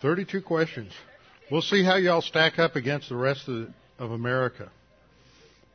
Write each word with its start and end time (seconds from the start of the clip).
Thirty-two 0.00 0.42
questions. 0.42 0.92
We'll 1.50 1.62
see 1.62 1.84
how 1.84 1.96
y'all 1.96 2.22
stack 2.22 2.58
up 2.58 2.76
against 2.76 3.08
the 3.08 3.16
rest 3.16 3.48
of, 3.48 3.68
of 3.98 4.10
America. 4.10 4.70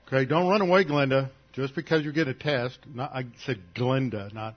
Okay, 0.08 0.26
don't 0.26 0.50
run 0.50 0.62
away, 0.62 0.84
Glenda. 0.84 1.30
Just 1.54 1.76
because 1.76 2.04
you 2.04 2.12
get 2.12 2.28
a 2.28 2.34
test. 2.34 2.80
Not, 2.94 3.12
I 3.14 3.26
said 3.46 3.62
Glenda, 3.76 4.34
not. 4.34 4.56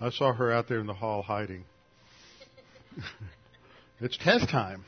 I 0.00 0.10
saw 0.10 0.32
her 0.32 0.52
out 0.52 0.68
there 0.68 0.80
in 0.80 0.86
the 0.86 0.94
hall 0.94 1.22
hiding. 1.22 1.64
it's 4.00 4.16
test 4.16 4.48
time. 4.48 4.84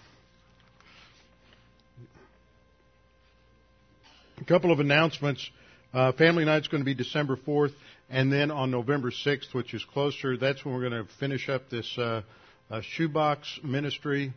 A 4.40 4.44
couple 4.44 4.72
of 4.72 4.80
announcements. 4.80 5.48
Uh, 5.92 6.10
family 6.12 6.44
night's 6.44 6.66
going 6.66 6.80
to 6.80 6.84
be 6.84 6.94
December 6.94 7.36
4th, 7.36 7.72
and 8.14 8.32
then 8.32 8.52
on 8.52 8.70
November 8.70 9.10
6th, 9.10 9.52
which 9.52 9.74
is 9.74 9.84
closer, 9.92 10.36
that's 10.36 10.64
when 10.64 10.72
we're 10.72 10.88
going 10.88 11.04
to 11.04 11.12
finish 11.18 11.48
up 11.48 11.68
this 11.68 11.98
uh, 11.98 12.22
uh, 12.70 12.80
shoebox 12.80 13.58
ministry. 13.64 14.32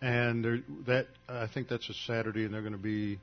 And 0.00 0.62
that 0.86 1.08
I 1.28 1.48
think 1.48 1.68
that's 1.68 1.88
a 1.90 1.94
Saturday, 2.06 2.44
and 2.44 2.54
they're 2.54 2.62
going 2.62 2.72
to 2.72 2.78
be 2.78 3.18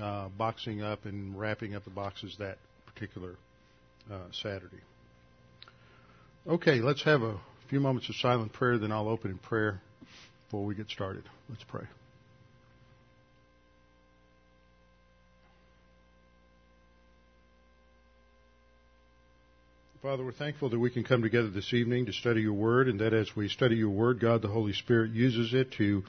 uh, 0.00 0.30
boxing 0.36 0.82
up 0.82 1.04
and 1.04 1.38
wrapping 1.38 1.76
up 1.76 1.84
the 1.84 1.90
boxes 1.90 2.34
that 2.40 2.58
particular 2.92 3.36
uh, 4.10 4.18
Saturday. 4.32 4.82
Okay, 6.48 6.80
let's 6.80 7.04
have 7.04 7.22
a 7.22 7.38
few 7.68 7.78
moments 7.78 8.08
of 8.08 8.16
silent 8.16 8.52
prayer, 8.52 8.78
then 8.78 8.90
I'll 8.90 9.08
open 9.08 9.30
in 9.30 9.38
prayer 9.38 9.80
before 10.46 10.64
we 10.64 10.74
get 10.74 10.90
started. 10.90 11.22
Let's 11.48 11.62
pray. 11.62 11.84
Father, 20.02 20.24
we're 20.24 20.32
thankful 20.32 20.70
that 20.70 20.78
we 20.78 20.88
can 20.88 21.04
come 21.04 21.20
together 21.20 21.50
this 21.50 21.74
evening 21.74 22.06
to 22.06 22.12
study 22.14 22.40
your 22.40 22.54
word, 22.54 22.88
and 22.88 23.00
that 23.00 23.12
as 23.12 23.36
we 23.36 23.50
study 23.50 23.76
your 23.76 23.90
word, 23.90 24.18
God 24.18 24.40
the 24.40 24.48
Holy 24.48 24.72
Spirit 24.72 25.10
uses 25.10 25.52
it 25.52 25.72
to 25.72 26.02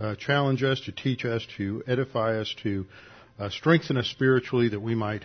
uh, 0.00 0.16
challenge 0.16 0.64
us, 0.64 0.80
to 0.86 0.90
teach 0.90 1.24
us, 1.24 1.46
to 1.56 1.80
edify 1.86 2.40
us, 2.40 2.52
to 2.64 2.86
uh, 3.38 3.48
strengthen 3.48 3.98
us 3.98 4.08
spiritually, 4.08 4.70
that 4.70 4.80
we 4.80 4.96
might 4.96 5.24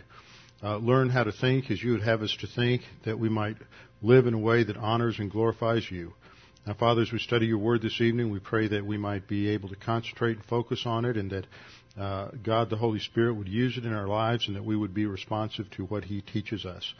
uh, 0.61 0.77
learn 0.77 1.09
how 1.09 1.23
to 1.23 1.31
think 1.31 1.71
as 1.71 1.81
you 1.81 1.93
would 1.93 2.03
have 2.03 2.21
us 2.21 2.37
to 2.41 2.47
think, 2.47 2.83
that 3.05 3.17
we 3.17 3.27
might 3.27 3.57
live 4.03 4.27
in 4.27 4.35
a 4.35 4.39
way 4.39 4.63
that 4.63 4.77
honors 4.77 5.17
and 5.17 5.31
glorifies 5.31 5.89
you. 5.89 6.13
Now, 6.67 6.75
Father, 6.75 7.01
as 7.01 7.11
we 7.11 7.17
study 7.17 7.47
your 7.47 7.57
word 7.57 7.81
this 7.81 8.01
evening, 8.01 8.29
we 8.29 8.37
pray 8.37 8.67
that 8.67 8.85
we 8.85 8.99
might 8.99 9.27
be 9.27 9.49
able 9.49 9.69
to 9.69 9.75
concentrate 9.75 10.37
and 10.37 10.45
focus 10.45 10.83
on 10.85 11.05
it, 11.05 11.17
and 11.17 11.31
that 11.31 11.47
uh, 11.99 12.29
God 12.43 12.69
the 12.69 12.77
Holy 12.77 12.99
Spirit 12.99 13.33
would 13.33 13.49
use 13.49 13.79
it 13.79 13.85
in 13.85 13.93
our 13.93 14.07
lives, 14.07 14.45
and 14.45 14.55
that 14.55 14.63
we 14.63 14.75
would 14.75 14.93
be 14.93 15.07
responsive 15.07 15.71
to 15.71 15.85
what 15.85 16.03
He 16.03 16.21
teaches 16.21 16.65
us. 16.67 16.93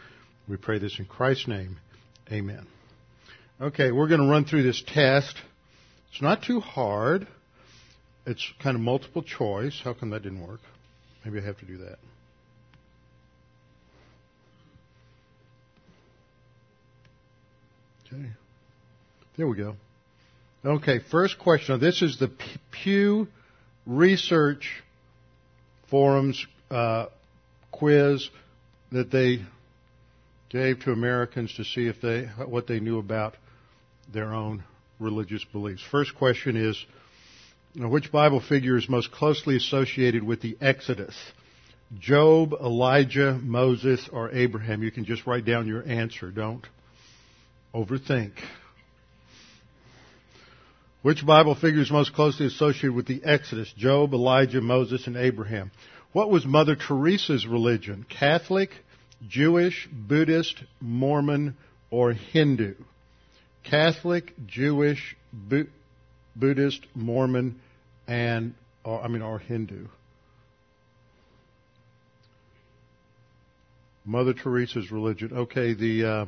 We 0.52 0.58
pray 0.58 0.80
this 0.80 1.00
in 1.00 1.06
Christ's 1.06 1.48
name. 1.48 1.78
Amen. 2.30 2.68
Okay, 3.62 3.90
we're 3.90 4.10
going 4.10 4.20
to 4.20 4.28
run 4.28 4.44
through 4.44 4.64
this 4.64 4.84
test. 4.86 5.34
It's 6.12 6.22
not 6.22 6.44
too 6.44 6.60
hard. 6.60 7.26
It's 8.26 8.46
kind 8.62 8.76
of 8.76 8.82
multiple 8.82 9.24
choice. 9.24 9.80
How 9.82 9.94
come 9.94 10.10
that 10.10 10.24
didn't 10.24 10.46
work? 10.46 10.60
Maybe 11.24 11.40
I 11.40 11.46
have 11.46 11.58
to 11.60 11.66
do 11.66 11.78
that. 11.78 12.00
Okay. 18.08 18.26
There 19.38 19.48
we 19.48 19.56
go. 19.56 19.76
Okay, 20.66 21.00
first 21.00 21.40
question. 21.40 21.80
This 21.80 22.02
is 22.02 22.20
the 22.20 22.30
Pew 22.72 23.30
Research 23.86 24.84
Forum's 25.90 26.46
uh, 26.70 27.06
quiz 27.72 28.30
that 28.92 29.12
they 29.12 29.46
gave 30.52 30.80
to 30.82 30.92
Americans 30.92 31.54
to 31.56 31.64
see 31.64 31.88
if 31.88 32.02
they 32.02 32.26
what 32.46 32.68
they 32.68 32.80
knew 32.80 33.00
about 33.00 33.36
their 34.12 34.34
own 34.34 34.64
religious 35.00 35.44
beliefs. 35.46 35.82
First 35.90 36.16
question 36.16 36.58
is 36.58 36.86
which 37.76 38.12
Bible 38.12 38.42
figure 38.42 38.78
is 38.78 38.90
most 38.90 39.12
closely 39.12 39.56
associated 39.56 40.24
with 40.24 40.42
the 40.42 40.58
Exodus? 40.60 41.16
Job, 42.00 42.54
Elijah, 42.54 43.40
Moses, 43.42 44.10
or 44.12 44.32
Abraham? 44.32 44.84
You 44.84 44.92
can 44.92 45.06
just 45.06 45.26
write 45.26 45.46
down 45.46 45.68
your 45.68 45.88
answer. 45.88 46.32
Don't 46.32 46.66
overthink. 47.74 48.34
Which 51.02 51.26
Bible 51.26 51.56
figure 51.56 51.82
is 51.82 51.90
most 51.90 52.14
closely 52.14 52.46
associated 52.46 52.94
with 52.94 53.08
the 53.08 53.22
Exodus? 53.24 53.74
Job, 53.78 54.14
Elijah, 54.14 54.62
Moses, 54.62 55.08
and 55.08 55.18
Abraham. 55.18 55.72
What 56.12 56.30
was 56.30 56.46
Mother 56.46 56.76
Teresa's 56.76 57.48
religion? 57.48 58.06
Catholic, 58.08 58.72
Jewish, 59.28 59.88
Buddhist, 59.92 60.64
Mormon, 60.80 61.56
or 61.90 62.14
Hindu. 62.14 62.76
Catholic, 63.64 64.34
Jewish, 64.48 65.16
Bu- 65.32 65.68
Buddhist, 66.36 66.86
Mormon, 66.96 67.60
and 68.08 68.56
or, 68.84 69.02
I 69.02 69.08
mean, 69.08 69.22
or 69.22 69.40
Hindu. 69.40 69.88
Mother 74.04 74.34
Teresa's 74.34 74.92
religion. 74.92 75.32
Okay, 75.32 75.74
the 75.74 76.06
uh, 76.06 76.26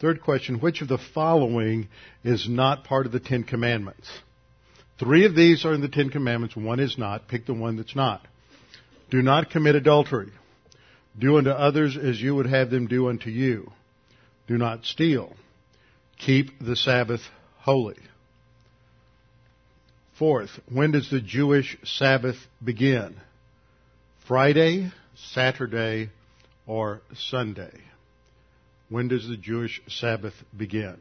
third 0.00 0.22
question: 0.22 0.58
Which 0.58 0.82
of 0.82 0.88
the 0.88 0.98
following 1.14 1.88
is 2.24 2.48
not 2.48 2.84
part 2.84 3.06
of 3.06 3.12
the 3.12 3.20
Ten 3.20 3.44
Commandments? 3.44 4.10
Three 4.98 5.24
of 5.24 5.34
these 5.34 5.64
are 5.64 5.72
in 5.72 5.80
the 5.80 5.88
Ten 5.88 6.10
Commandments. 6.10 6.56
One 6.56 6.80
is 6.80 6.98
not. 6.98 7.28
Pick 7.28 7.46
the 7.46 7.54
one 7.54 7.76
that's 7.76 7.94
not. 7.96 8.26
Do 9.10 9.22
not 9.22 9.50
commit 9.50 9.74
adultery. 9.74 10.32
Do 11.18 11.36
unto 11.38 11.50
others 11.50 11.96
as 11.96 12.20
you 12.20 12.34
would 12.34 12.46
have 12.46 12.70
them 12.70 12.86
do 12.86 13.08
unto 13.08 13.30
you. 13.30 13.70
Do 14.46 14.56
not 14.56 14.84
steal. 14.84 15.34
Keep 16.18 16.58
the 16.60 16.76
Sabbath 16.76 17.20
holy. 17.58 17.98
Fourth, 20.18 20.50
when 20.70 20.92
does 20.92 21.10
the 21.10 21.20
Jewish 21.20 21.76
Sabbath 21.84 22.36
begin? 22.62 23.16
Friday, 24.26 24.92
Saturday, 25.16 26.10
or 26.66 27.00
Sunday? 27.14 27.72
When 28.88 29.08
does 29.08 29.26
the 29.26 29.36
Jewish 29.36 29.80
Sabbath 29.88 30.34
begin? 30.56 30.96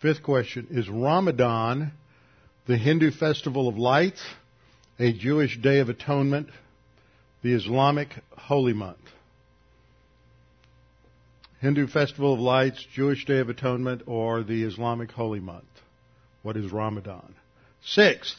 Fifth 0.00 0.22
question, 0.22 0.68
is 0.70 0.88
Ramadan 0.88 1.92
the 2.66 2.76
Hindu 2.76 3.12
festival 3.12 3.68
of 3.68 3.78
lights, 3.78 4.22
a 4.98 5.12
Jewish 5.12 5.56
day 5.58 5.78
of 5.78 5.88
atonement, 5.88 6.48
the 7.42 7.54
Islamic 7.54 8.08
holy 8.36 8.72
month. 8.72 8.98
Hindu 11.60 11.86
festival 11.86 12.34
of 12.34 12.40
lights, 12.40 12.84
Jewish 12.92 13.24
day 13.24 13.38
of 13.38 13.48
atonement, 13.48 14.02
or 14.06 14.42
the 14.42 14.64
Islamic 14.64 15.12
holy 15.12 15.40
month. 15.40 15.64
What 16.42 16.56
is 16.56 16.72
Ramadan? 16.72 17.34
Sixth, 17.84 18.36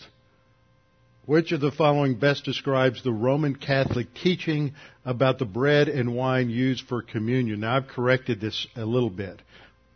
which 1.25 1.51
of 1.53 1.61
the 1.61 1.71
following 1.71 2.15
best 2.15 2.43
describes 2.43 3.03
the 3.03 3.13
Roman 3.13 3.55
Catholic 3.55 4.13
teaching 4.13 4.73
about 5.05 5.39
the 5.39 5.45
bread 5.45 5.87
and 5.87 6.15
wine 6.15 6.49
used 6.49 6.85
for 6.87 7.01
communion? 7.01 7.61
Now 7.61 7.77
I've 7.77 7.87
corrected 7.87 8.41
this 8.41 8.67
a 8.75 8.85
little 8.85 9.09
bit 9.09 9.41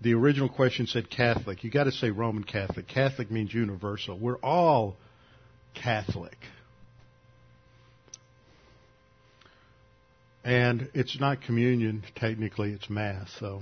the 0.01 0.15
original 0.15 0.49
question 0.49 0.87
said 0.87 1.09
Catholic. 1.09 1.63
You 1.63 1.69
got 1.69 1.83
to 1.83 1.91
say 1.91 2.09
Roman 2.09 2.43
Catholic. 2.43 2.87
Catholic 2.87 3.29
means 3.29 3.53
universal. 3.53 4.17
We're 4.17 4.39
all 4.39 4.97
Catholic. 5.75 6.37
And 10.43 10.89
it's 10.95 11.19
not 11.19 11.43
communion, 11.43 12.03
technically, 12.15 12.71
it's 12.71 12.89
Mass, 12.89 13.31
so, 13.39 13.61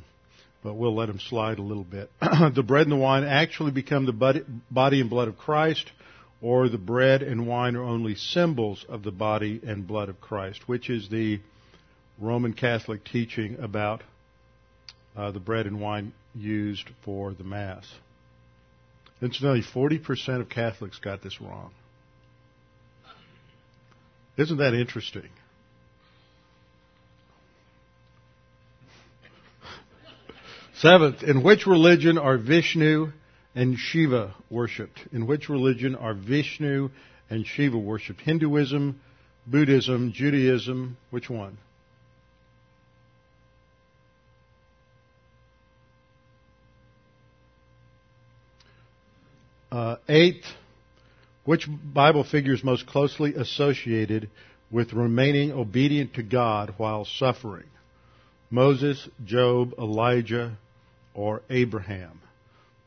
but 0.64 0.76
we'll 0.76 0.96
let 0.96 1.08
them 1.08 1.20
slide 1.20 1.60
a 1.60 1.62
little 1.62 1.84
bit. 1.84 2.10
the 2.22 2.64
bread 2.64 2.84
and 2.84 2.94
the 2.94 2.96
wine 2.96 3.26
actually 3.26 3.72
become 3.72 4.06
the 4.06 4.46
body 4.72 5.02
and 5.02 5.10
blood 5.10 5.28
of 5.28 5.38
Christ, 5.38 5.92
or 6.42 6.70
the 6.70 6.78
bread 6.78 7.22
and 7.22 7.48
wine 7.48 7.76
are 7.76 7.84
only 7.84 8.16
symbols 8.16 8.86
of 8.88 9.04
the 9.04 9.12
body 9.12 9.60
and 9.66 9.86
blood 9.86 10.08
of 10.08 10.22
Christ, 10.22 10.70
which 10.70 10.90
is 10.90 11.10
the 11.10 11.42
Roman 12.18 12.54
Catholic 12.54 13.04
teaching 13.04 13.58
about 13.60 14.02
uh, 15.16 15.32
the 15.32 15.40
bread 15.40 15.66
and 15.66 15.80
wine 15.80 16.14
used 16.36 16.90
for 17.04 17.34
the 17.34 17.44
Mass. 17.44 17.86
Incidentally, 19.22 19.64
40% 19.64 20.42
of 20.42 20.50
Catholics 20.50 21.00
got 21.00 21.22
this 21.22 21.42
wrong. 21.42 21.72
Isn't 24.38 24.58
that 24.58 24.74
interesting? 24.74 25.30
Seventh, 30.76 31.24
in 31.24 31.44
which 31.44 31.68
religion 31.68 32.18
are 32.18 32.38
Vishnu 32.38 33.12
and 33.54 33.78
Shiva 33.78 34.34
worshipped? 34.50 35.00
In 35.12 35.28
which 35.28 35.50
religion 35.50 35.94
are 35.94 36.14
Vishnu 36.14 36.90
and 37.30 37.46
Shiva 37.46 37.78
worshipped? 37.78 38.22
Hinduism, 38.22 39.02
Buddhism, 39.46 40.14
Judaism, 40.14 40.96
which 41.10 41.30
one? 41.30 41.58
Uh, 49.71 49.98
eighth, 50.07 50.45
which 51.45 51.68
Bible 51.94 52.24
figure 52.24 52.54
is 52.54 52.63
most 52.63 52.88
closely 52.88 53.36
associated 53.36 54.30
with 54.71 54.94
remaining 54.94 55.51
obedient 55.51 56.13
to 56.16 56.24
God 56.24 56.74
while 56.77 57.06
suffering? 57.06 57.68
Moses, 58.50 59.07
Job, 59.25 59.74
Elijah, 59.77 60.57
or 61.13 61.42
Abraham? 61.50 62.21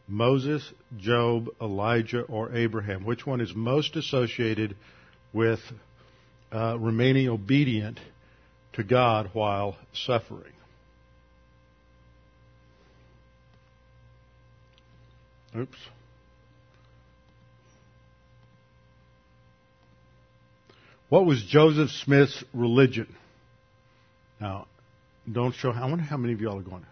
Moses, 0.08 0.72
Job, 0.98 1.48
Elijah, 1.60 2.22
or 2.22 2.54
Abraham? 2.54 3.04
Which 3.04 3.24
one 3.24 3.40
is 3.40 3.54
most 3.54 3.96
associated 3.96 4.76
with 5.32 5.60
uh, 6.52 6.76
remaining 6.78 7.28
obedient 7.28 8.00
to 8.72 8.82
God 8.82 9.30
while 9.32 9.76
suffering? 9.92 10.52
Oops. 15.56 15.76
What 21.12 21.26
was 21.26 21.42
Joseph 21.42 21.90
Smith's 21.90 22.42
religion? 22.54 23.06
Now, 24.40 24.66
don't 25.30 25.54
show. 25.54 25.70
I 25.70 25.82
wonder 25.82 26.02
how 26.02 26.16
many 26.16 26.32
of 26.32 26.40
y'all 26.40 26.58
are 26.58 26.62
going. 26.62 26.86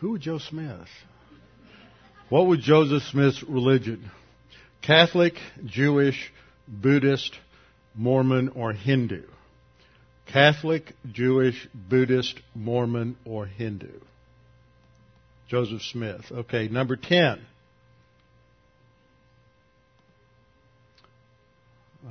Who 0.00 0.10
was 0.10 0.22
Joe 0.22 0.38
Smith? 0.38 0.88
What 2.28 2.48
was 2.48 2.58
Joseph 2.58 3.04
Smith's 3.04 3.40
religion? 3.44 4.10
Catholic, 4.82 5.34
Jewish, 5.64 6.32
Buddhist, 6.66 7.38
Mormon, 7.94 8.48
or 8.56 8.72
Hindu? 8.72 9.22
Catholic, 10.26 10.92
Jewish, 11.12 11.68
Buddhist, 11.72 12.40
Mormon, 12.52 13.16
or 13.24 13.46
Hindu? 13.46 13.92
Joseph 15.46 15.82
Smith. 15.82 16.24
Okay, 16.32 16.66
number 16.66 16.96
10. 16.96 17.46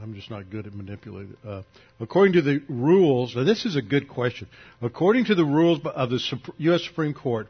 I'm 0.01 0.13
just 0.13 0.29
not 0.29 0.49
good 0.49 0.67
at 0.67 0.73
manipulating. 0.73 1.35
Uh, 1.45 1.63
according 1.99 2.33
to 2.33 2.41
the 2.41 2.61
rules, 2.69 3.35
now 3.35 3.43
this 3.43 3.65
is 3.65 3.75
a 3.75 3.81
good 3.81 4.07
question. 4.07 4.47
According 4.81 5.25
to 5.25 5.35
the 5.35 5.45
rules 5.45 5.79
of 5.85 6.09
the 6.09 6.39
U.S. 6.57 6.83
Supreme 6.83 7.13
Court, 7.13 7.47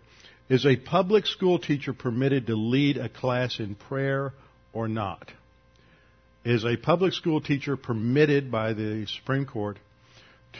is 0.49 0.65
a 0.65 0.77
public 0.77 1.25
school 1.25 1.59
teacher 1.59 1.93
permitted 1.93 2.47
to 2.47 2.55
lead 2.55 2.97
a 2.97 3.09
class 3.09 3.59
in 3.59 3.75
prayer 3.75 4.33
or 4.71 4.87
not? 4.87 5.31
Is 6.45 6.63
a 6.63 6.77
public 6.77 7.13
school 7.13 7.41
teacher 7.41 7.75
permitted 7.75 8.49
by 8.49 8.71
the 8.71 9.05
Supreme 9.07 9.45
Court 9.45 9.77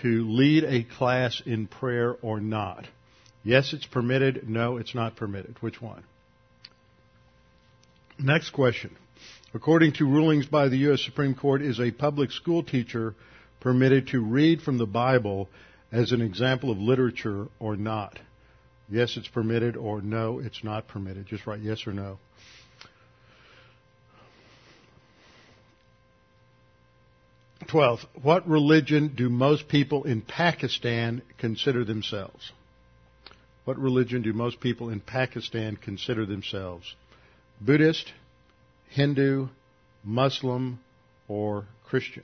to 0.01 0.29
lead 0.29 0.65
a 0.65 0.83
class 0.83 1.41
in 1.45 1.67
prayer 1.67 2.15
or 2.21 2.41
not? 2.41 2.85
Yes, 3.43 3.71
it's 3.71 3.85
permitted. 3.85 4.49
No, 4.49 4.75
it's 4.75 4.93
not 4.93 5.15
permitted. 5.15 5.55
Which 5.61 5.81
one? 5.81 6.03
Next 8.19 8.49
question. 8.49 8.97
According 9.53 9.93
to 9.93 10.05
rulings 10.05 10.45
by 10.45 10.67
the 10.67 10.77
U.S. 10.77 11.01
Supreme 11.03 11.33
Court, 11.33 11.61
is 11.61 11.79
a 11.79 11.91
public 11.91 12.31
school 12.31 12.63
teacher 12.63 13.15
permitted 13.59 14.07
to 14.09 14.19
read 14.21 14.61
from 14.61 14.77
the 14.77 14.85
Bible 14.85 15.49
as 15.91 16.11
an 16.11 16.21
example 16.21 16.69
of 16.69 16.77
literature 16.77 17.47
or 17.59 17.77
not? 17.77 18.19
Yes, 18.89 19.15
it's 19.17 19.27
permitted, 19.27 19.75
or 19.77 20.01
no, 20.01 20.39
it's 20.39 20.63
not 20.63 20.87
permitted. 20.87 21.27
Just 21.27 21.47
write 21.47 21.61
yes 21.61 21.85
or 21.87 21.93
no. 21.93 22.19
Twelfth, 27.67 28.05
what 28.21 28.47
religion 28.47 29.13
do 29.15 29.29
most 29.29 29.67
people 29.67 30.03
in 30.03 30.21
Pakistan 30.21 31.21
consider 31.37 31.83
themselves? 31.83 32.51
What 33.65 33.77
religion 33.77 34.21
do 34.21 34.31
most 34.31 34.61
people 34.61 34.89
in 34.89 35.01
Pakistan 35.01 35.75
consider 35.75 36.25
themselves? 36.25 36.95
Buddhist, 37.59 38.13
Hindu, 38.89 39.47
Muslim, 40.03 40.79
or 41.27 41.65
Christian? 41.85 42.23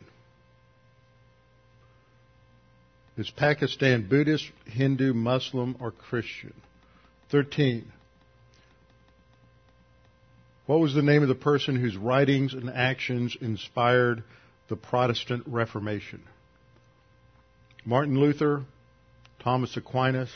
Is 3.17 3.29
Pakistan 3.29 4.07
Buddhist, 4.09 4.49
Hindu, 4.65 5.13
Muslim, 5.13 5.75
or 5.79 5.91
Christian? 5.91 6.53
13. 7.29 7.91
What 10.65 10.79
was 10.79 10.93
the 10.93 11.01
name 11.01 11.21
of 11.21 11.27
the 11.27 11.35
person 11.35 11.75
whose 11.75 11.95
writings 11.95 12.53
and 12.53 12.69
actions 12.69 13.37
inspired 13.39 14.23
the 14.69 14.75
Protestant 14.75 15.43
Reformation? 15.45 16.23
Martin 17.85 18.17
Luther, 18.17 18.63
Thomas 19.43 19.75
Aquinas, 19.75 20.31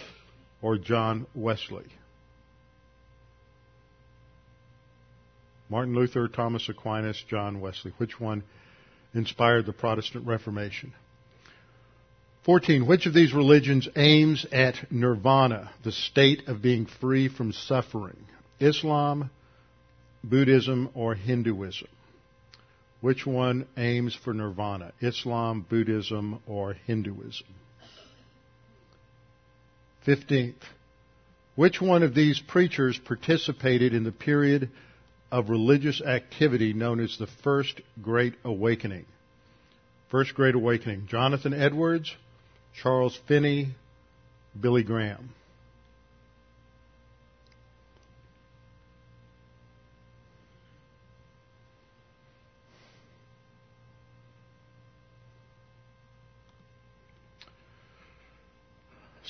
or 0.62 0.78
John 0.78 1.26
Wesley? 1.34 1.86
Martin 5.70 5.96
Luther, 5.96 6.28
Thomas 6.28 6.68
Aquinas, 6.70 7.22
John 7.30 7.60
Wesley. 7.60 7.92
Which 7.98 8.20
one 8.20 8.44
inspired 9.14 9.66
the 9.66 9.74
Protestant 9.74 10.26
Reformation? 10.26 10.94
14. 12.46 12.88
Which 12.88 13.06
of 13.06 13.14
these 13.14 13.34
religions 13.34 13.90
aims 13.98 14.46
at 14.52 14.90
nirvana, 14.90 15.70
the 15.84 15.92
state 15.92 16.48
of 16.48 16.62
being 16.62 16.86
free 16.86 17.28
from 17.28 17.52
suffering? 17.52 18.18
Islam, 18.60 19.30
Buddhism, 20.24 20.90
or 20.94 21.14
Hinduism? 21.14 21.90
Which 23.02 23.26
one 23.26 23.68
aims 23.76 24.16
for 24.16 24.34
nirvana? 24.34 24.94
Islam, 25.02 25.66
Buddhism, 25.70 26.40
or 26.48 26.74
Hinduism? 26.74 27.48
15th. 30.08 30.56
Which 31.56 31.82
one 31.82 32.02
of 32.02 32.16
these 32.16 32.40
preachers 32.40 32.98
participated 32.98 33.94
in 33.94 34.04
the 34.04 34.12
period 34.14 34.70
of 35.32 35.50
religious 35.50 36.02
activity 36.02 36.74
known 36.74 37.00
as 37.00 37.18
the 37.18 37.28
First 37.44 37.82
Great 38.02 38.36
Awakening. 38.44 39.06
First 40.10 40.34
Great 40.36 40.56
Awakening. 40.56 41.08
Jonathan 41.08 41.54
Edwards, 41.54 42.16
Charles 42.82 43.18
Finney, 43.28 43.76
Billy 44.60 44.84
Graham. 44.84 45.30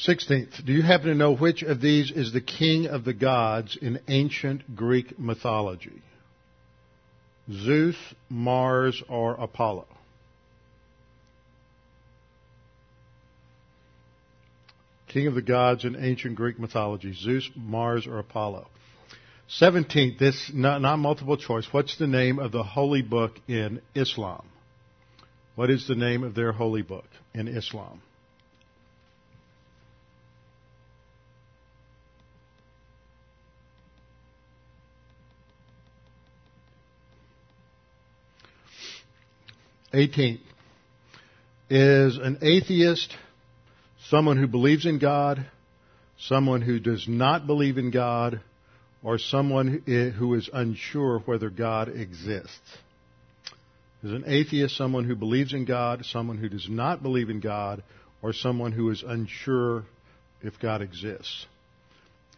Sixteenth, 0.07 0.65
do 0.65 0.71
you 0.71 0.83
happen 0.83 1.07
to 1.07 1.15
know 1.15 1.35
which 1.35 1.63
of 1.63 1.81
these 1.81 2.11
is 2.11 2.31
the 2.31 2.39
king 2.39 2.87
of 2.87 3.03
the 3.03 3.13
gods 3.13 3.77
in 3.81 3.99
ancient 4.07 4.73
Greek 4.73 5.19
mythology? 5.19 6.01
Zeus, 7.51 7.97
Mars, 8.29 9.03
or 9.09 9.33
Apollo? 9.33 9.85
King 15.09 15.27
of 15.27 15.35
the 15.35 15.41
gods 15.41 15.83
in 15.83 15.97
ancient 15.97 16.37
Greek 16.37 16.57
mythology, 16.57 17.11
Zeus, 17.11 17.49
Mars, 17.53 18.07
or 18.07 18.17
Apollo. 18.17 18.69
Seventeenth, 19.49 20.19
this 20.19 20.49
not, 20.53 20.81
not 20.81 20.99
multiple 20.99 21.35
choice. 21.35 21.67
What's 21.71 21.97
the 21.97 22.07
name 22.07 22.39
of 22.39 22.53
the 22.53 22.63
holy 22.63 23.01
book 23.01 23.41
in 23.49 23.81
Islam? 23.93 24.47
What 25.55 25.69
is 25.69 25.85
the 25.85 25.95
name 25.95 26.23
of 26.23 26.33
their 26.33 26.53
holy 26.53 26.81
book 26.81 27.07
in 27.33 27.49
Islam? 27.49 28.01
18. 39.97 40.39
Is 41.71 42.17
an 42.17 42.37
atheist 42.43 43.15
someone 44.09 44.37
who 44.37 44.45
believes 44.45 44.85
in 44.85 44.99
God, 44.99 45.43
someone 46.19 46.61
who 46.61 46.79
does 46.79 47.07
not 47.07 47.47
believe 47.47 47.79
in 47.79 47.89
God, 47.89 48.39
or 49.01 49.17
someone 49.17 49.81
eh, 49.87 50.09
who 50.11 50.35
is 50.35 50.51
unsure 50.53 51.19
whether 51.25 51.49
God 51.49 51.89
exists? 51.89 52.77
Is 54.03 54.11
an 54.11 54.25
atheist 54.27 54.77
someone 54.77 55.05
who 55.05 55.15
believes 55.15 55.53
in 55.53 55.65
God, 55.65 56.05
someone 56.05 56.37
who 56.37 56.49
does 56.49 56.69
not 56.69 57.01
believe 57.01 57.31
in 57.31 57.39
God, 57.39 57.81
or 58.21 58.33
someone 58.33 58.73
who 58.73 58.91
is 58.91 59.03
unsure 59.05 59.83
if 60.43 60.59
God 60.59 60.83
exists? 60.83 61.47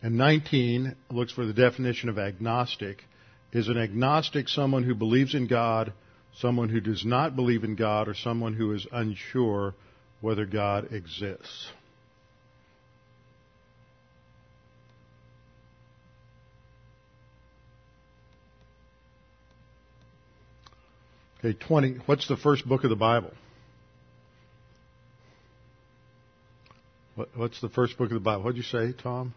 And 0.02 0.18
19 0.18 0.96
looks 1.12 1.34
for 1.34 1.46
the 1.46 1.54
definition 1.54 2.08
of 2.08 2.18
agnostic. 2.18 3.04
Is 3.52 3.68
an 3.68 3.78
agnostic 3.78 4.48
someone 4.48 4.84
who 4.84 4.96
believes 4.96 5.36
in 5.36 5.48
God, 5.48 5.92
someone 6.40 6.70
who 6.70 6.80
does 6.80 7.06
not 7.06 7.36
believe 7.36 7.64
in 7.64 7.76
God 7.76 8.08
or 8.08 8.14
someone 8.14 8.54
who 8.54 8.74
is 8.74 8.88
unsure 8.92 9.74
whether 10.22 10.46
God 10.46 10.92
exists. 10.94 11.70
Okay, 21.40 21.58
20. 21.58 22.00
What's 22.06 22.28
the 22.28 22.36
first 22.36 22.68
book 22.68 22.84
of 22.84 22.90
the 22.90 22.98
Bible? 22.98 23.32
What, 27.16 27.30
what's 27.36 27.62
the 27.62 27.70
first 27.70 27.98
book 27.98 28.08
of 28.08 28.14
the 28.14 28.20
Bible? 28.20 28.44
What'd 28.44 28.58
you 28.58 28.64
say, 28.64 28.94
Tom? 29.02 29.34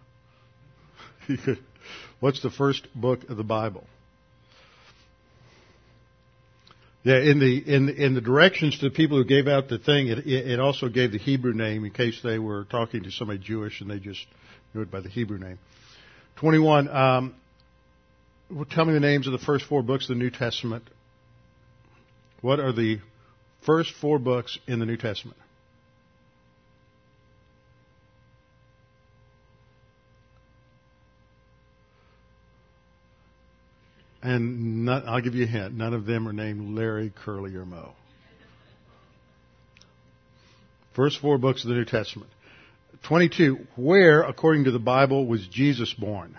what's 2.21 2.43
the 2.43 2.51
first 2.51 2.89
book 2.95 3.29
of 3.29 3.37
the 3.37 3.45
Bible? 3.45 3.87
Yeah, 7.05 7.19
in 7.19 7.41
the 7.41 7.59
in 7.59 7.89
in 7.89 8.15
the 8.15 8.21
directions 8.21 8.79
to 8.79 8.89
the 8.89 8.95
people 8.95 9.17
who 9.17 9.25
gave 9.25 9.49
out 9.49 9.69
the 9.69 9.79
thing, 9.79 10.07
it 10.07 10.25
it 10.27 10.61
also 10.61 10.89
gave 10.89 11.11
the 11.11 11.19
Hebrew 11.19 11.53
name 11.53 11.85
in 11.85 11.91
case 11.91 12.21
they 12.23 12.39
were 12.39 12.65
talking 12.65 13.03
to 13.03 13.11
somebody 13.11 13.41
Jewish 13.41 13.81
and 13.81 13.91
they 13.91 13.99
just 13.99 14.25
knew 14.73 14.83
it 14.83 14.91
by 14.91 15.01
the 15.01 15.09
Hebrew 15.09 15.39
name. 15.39 15.59
Twenty 16.37 16.61
one. 16.61 16.89
Um, 16.89 17.35
tell 18.71 18.85
me 18.85 18.93
the 18.93 19.01
names 19.01 19.27
of 19.27 19.33
the 19.33 19.39
first 19.39 19.65
four 19.65 19.83
books 19.83 20.05
of 20.05 20.17
the 20.17 20.23
New 20.23 20.31
Testament. 20.31 20.85
What 22.41 22.61
are 22.61 22.73
the 22.73 23.01
first 23.67 23.93
four 24.01 24.21
books 24.21 24.59
in 24.69 24.79
the 24.79 24.87
New 24.87 24.97
Testament? 24.97 25.39
And 34.23 34.85
not, 34.85 35.07
I'll 35.07 35.21
give 35.21 35.35
you 35.35 35.45
a 35.45 35.49
hint. 35.49 35.75
None 35.75 35.95
of 35.95 36.07
them 36.07 36.29
are 36.29 36.33
named 36.33 36.77
Larry, 36.77 37.13
Curly, 37.25 37.57
or 37.57 37.67
Moe. 37.67 37.93
First 40.95 41.21
four 41.21 41.39
books 41.39 41.65
of 41.65 41.71
the 41.71 41.75
New 41.75 41.85
Testament. 41.85 42.31
22. 43.05 43.67
Where, 43.77 44.23
according 44.23 44.65
to 44.65 44.71
the 44.71 44.79
Bible, 44.79 45.27
was 45.27 45.47
Jesus 45.49 45.93
born? 45.93 46.37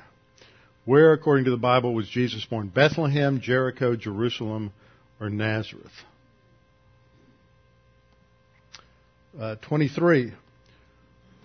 Where, 0.85 1.13
according 1.13 1.45
to 1.45 1.51
the 1.51 1.57
Bible, 1.57 1.93
was 1.93 2.07
Jesus 2.07 2.45
born? 2.45 2.67
Bethlehem, 2.67 3.41
Jericho, 3.41 3.95
Jerusalem, 3.95 4.71
or 5.19 5.29
Nazareth? 5.29 5.91
Uh, 9.39 9.55
23. 9.67 10.33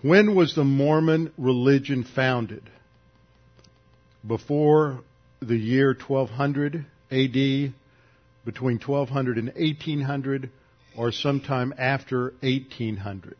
When 0.01 0.35
was 0.35 0.55
the 0.55 0.63
Mormon 0.63 1.33
religion 1.37 2.03
founded? 2.03 2.63
Before 4.25 5.01
the 5.41 5.57
year 5.57 5.93
1200 5.93 6.85
AD, 7.11 7.73
between 8.45 8.79
1200 8.79 9.37
and 9.37 9.47
1800, 9.47 10.49
or 10.97 11.11
sometime 11.11 11.73
after 11.77 12.33
1800. 12.41 13.35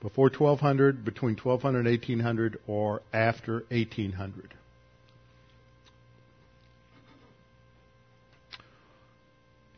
Before 0.00 0.26
1200, 0.26 1.04
between 1.04 1.36
1200 1.36 1.78
and 1.78 1.88
1800, 1.88 2.58
or 2.66 3.02
after 3.12 3.64
1800. 3.68 4.54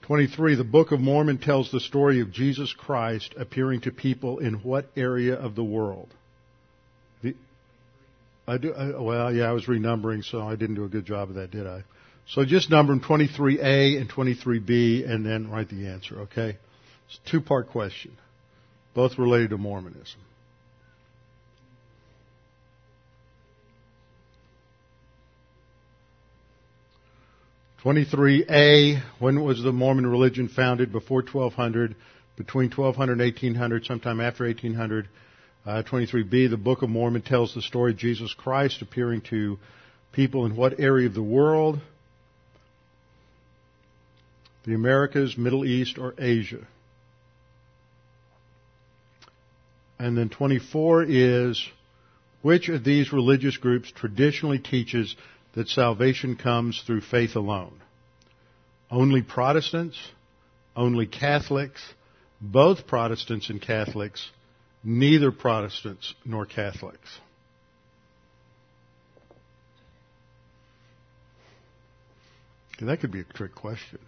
Twenty-three. 0.02 0.54
The 0.54 0.64
Book 0.64 0.92
of 0.92 1.00
Mormon 1.00 1.38
tells 1.38 1.70
the 1.70 1.80
story 1.80 2.20
of 2.20 2.30
Jesus 2.30 2.74
Christ 2.74 3.34
appearing 3.38 3.80
to 3.82 3.90
people 3.90 4.38
in 4.38 4.54
what 4.56 4.90
area 4.96 5.34
of 5.34 5.54
the 5.54 5.64
world? 5.64 6.08
I 8.46 8.58
do. 8.58 8.74
I, 8.74 9.00
well, 9.00 9.34
yeah, 9.34 9.48
I 9.48 9.52
was 9.52 9.66
renumbering, 9.66 10.24
so 10.24 10.42
I 10.42 10.56
didn't 10.56 10.76
do 10.76 10.84
a 10.84 10.88
good 10.88 11.06
job 11.06 11.30
of 11.30 11.36
that, 11.36 11.50
did 11.50 11.66
I? 11.66 11.82
So 12.26 12.44
just 12.44 12.70
number 12.70 12.94
them 12.94 13.02
23A 13.02 14.00
and 14.00 14.10
23B, 14.10 15.08
and 15.08 15.24
then 15.24 15.50
write 15.50 15.68
the 15.68 15.88
answer. 15.88 16.20
Okay, 16.20 16.56
it's 17.06 17.20
a 17.24 17.30
two-part 17.30 17.68
question, 17.68 18.16
both 18.94 19.18
related 19.18 19.50
to 19.50 19.58
Mormonism. 19.58 20.20
Twenty-three 27.82 28.46
A. 28.48 29.02
When 29.18 29.42
was 29.44 29.62
the 29.62 29.70
Mormon 29.70 30.06
religion 30.06 30.48
founded? 30.48 30.90
Before 30.90 31.20
1200, 31.20 31.94
between 32.34 32.70
1200 32.70 33.12
and 33.12 33.20
1800, 33.20 33.84
sometime 33.84 34.22
after 34.22 34.44
1800. 34.44 35.06
Uh, 35.66 35.82
23b, 35.82 36.50
the 36.50 36.58
Book 36.58 36.82
of 36.82 36.90
Mormon 36.90 37.22
tells 37.22 37.54
the 37.54 37.62
story 37.62 37.92
of 37.92 37.98
Jesus 37.98 38.34
Christ 38.34 38.82
appearing 38.82 39.22
to 39.30 39.58
people 40.12 40.44
in 40.44 40.56
what 40.56 40.78
area 40.78 41.06
of 41.06 41.14
the 41.14 41.22
world? 41.22 41.80
The 44.66 44.74
Americas, 44.74 45.38
Middle 45.38 45.64
East, 45.64 45.96
or 45.96 46.14
Asia. 46.18 46.66
And 49.98 50.18
then 50.18 50.28
24 50.28 51.04
is 51.08 51.66
which 52.42 52.68
of 52.68 52.84
these 52.84 53.10
religious 53.10 53.56
groups 53.56 53.90
traditionally 53.90 54.58
teaches 54.58 55.16
that 55.54 55.68
salvation 55.68 56.36
comes 56.36 56.82
through 56.86 57.00
faith 57.00 57.36
alone? 57.36 57.80
Only 58.90 59.22
Protestants, 59.22 59.96
only 60.76 61.06
Catholics, 61.06 61.82
both 62.38 62.86
Protestants 62.86 63.48
and 63.48 63.62
Catholics, 63.62 64.30
neither 64.84 65.32
Protestants 65.32 66.14
nor 66.24 66.46
Catholics. 66.46 67.20
that 72.80 73.00
could 73.00 73.12
be 73.12 73.20
a 73.20 73.24
trick 73.24 73.54
question. 73.54 73.98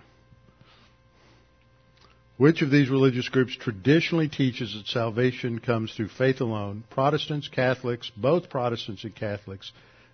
Which 2.36 2.60
of 2.60 2.70
these 2.70 2.90
religious 2.90 3.28
groups 3.30 3.56
traditionally 3.56 4.28
teaches 4.28 4.74
that 4.74 4.86
salvation 4.86 5.58
comes 5.60 5.94
through 5.94 6.08
faith 6.08 6.42
alone? 6.42 6.84
Protestants, 6.90 7.48
Catholics, 7.48 8.10
both 8.14 8.50
Protestants 8.50 9.04
and 9.04 9.14
Catholics, 9.14 9.72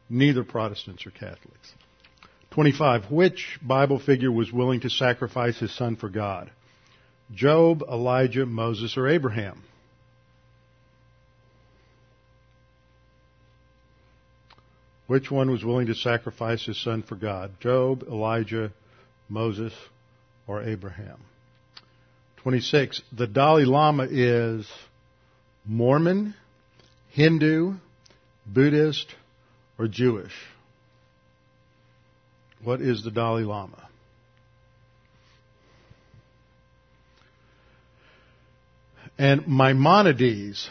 neither 0.09 0.45
Protestants 0.45 1.05
or 1.05 1.11
Catholics. 1.11 1.73
25. 2.53 3.11
Which 3.11 3.59
Bible 3.61 3.99
figure 3.99 4.31
was 4.31 4.53
willing 4.53 4.81
to 4.81 4.91
sacrifice 4.91 5.59
his 5.59 5.75
son 5.75 5.97
for 5.97 6.09
God? 6.09 6.51
Job, 7.35 7.83
Elijah, 7.91 8.47
Moses, 8.47 8.97
or 8.97 9.09
Abraham? 9.09 9.65
Which 15.13 15.31
one 15.31 15.51
was 15.51 15.63
willing 15.63 15.89
to 15.89 15.95
sacrifice 15.95 16.65
his 16.65 16.83
son 16.83 17.03
for 17.03 17.17
God? 17.17 17.61
Job, 17.61 18.03
Elijah, 18.05 18.73
Moses, 19.29 19.75
or 20.47 20.63
Abraham? 20.63 21.19
26. 22.39 23.03
The 23.13 23.27
Dalai 23.27 23.65
Lama 23.65 24.09
is 24.11 24.67
Mormon, 25.67 26.33
Hindu, 27.11 27.75
Buddhist, 28.47 29.15
or 29.79 29.87
Jewish? 29.87 30.33
What 32.65 32.81
is 32.81 33.05
the 33.05 33.11
Dalai 33.11 33.43
Lama? 33.43 33.87
And 39.19 39.47
Maimonides 39.47 40.71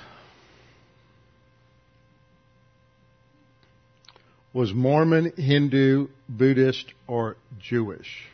was 4.53 4.73
Mormon, 4.73 5.33
Hindu, 5.37 6.07
Buddhist, 6.27 6.93
or 7.07 7.37
Jewish? 7.59 8.27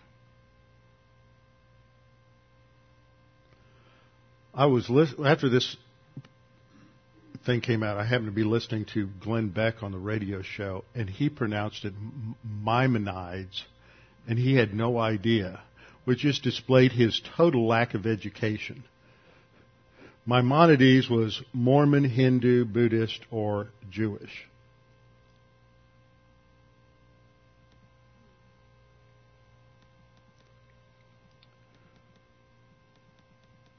I 4.54 4.66
was 4.66 4.90
after 5.24 5.50
this 5.50 5.78
thing 7.46 7.62
came 7.62 7.84
out. 7.84 7.98
I 7.98 8.04
happened 8.04 8.26
to 8.26 8.32
be 8.32 8.44
listening 8.44 8.86
to 8.94 9.08
Glenn 9.22 9.50
Beck 9.50 9.84
on 9.84 9.92
the 9.92 10.00
radio 10.00 10.42
show, 10.42 10.84
and 10.96 11.08
he 11.08 11.30
pronounced 11.30 11.86
it 11.86 11.94
Maimonides, 12.44 13.64
and 14.28 14.40
he 14.40 14.56
had 14.56 14.74
no 14.74 14.98
idea, 14.98 15.62
which 16.06 16.20
just 16.20 16.42
displayed 16.42 16.92
his 16.92 17.22
total 17.38 17.68
lack 17.68 17.94
of 17.94 18.08
education. 18.08 18.84
Maimonides 20.26 21.08
was 21.08 21.42
Mormon, 21.54 22.04
Hindu, 22.04 22.66
Buddhist, 22.66 23.22
or 23.30 23.68
Jewish. 23.92 24.48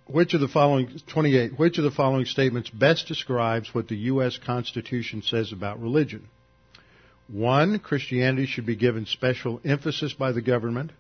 Which 0.09 0.33
of 0.33 0.41
the 0.41 0.49
following 0.49 0.89
28 1.13 1.59
which 1.59 1.77
of 1.79 1.85
the 1.85 1.91
following 1.91 2.25
statements 2.25 2.71
best 2.71 3.07
describes 3.07 3.75
what 3.75 3.89
the 3.89 3.97
US 3.97 4.39
Constitution 4.39 5.23
says 5.23 5.53
about 5.53 5.81
religion? 5.81 6.29
1 7.31 7.79
Christianity 7.81 8.47
should 8.47 8.65
be 8.65 8.75
given 8.75 9.05
special 9.05 9.61
emphasis 9.65 10.15
by 10.15 10.33
the 10.33 10.41
government. 10.41 10.93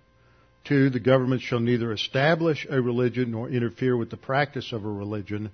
2 0.64 0.90
the 0.90 1.00
government 1.00 1.40
shall 1.40 1.60
neither 1.60 1.90
establish 1.92 2.66
a 2.68 2.80
religion 2.80 3.30
nor 3.30 3.48
interfere 3.48 3.96
with 3.96 4.10
the 4.10 4.16
practice 4.16 4.72
of 4.72 4.84
a 4.84 4.90
religion. 4.90 5.50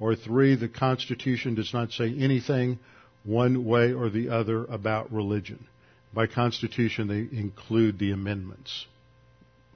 Or 0.00 0.16
3 0.16 0.54
the 0.54 0.68
Constitution 0.68 1.54
does 1.54 1.74
not 1.74 1.92
say 1.92 2.06
anything 2.18 2.78
one 3.22 3.66
way 3.66 3.92
or 3.92 4.08
the 4.08 4.30
other 4.30 4.64
about 4.64 5.12
religion. 5.12 5.66
By 6.14 6.26
Constitution 6.26 7.08
they 7.08 7.38
include 7.38 7.98
the 7.98 8.12
amendments, 8.12 8.86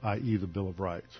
i.e. 0.01 0.37
the 0.37 0.47
Bill 0.47 0.69
of 0.69 0.79
Rights. 0.79 1.17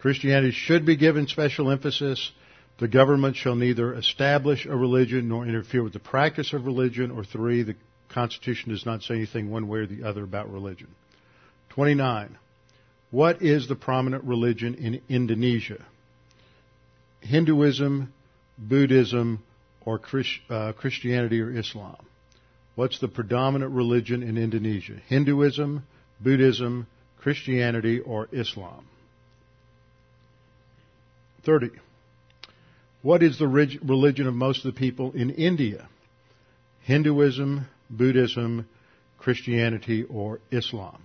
Christianity 0.00 0.52
should 0.52 0.86
be 0.86 0.96
given 0.96 1.26
special 1.26 1.70
emphasis. 1.70 2.32
The 2.78 2.88
government 2.88 3.36
shall 3.36 3.54
neither 3.54 3.94
establish 3.94 4.64
a 4.64 4.74
religion 4.74 5.28
nor 5.28 5.46
interfere 5.46 5.82
with 5.82 5.92
the 5.92 5.98
practice 5.98 6.54
of 6.54 6.64
religion. 6.64 7.10
Or 7.10 7.22
three, 7.22 7.62
the 7.62 7.76
Constitution 8.08 8.70
does 8.70 8.86
not 8.86 9.02
say 9.02 9.14
anything 9.16 9.50
one 9.50 9.68
way 9.68 9.80
or 9.80 9.86
the 9.86 10.04
other 10.04 10.24
about 10.24 10.50
religion. 10.50 10.88
29. 11.70 12.38
What 13.10 13.42
is 13.42 13.68
the 13.68 13.76
prominent 13.76 14.24
religion 14.24 14.74
in 14.74 15.02
Indonesia? 15.10 15.84
Hinduism, 17.20 18.12
Buddhism, 18.56 19.42
or 19.84 20.00
uh, 20.48 20.72
Christianity 20.72 21.40
or 21.40 21.54
Islam? 21.54 21.96
What's 22.74 23.00
the 23.00 23.08
predominant 23.08 23.72
religion 23.72 24.22
in 24.22 24.38
Indonesia? 24.38 24.94
Hinduism, 25.08 25.84
Buddhism, 26.20 26.86
Christianity, 27.18 28.00
or 28.00 28.28
Islam? 28.32 28.86
30. 31.44 31.70
What 33.02 33.22
is 33.22 33.38
the 33.38 33.48
religion 33.48 34.26
of 34.26 34.34
most 34.34 34.64
of 34.64 34.74
the 34.74 34.78
people 34.78 35.12
in 35.12 35.30
India? 35.30 35.88
Hinduism, 36.82 37.66
Buddhism, 37.88 38.68
Christianity, 39.18 40.04
or 40.04 40.40
Islam? 40.50 41.02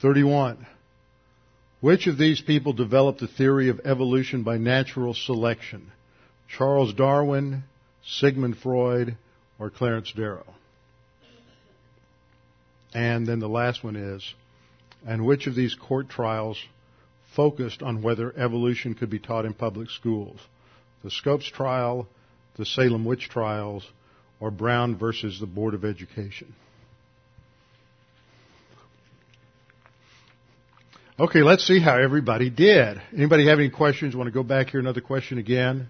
Thirty-one. 0.00 0.66
Which 1.80 2.08
of 2.08 2.18
these 2.18 2.40
people 2.40 2.72
developed 2.72 3.20
the 3.20 3.28
theory 3.28 3.68
of 3.68 3.80
evolution 3.84 4.42
by 4.42 4.56
natural 4.58 5.14
selection? 5.14 5.92
Charles 6.48 6.92
Darwin, 6.92 7.62
Sigmund 8.04 8.58
Freud, 8.58 9.16
or 9.58 9.70
Clarence 9.70 10.12
Darrow? 10.12 10.46
And 12.94 13.26
then 13.26 13.38
the 13.38 13.48
last 13.48 13.82
one 13.82 13.96
is, 13.96 14.34
and 15.06 15.24
which 15.24 15.46
of 15.46 15.54
these 15.54 15.74
court 15.74 16.08
trials 16.08 16.58
focused 17.34 17.82
on 17.82 18.02
whether 18.02 18.36
evolution 18.38 18.94
could 18.94 19.10
be 19.10 19.18
taught 19.18 19.44
in 19.44 19.54
public 19.54 19.90
schools? 19.90 20.38
The 21.02 21.10
Scopes 21.10 21.50
trial, 21.50 22.06
the 22.56 22.66
Salem 22.66 23.04
witch 23.04 23.28
trials, 23.28 23.86
or 24.40 24.50
Brown 24.50 24.96
versus 24.96 25.40
the 25.40 25.46
Board 25.46 25.74
of 25.74 25.84
Education? 25.84 26.54
Okay, 31.18 31.42
let's 31.42 31.66
see 31.66 31.80
how 31.80 31.98
everybody 31.98 32.50
did. 32.50 33.00
Anybody 33.14 33.46
have 33.46 33.58
any 33.58 33.70
questions? 33.70 34.16
Want 34.16 34.28
to 34.28 34.32
go 34.32 34.42
back 34.42 34.70
here? 34.70 34.80
Another 34.80 35.00
question 35.00 35.38
again? 35.38 35.88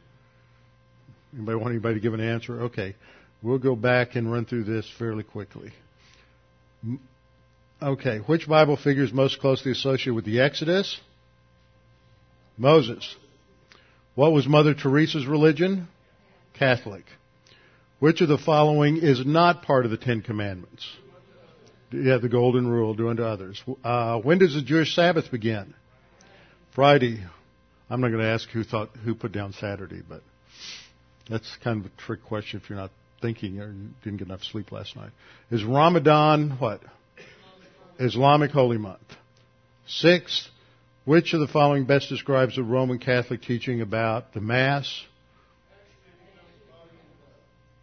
Anybody 1.32 1.56
want 1.56 1.70
anybody 1.70 1.94
to 1.94 2.00
give 2.00 2.12
an 2.12 2.20
answer? 2.20 2.62
Okay. 2.64 2.94
We'll 3.42 3.58
go 3.58 3.74
back 3.74 4.14
and 4.14 4.30
run 4.30 4.44
through 4.44 4.64
this 4.64 4.86
fairly 4.98 5.22
quickly. 5.22 5.72
Okay. 7.80 8.18
Which 8.18 8.48
Bible 8.48 8.76
figure 8.76 9.04
is 9.04 9.12
most 9.12 9.40
closely 9.40 9.72
associated 9.72 10.14
with 10.14 10.24
the 10.24 10.40
Exodus? 10.40 11.00
Moses. 12.56 13.16
What 14.14 14.32
was 14.32 14.46
Mother 14.46 14.74
Teresa's 14.74 15.26
religion? 15.26 15.88
Catholic. 16.54 17.04
Which 17.98 18.20
of 18.20 18.28
the 18.28 18.38
following 18.38 18.98
is 18.98 19.24
not 19.24 19.62
part 19.62 19.84
of 19.84 19.90
the 19.90 19.96
Ten 19.96 20.22
Commandments? 20.22 20.86
Yeah, 21.92 22.18
the 22.18 22.28
golden 22.28 22.68
rule, 22.68 22.94
do 22.94 23.08
unto 23.08 23.22
others. 23.22 23.62
Uh, 23.84 24.18
when 24.18 24.38
does 24.38 24.54
the 24.54 24.62
Jewish 24.62 24.94
Sabbath 24.94 25.30
begin? 25.30 25.74
Friday. 26.74 27.22
I'm 27.90 28.00
not 28.00 28.08
going 28.08 28.22
to 28.22 28.28
ask 28.28 28.48
who 28.48 28.64
thought 28.64 28.90
who 29.04 29.14
put 29.14 29.32
down 29.32 29.52
Saturday, 29.52 30.00
but 30.06 30.22
that's 31.28 31.56
kind 31.62 31.84
of 31.84 31.92
a 31.92 32.00
trick 32.00 32.24
question 32.24 32.60
if 32.62 32.70
you're 32.70 32.78
not 32.78 32.90
thinking 33.22 33.60
or 33.60 33.72
didn't 34.04 34.18
get 34.18 34.26
enough 34.28 34.42
sleep 34.42 34.72
last 34.72 34.96
night. 34.96 35.10
Is 35.50 35.64
Ramadan 35.64 36.56
what? 36.58 36.82
Islamic 37.98 38.50
holy 38.50 38.78
month. 38.78 39.00
Sixth, 39.86 40.48
which 41.04 41.32
of 41.32 41.40
the 41.40 41.48
following 41.48 41.84
best 41.84 42.08
describes 42.08 42.56
the 42.56 42.62
Roman 42.62 42.98
Catholic 42.98 43.42
teaching 43.42 43.80
about 43.80 44.34
the 44.34 44.40
Mass? 44.40 45.04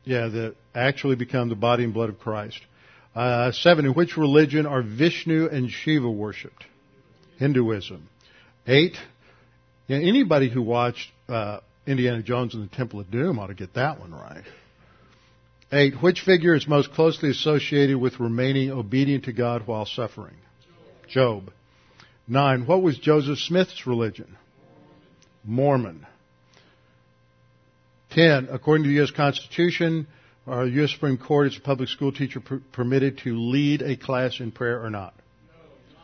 Yeah, 0.04 0.28
that 0.28 0.56
actually 0.74 1.16
become 1.16 1.50
the 1.50 1.56
body 1.56 1.84
and 1.84 1.94
blood 1.94 2.10
of 2.10 2.20
Christ. 2.20 2.60
Uh, 3.16 3.52
seven, 3.52 3.86
in 3.86 3.94
which 3.94 4.18
religion 4.18 4.66
are 4.66 4.82
Vishnu 4.82 5.48
and 5.48 5.70
Shiva 5.70 6.10
worshipped? 6.10 6.66
Hinduism. 7.38 8.08
Eight, 8.68 8.98
anybody 9.90 10.50
who 10.50 10.62
watched 10.62 11.10
uh, 11.28 11.60
Indiana 11.86 12.22
Jones 12.22 12.54
and 12.54 12.70
the 12.70 12.76
Temple 12.76 13.00
of 13.00 13.10
Doom 13.12 13.40
ought 13.40 13.48
to 13.48 13.54
get 13.54 13.74
that 13.74 14.00
one 14.00 14.14
right. 14.14 14.44
Eight, 15.72 16.02
which 16.02 16.22
figure 16.22 16.56
is 16.56 16.68
most 16.68 16.94
closely 16.94 17.30
associated 17.30 17.98
with 17.98 18.20
remaining 18.20 18.72
obedient 18.72 19.26
to 19.26 19.34
God 19.34 19.68
while 19.68 19.86
suffering? 19.86 20.36
Job. 21.08 21.52
Nine, 22.28 22.66
what 22.66 22.82
was 22.82 22.98
Joseph 22.98 23.40
Smith's 23.40 23.86
religion? 23.86 24.36
Mormon. 25.44 26.06
Ten, 28.12 28.48
according 28.52 28.84
to 28.84 28.90
the 28.90 28.96
U.S. 28.96 29.12
Constitution, 29.12 30.08
are 30.48 30.66
U.S. 30.66 30.92
Supreme 30.92 31.18
Court 31.18 31.48
is 31.48 31.58
a 31.58 31.62
public 31.62 31.90
school 31.90 32.12
teacher 32.12 32.40
per- 32.40 32.62
permitted 32.72 33.20
to 33.20 33.38
lead 33.38 33.84
a 33.84 33.96
class 33.96 34.40
in 34.40 34.52
prayer 34.52 34.84
or 34.84 34.90
not? 34.90 35.14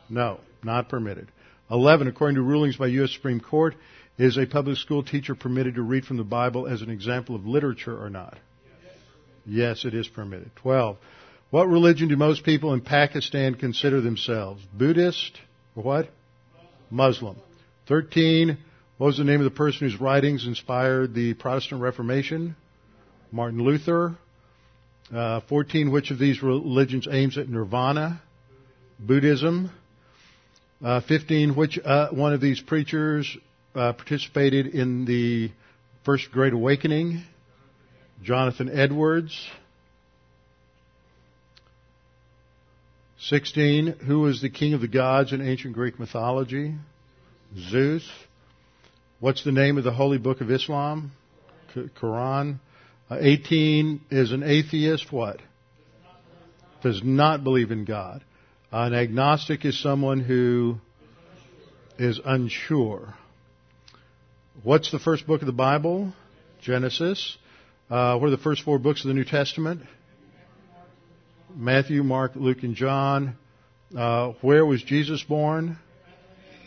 No, 0.10 0.40
not 0.64 0.90
permitted. 0.90 1.28
11. 1.72 2.08
According 2.08 2.36
to 2.36 2.44
rulings 2.44 2.78
by 2.78 2.88
U.S. 2.88 3.12
Supreme 3.12 3.40
Court, 3.40 3.74
is 4.20 4.38
a 4.38 4.46
public 4.46 4.78
school 4.78 5.04
teacher 5.04 5.34
permitted 5.34 5.76
to 5.76 5.82
read 5.82 6.06
from 6.06 6.18
the 6.18 6.24
Bible 6.24 6.68
as 6.68 6.84
an 6.84 6.92
example 6.92 7.36
of 7.36 7.48
literature 7.48 8.00
or 8.00 8.12
not? 8.12 8.38
Yes, 9.46 9.86
it 9.86 9.94
is 9.94 10.08
permitted. 10.08 10.52
12. 10.58 10.98
What 11.52 11.68
religion 11.68 12.08
do 12.10 12.16
most 12.16 12.44
people 12.44 12.74
in 12.74 12.82
Pakistan 12.82 13.56
consider 13.56 14.02
themselves? 14.02 14.64
Buddhist 14.74 15.40
or 15.76 15.84
what? 15.84 16.10
Muslim. 16.90 17.38
13. 17.88 18.58
What 18.98 19.08
was 19.08 19.18
the 19.18 19.24
name 19.24 19.40
of 19.40 19.46
the 19.46 19.52
person 19.52 19.90
whose 19.90 20.00
writings 20.00 20.48
inspired 20.48 21.14
the 21.14 21.34
Protestant 21.34 21.82
Reformation? 21.82 22.56
Martin 23.32 23.62
Luther. 23.62 24.18
Uh, 25.14 25.42
14, 25.50 25.92
which 25.92 26.10
of 26.10 26.18
these 26.18 26.42
religions 26.42 27.08
aims 27.12 27.38
at 27.38 27.48
nirvana? 27.48 28.22
Buddhism. 29.00 29.70
Uh, 30.84 31.02
15, 31.02 31.56
which 31.56 31.78
uh, 31.84 32.10
one 32.10 32.34
of 32.34 32.42
these 32.42 32.60
preachers 32.60 33.38
uh, 33.76 33.94
participated 33.94 34.68
in 34.68 35.06
the 35.06 35.52
First 36.04 36.32
Great 36.32 36.54
Awakening? 36.54 37.24
Jonathan 38.26 38.76
Edwards. 38.76 39.48
16, 43.20 44.00
who 44.08 44.22
was 44.22 44.42
the 44.42 44.50
king 44.50 44.74
of 44.74 44.82
the 44.82 44.88
gods 44.88 45.32
in 45.32 45.48
ancient 45.48 45.76
Greek 45.76 46.00
mythology? 46.00 46.74
Zeus. 47.56 48.10
What's 49.20 49.44
the 49.44 49.52
name 49.52 49.78
of 49.78 49.84
the 49.84 49.94
holy 49.94 50.18
book 50.18 50.42
of 50.42 50.50
Islam? 50.50 51.12
Quran. 51.76 52.58
Uh, 53.12 53.18
18 53.20 54.02
is 54.10 54.32
an 54.32 54.42
atheist. 54.42 55.12
What? 55.12 55.40
Does 56.82 57.04
not 57.04 57.44
believe 57.44 57.70
in 57.70 57.86
God. 57.86 58.24
Uh, 58.74 58.86
an 58.86 58.96
agnostic 58.96 59.66
is 59.66 59.80
someone 59.80 60.20
who 60.20 60.78
is 62.00 62.20
unsure. 62.26 63.14
What's 64.64 64.92
the 64.92 65.00
first 65.00 65.28
book 65.28 65.42
of 65.44 65.46
the 65.46 65.54
Bible? 65.54 66.12
Genesis. 66.64 67.38
Uh, 67.88 68.18
what 68.18 68.28
are 68.28 68.32
the 68.32 68.38
first 68.38 68.64
four 68.64 68.80
books 68.80 69.04
of 69.04 69.10
the 69.10 69.14
New 69.14 69.24
Testament? 69.24 69.82
Matthew, 71.56 72.02
Mark, 72.02 72.32
Luke, 72.34 72.64
and 72.64 72.74
John. 72.74 73.38
Uh, 73.96 74.34
where 74.42 74.66
was 74.66 74.82
Jesus 74.82 75.22
born? 75.22 75.78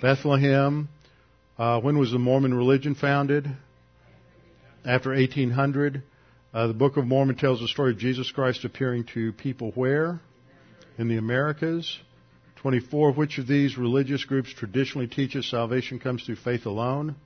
Bethlehem. 0.00 0.88
Uh, 1.58 1.80
when 1.80 1.98
was 1.98 2.12
the 2.12 2.20
Mormon 2.20 2.54
religion 2.54 2.94
founded? 2.94 3.48
After 4.84 5.10
1800. 5.10 6.04
Uh, 6.54 6.68
the 6.68 6.74
Book 6.74 6.96
of 6.96 7.04
Mormon 7.04 7.34
tells 7.34 7.58
the 7.58 7.66
story 7.66 7.90
of 7.90 7.98
Jesus 7.98 8.30
Christ 8.30 8.64
appearing 8.64 9.04
to 9.14 9.32
people 9.32 9.72
where? 9.72 10.20
In 10.98 11.08
the 11.08 11.16
Americas. 11.16 11.98
24. 12.62 13.14
Which 13.14 13.38
of 13.38 13.48
these 13.48 13.76
religious 13.76 14.24
groups 14.24 14.54
traditionally 14.54 15.08
teaches 15.08 15.50
salvation 15.50 15.98
comes 15.98 16.22
through 16.22 16.36
faith 16.36 16.64
alone? 16.64 17.16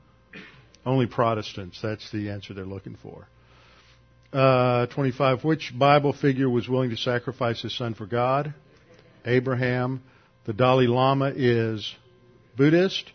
Only 0.87 1.07
Protestants. 1.07 1.79
That's 1.83 2.11
the 2.11 2.31
answer 2.31 2.55
they're 2.55 2.65
looking 2.65 2.97
for. 3.03 3.29
Uh, 4.33 4.87
25. 4.87 5.45
Which 5.45 5.73
Bible 5.79 6.15
figure 6.15 6.49
was 6.49 6.69
willing 6.69 6.91
to 6.91 6.97
sacrifice 6.97 7.61
his 7.61 7.77
son 7.77 7.95
for 7.95 8.07
God? 8.07 8.55
Abraham. 9.27 10.03
The 10.47 10.53
Dalai 10.53 10.87
Lama 10.87 11.33
is 11.37 11.95
Buddhist. 12.57 13.11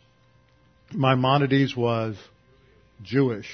Maimonides 0.93 1.75
was 1.75 2.15
Jewish. 3.03 3.49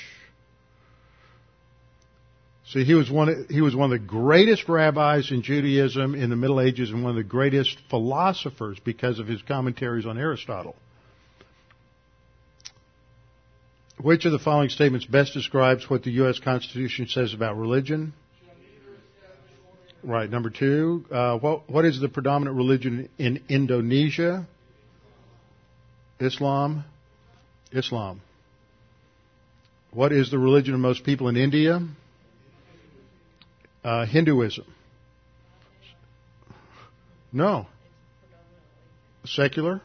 See, 2.68 2.84
he 2.84 2.94
was 2.94 3.10
one 3.10 3.30
of, 3.30 3.50
he 3.50 3.62
was 3.62 3.76
one 3.76 3.92
of 3.92 4.00
the 4.00 4.06
greatest 4.06 4.70
rabbis 4.70 5.32
in 5.32 5.42
Judaism 5.42 6.16
in 6.16 6.30
the 6.30 6.36
Middle 6.36 6.62
Ages 6.62 6.92
and 6.92 7.04
one 7.04 7.12
of 7.12 7.16
the 7.16 7.24
greatest 7.24 7.78
philosophers 7.90 8.78
because 8.84 9.20
of 9.20 9.28
his 9.28 9.42
commentaries 9.42 10.06
on 10.06 10.18
Aristotle. 10.18 10.76
Which 14.02 14.26
of 14.26 14.32
the 14.32 14.40
following 14.40 14.70
statements 14.70 15.06
best 15.06 15.34
describes 15.34 15.90
what 15.90 16.04
the 16.04 16.12
U.S. 16.12 16.40
Constitution 16.40 17.08
says 17.08 17.34
about 17.34 17.58
religion? 17.58 18.14
Right. 20.04 20.30
Number 20.30 20.50
two, 20.50 21.06
uh, 21.10 21.38
what, 21.38 21.70
what 21.70 21.86
is 21.86 22.02
the 22.02 22.10
predominant 22.10 22.58
religion 22.58 23.10
in 23.18 23.42
Indonesia? 23.48 24.46
Islam. 26.20 26.84
Islam. 27.72 28.22
What 29.92 30.12
is 30.12 30.32
the 30.32 30.40
religion 30.40 30.74
of 30.74 30.80
most 30.80 31.04
people 31.04 31.30
in 31.30 31.38
India? 31.38 31.80
Uh, 33.84 34.06
Hinduism. 34.06 34.66
No. 37.32 37.68
Secular? 39.26 39.82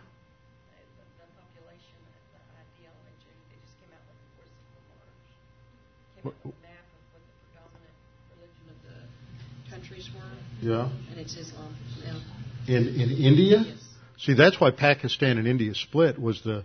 Yeah. 10.61 10.91
And 11.11 11.21
it's 11.21 11.37
Islam. 11.37 11.77
Yeah. 12.05 12.77
In 12.77 12.88
in 12.88 13.11
India? 13.11 13.64
Yes. 13.64 13.79
See, 14.19 14.35
that's 14.35 14.61
why 14.61 14.73
Pakistan 14.73 15.38
and 15.38 15.47
India 15.47 15.75
split. 15.75 16.19
Was 16.19 16.43
the 16.43 16.64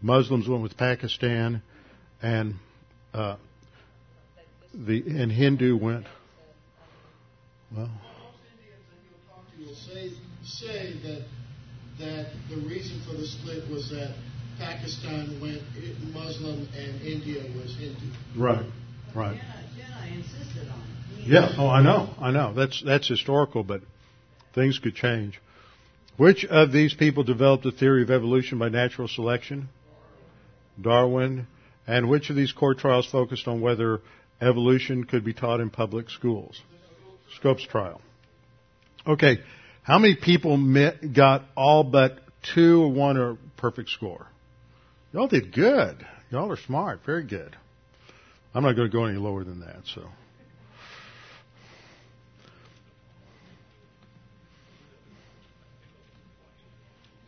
Muslims 0.00 0.48
went 0.48 0.62
with 0.62 0.76
Pakistan, 0.76 1.62
and 2.22 2.54
uh, 3.12 3.36
the 4.72 5.02
and 5.06 5.30
Hindu 5.30 5.76
went. 5.76 6.06
Well, 7.76 7.86
Most 7.86 8.38
Indians 8.56 8.84
that 8.88 9.00
you'll 9.04 9.28
talk 9.28 9.44
to 9.52 9.66
will 9.66 9.74
say, 9.74 10.10
say 10.44 10.94
that 11.02 11.24
that 11.98 12.26
the 12.48 12.66
reason 12.66 13.02
for 13.06 13.14
the 13.16 13.26
split 13.26 13.70
was 13.70 13.90
that 13.90 14.14
Pakistan 14.58 15.38
went 15.40 15.60
Muslim 16.14 16.66
and 16.76 17.02
India 17.02 17.42
was 17.56 17.76
Hindu. 17.76 18.06
right, 18.36 18.64
right. 19.14 19.40
Jedi 19.76 20.16
insisted 20.16 20.68
on 20.68 20.80
it. 21.20 21.26
Yeah. 21.26 21.54
Oh, 21.58 21.68
I 21.68 21.82
know. 21.82 22.10
I 22.18 22.30
know. 22.30 22.52
That's 22.54 22.82
that's 22.84 23.08
historical, 23.08 23.64
but 23.64 23.82
things 24.54 24.78
could 24.78 24.94
change. 24.94 25.40
Which 26.16 26.44
of 26.44 26.72
these 26.72 26.94
people 26.94 27.24
developed 27.24 27.64
the 27.64 27.72
theory 27.72 28.02
of 28.02 28.10
evolution 28.10 28.58
by 28.58 28.68
natural 28.68 29.08
selection? 29.08 29.68
Darwin. 30.80 31.46
And 31.86 32.08
which 32.08 32.30
of 32.30 32.36
these 32.36 32.52
court 32.52 32.78
trials 32.78 33.06
focused 33.10 33.46
on 33.46 33.60
whether 33.60 34.00
evolution 34.40 35.04
could 35.04 35.24
be 35.24 35.34
taught 35.34 35.60
in 35.60 35.70
public 35.70 36.08
schools? 36.08 36.60
Scopes 37.36 37.66
trial. 37.66 38.00
Okay. 39.06 39.38
How 39.82 39.98
many 39.98 40.16
people 40.16 40.56
met, 40.56 41.12
got 41.12 41.42
all 41.56 41.84
but 41.84 42.18
two 42.54 42.82
or 42.82 42.90
one 42.90 43.18
or 43.18 43.36
perfect 43.58 43.90
score? 43.90 44.26
Y'all 45.12 45.28
did 45.28 45.52
good. 45.52 46.06
Y'all 46.30 46.50
are 46.50 46.56
smart. 46.56 47.00
Very 47.04 47.24
good. 47.24 47.54
I'm 48.54 48.62
not 48.62 48.76
going 48.76 48.88
to 48.88 48.96
go 48.96 49.04
any 49.04 49.18
lower 49.18 49.42
than 49.42 49.60
that, 49.60 49.82
so. 49.94 50.02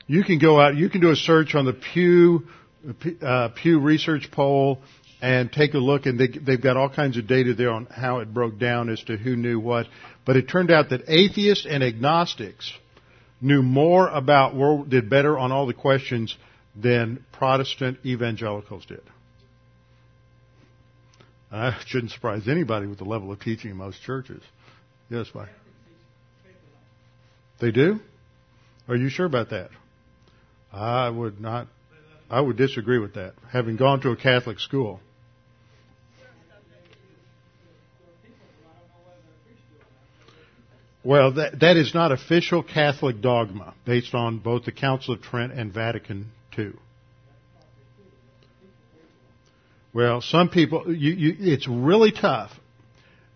You 0.07 0.23
can 0.23 0.39
go 0.39 0.61
out, 0.61 0.77
you 0.77 0.89
can 0.89 1.01
do 1.01 1.11
a 1.11 1.17
search 1.17 1.57
on 1.57 1.65
the 1.65 1.73
Pew, 1.73 2.47
uh, 3.21 3.49
Pew 3.61 3.81
Research 3.81 4.31
poll 4.31 4.79
and 5.21 5.51
take 5.51 5.75
a 5.75 5.79
look 5.79 6.07
and 6.07 6.21
they, 6.21 6.29
they've 6.29 6.63
got 6.63 6.77
all 6.77 6.89
kinds 6.89 7.17
of 7.17 7.27
data 7.27 7.55
there 7.55 7.71
on 7.71 7.87
how 7.87 8.21
it 8.21 8.33
broke 8.33 8.59
down 8.59 8.89
as 8.89 9.03
to 9.05 9.17
who 9.17 9.35
knew 9.35 9.59
what. 9.59 9.87
But 10.25 10.37
it 10.37 10.49
turned 10.49 10.71
out 10.71 10.91
that 10.91 11.03
atheists 11.09 11.67
and 11.69 11.83
agnostics 11.83 12.73
knew 13.41 13.63
more 13.63 14.09
about, 14.09 14.55
world, 14.55 14.91
did 14.91 15.11
better 15.11 15.37
on 15.37 15.51
all 15.51 15.67
the 15.67 15.75
questions 15.75 16.37
than 16.77 17.25
Protestant 17.33 17.99
evangelicals 18.05 18.87
did. 18.87 19.01
Uh, 21.51 21.73
shouldn't 21.87 22.13
surprise 22.13 22.49
anybody 22.49 22.87
with 22.87 22.99
the 22.99 23.05
level 23.05 23.31
of 23.31 23.41
teaching 23.41 23.71
in 23.71 23.77
most 23.77 24.03
churches. 24.03 24.43
Yes, 25.09 25.27
Mike. 25.35 25.49
They 27.61 27.71
do? 27.71 28.01
Are 28.89 28.97
you 28.97 29.09
sure 29.09 29.27
about 29.27 29.51
that? 29.51 29.71
I 30.73 31.09
would 31.09 31.41
not. 31.41 31.69
I 32.29 32.41
would 32.41 32.57
disagree 32.57 32.99
with 32.99 33.15
that. 33.15 33.35
Having 33.53 33.77
gone 33.77 34.01
to 34.01 34.11
a 34.11 34.17
Catholic 34.17 34.59
school. 34.59 35.01
Well, 41.05 41.35
that, 41.35 41.61
that 41.61 41.77
is 41.77 41.95
not 41.95 42.11
official 42.11 42.65
Catholic 42.65 43.21
dogma 43.21 43.75
based 43.85 44.13
on 44.13 44.39
both 44.39 44.65
the 44.65 44.73
Council 44.73 45.15
of 45.15 45.23
Trent 45.23 45.53
and 45.53 45.73
Vatican 45.73 46.33
II. 46.59 46.73
Well, 49.97 50.21
some 50.21 50.51
people, 50.51 50.95
you, 50.95 51.13
you, 51.13 51.37
it's 51.41 51.67
really 51.67 52.13
tough. 52.13 52.51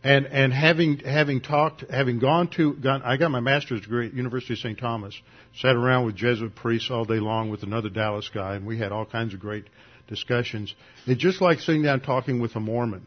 And, 0.05 0.27
and 0.27 0.53
having, 0.53 0.99
having 0.99 1.41
talked, 1.41 1.87
having 1.91 2.19
gone 2.19 2.49
to, 2.57 2.75
gone, 2.75 3.01
I 3.03 3.17
got 3.17 3.31
my 3.31 3.41
master's 3.41 3.81
degree 3.81 4.09
at 4.09 4.13
University 4.13 4.53
of 4.53 4.59
St. 4.59 4.79
Thomas, 4.79 5.19
sat 5.57 5.75
around 5.75 6.05
with 6.05 6.17
Jesuit 6.17 6.55
priests 6.55 6.91
all 6.91 7.07
day 7.07 7.19
long 7.19 7.49
with 7.49 7.63
another 7.63 7.89
Dallas 7.89 8.29
guy, 8.29 8.57
and 8.57 8.67
we 8.67 8.77
had 8.77 8.93
all 8.93 9.07
kinds 9.07 9.33
of 9.33 9.41
great 9.41 9.65
discussions. 10.07 10.75
It's 11.07 11.23
just 11.23 11.41
like 11.41 11.61
sitting 11.61 11.83
down 11.83 12.03
talking 12.03 12.43
with 12.43 12.55
a 12.57 12.61
Mormon. 12.61 13.07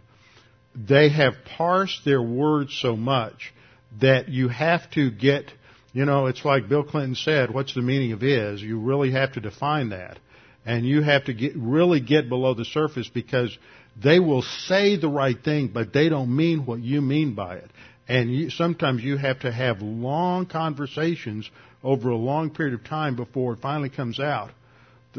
They 0.73 1.09
have 1.09 1.35
parsed 1.55 2.03
their 2.03 2.23
words 2.23 2.75
so 2.81 2.95
much 2.95 3.53
that 4.01 4.29
you 4.29 4.47
have 4.47 4.89
to 4.93 5.11
get, 5.11 5.51
you 5.93 6.05
know, 6.05 6.25
it's 6.25 6.43
like 6.43 6.69
Bill 6.69 6.83
Clinton 6.83 7.13
said, 7.13 7.53
what's 7.53 7.75
the 7.75 7.83
meaning 7.83 8.13
of 8.13 8.23
is? 8.23 8.63
You 8.63 8.79
really 8.79 9.11
have 9.11 9.33
to 9.33 9.41
define 9.41 9.89
that. 9.89 10.17
And 10.65 10.85
you 10.85 11.01
have 11.01 11.25
to 11.25 11.33
get, 11.33 11.53
really 11.55 11.99
get 11.99 12.29
below 12.29 12.53
the 12.53 12.65
surface 12.65 13.09
because 13.09 13.57
they 14.01 14.19
will 14.19 14.41
say 14.41 14.95
the 14.95 15.09
right 15.09 15.37
thing, 15.41 15.69
but 15.73 15.93
they 15.93 16.09
don't 16.09 16.35
mean 16.35 16.65
what 16.65 16.79
you 16.79 17.01
mean 17.01 17.35
by 17.35 17.57
it. 17.57 17.69
And 18.07 18.33
you, 18.33 18.49
sometimes 18.49 19.03
you 19.03 19.17
have 19.17 19.41
to 19.41 19.51
have 19.51 19.81
long 19.81 20.45
conversations 20.45 21.49
over 21.83 22.09
a 22.09 22.17
long 22.17 22.49
period 22.49 22.73
of 22.73 22.83
time 22.85 23.15
before 23.15 23.53
it 23.53 23.59
finally 23.61 23.89
comes 23.89 24.19
out 24.19 24.51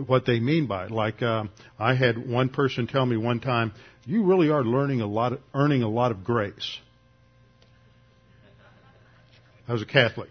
what 0.02 0.26
they 0.26 0.40
mean 0.40 0.66
by 0.66 0.86
it. 0.86 0.90
Like 0.90 1.22
um, 1.22 1.50
I 1.78 1.94
had 1.94 2.28
one 2.28 2.48
person 2.48 2.86
tell 2.86 3.06
me 3.06 3.16
one 3.16 3.40
time, 3.40 3.72
"You 4.04 4.24
really 4.24 4.50
are 4.50 4.64
learning 4.64 5.00
a 5.00 5.06
lot, 5.06 5.34
of, 5.34 5.40
earning 5.52 5.82
a 5.82 5.88
lot 5.88 6.10
of 6.10 6.24
grace." 6.24 6.78
I 9.66 9.72
was 9.72 9.82
a 9.82 9.86
Catholic, 9.86 10.28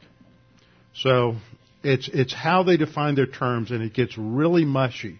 so 0.95 1.35
it's 1.83 2.07
it's 2.07 2.33
how 2.33 2.63
they 2.63 2.77
define 2.77 3.15
their 3.15 3.27
terms, 3.27 3.71
and 3.71 3.83
it 3.83 3.93
gets 3.93 4.17
really 4.17 4.65
mushy. 4.65 5.19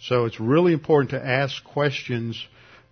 So 0.00 0.26
it's 0.26 0.38
really 0.38 0.72
important 0.72 1.10
to 1.10 1.24
ask 1.24 1.62
questions 1.64 2.42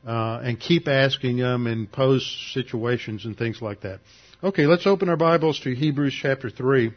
uh, 0.07 0.41
and 0.43 0.59
keep 0.59 0.89
asking 0.89 1.39
them 1.39 1.67
and 1.67 1.91
pose 1.91 2.25
situations 2.55 3.25
and 3.25 3.37
things 3.37 3.61
like 3.61 3.83
that. 3.83 4.01
Okay, 4.43 4.67
let's 4.67 4.87
open 4.87 5.09
our 5.09 5.17
Bibles 5.17 5.61
to 5.61 5.75
Hebrews 5.75 6.19
chapter 6.21 6.51
three. 6.51 6.93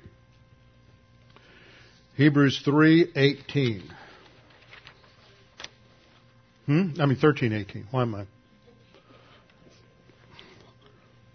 Hebrews 2.16 2.62
three 2.64 3.12
eighteen. 3.16 3.84
Hmm? 6.66 6.94
I 7.00 7.06
mean 7.06 7.18
thirteen 7.18 7.54
eighteen. 7.54 7.88
Why 7.92 8.04
am 8.04 8.16
I? 8.16 8.26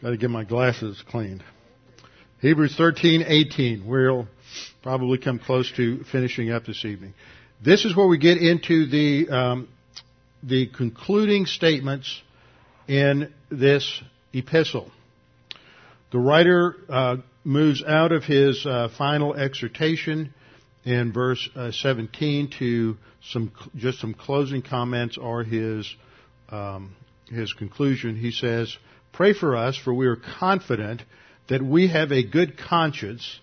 Got 0.01 0.11
to 0.11 0.17
get 0.17 0.31
my 0.31 0.45
glasses 0.45 1.05
cleaned. 1.09 1.45
Hebrews 2.41 2.75
thirteen 2.77 3.23
eighteen. 3.27 3.87
We'll 3.87 4.27
probably 4.83 5.19
come 5.19 5.39
close 5.39 5.71
to 5.77 6.03
finishing 6.05 6.51
up 6.51 6.65
this 6.65 6.85
evening. 6.85 7.15
This 7.63 7.85
is 7.85 7.95
where 7.95 8.07
we 8.07 8.19
get 8.19 8.39
into 8.39 8.87
the 8.87 9.29
um, 9.29 9.69
the 10.43 10.67
concluding 10.69 11.47
statements 11.47 12.23
in 12.89 13.33
this 13.51 14.03
epistle. 14.33 14.91
The 16.13 16.19
writer 16.19 16.75
uh, 16.89 17.17
moves 17.45 17.85
out 17.85 18.13
of 18.13 18.25
his 18.25 18.65
uh, 18.65 18.89
final 18.97 19.35
exhortation 19.35 20.33
in 20.85 21.13
verse 21.13 21.47
uh, 21.55 21.73
17 21.73 22.51
to 22.59 22.97
some 23.31 23.53
just 23.77 24.01
some 24.01 24.15
closing 24.15 24.63
comments 24.63 25.19
or 25.19 25.45
his 25.45 25.95
um, 26.49 26.97
his 27.29 27.53
conclusion. 27.53 28.17
He 28.17 28.31
says, 28.31 28.75
"Pray 29.13 29.35
for 29.35 29.57
us, 29.57 29.77
for 29.77 29.93
we 29.93 30.07
are 30.07 30.17
confident 30.17 31.03
that 31.49 31.63
we 31.63 31.89
have 31.89 32.13
a 32.13 32.23
good 32.23 32.57
conscience." 32.57 33.41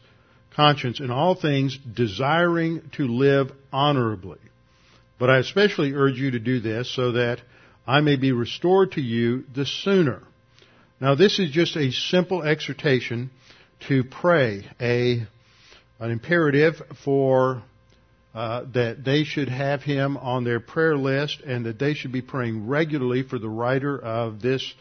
Conscience 0.58 1.00
in 1.00 1.12
all 1.12 1.36
things, 1.36 1.78
desiring 1.94 2.82
to 2.98 3.08
live 3.08 3.52
honorably. 3.72 4.40
But 5.20 5.30
I 5.30 5.38
especially 5.38 5.94
urge 5.94 6.18
you 6.18 6.32
to 6.32 6.40
do 6.40 6.60
this 6.60 6.94
so 6.94 7.14
that 7.14 7.40
I 7.86 8.02
may 8.02 8.18
be 8.18 8.32
restored 8.34 8.94
to 8.94 9.02
you 9.02 9.46
the 9.56 9.66
sooner. 9.66 10.24
Now 11.00 11.16
this 11.16 11.40
is 11.40 11.52
just 11.52 11.78
a 11.78 11.92
simple 11.92 12.44
exhortation 12.44 13.30
to 13.88 14.04
pray, 14.04 14.66
a, 14.82 15.26
an 16.00 16.12
imperative 16.12 16.82
for 17.06 17.62
uh, 18.34 18.66
that 18.74 19.04
they 19.06 19.24
should 19.24 19.50
have 19.50 19.84
him 19.84 20.18
on 20.18 20.44
their 20.44 20.60
prayer 20.60 20.98
list 20.98 21.42
and 21.42 21.66
that 21.68 21.80
they 21.80 21.94
should 21.94 22.12
be 22.12 22.22
praying 22.22 22.68
regularly 22.68 23.24
for 23.24 23.40
the 23.40 23.50
writer 23.50 23.98
of 23.98 24.42
this 24.42 24.74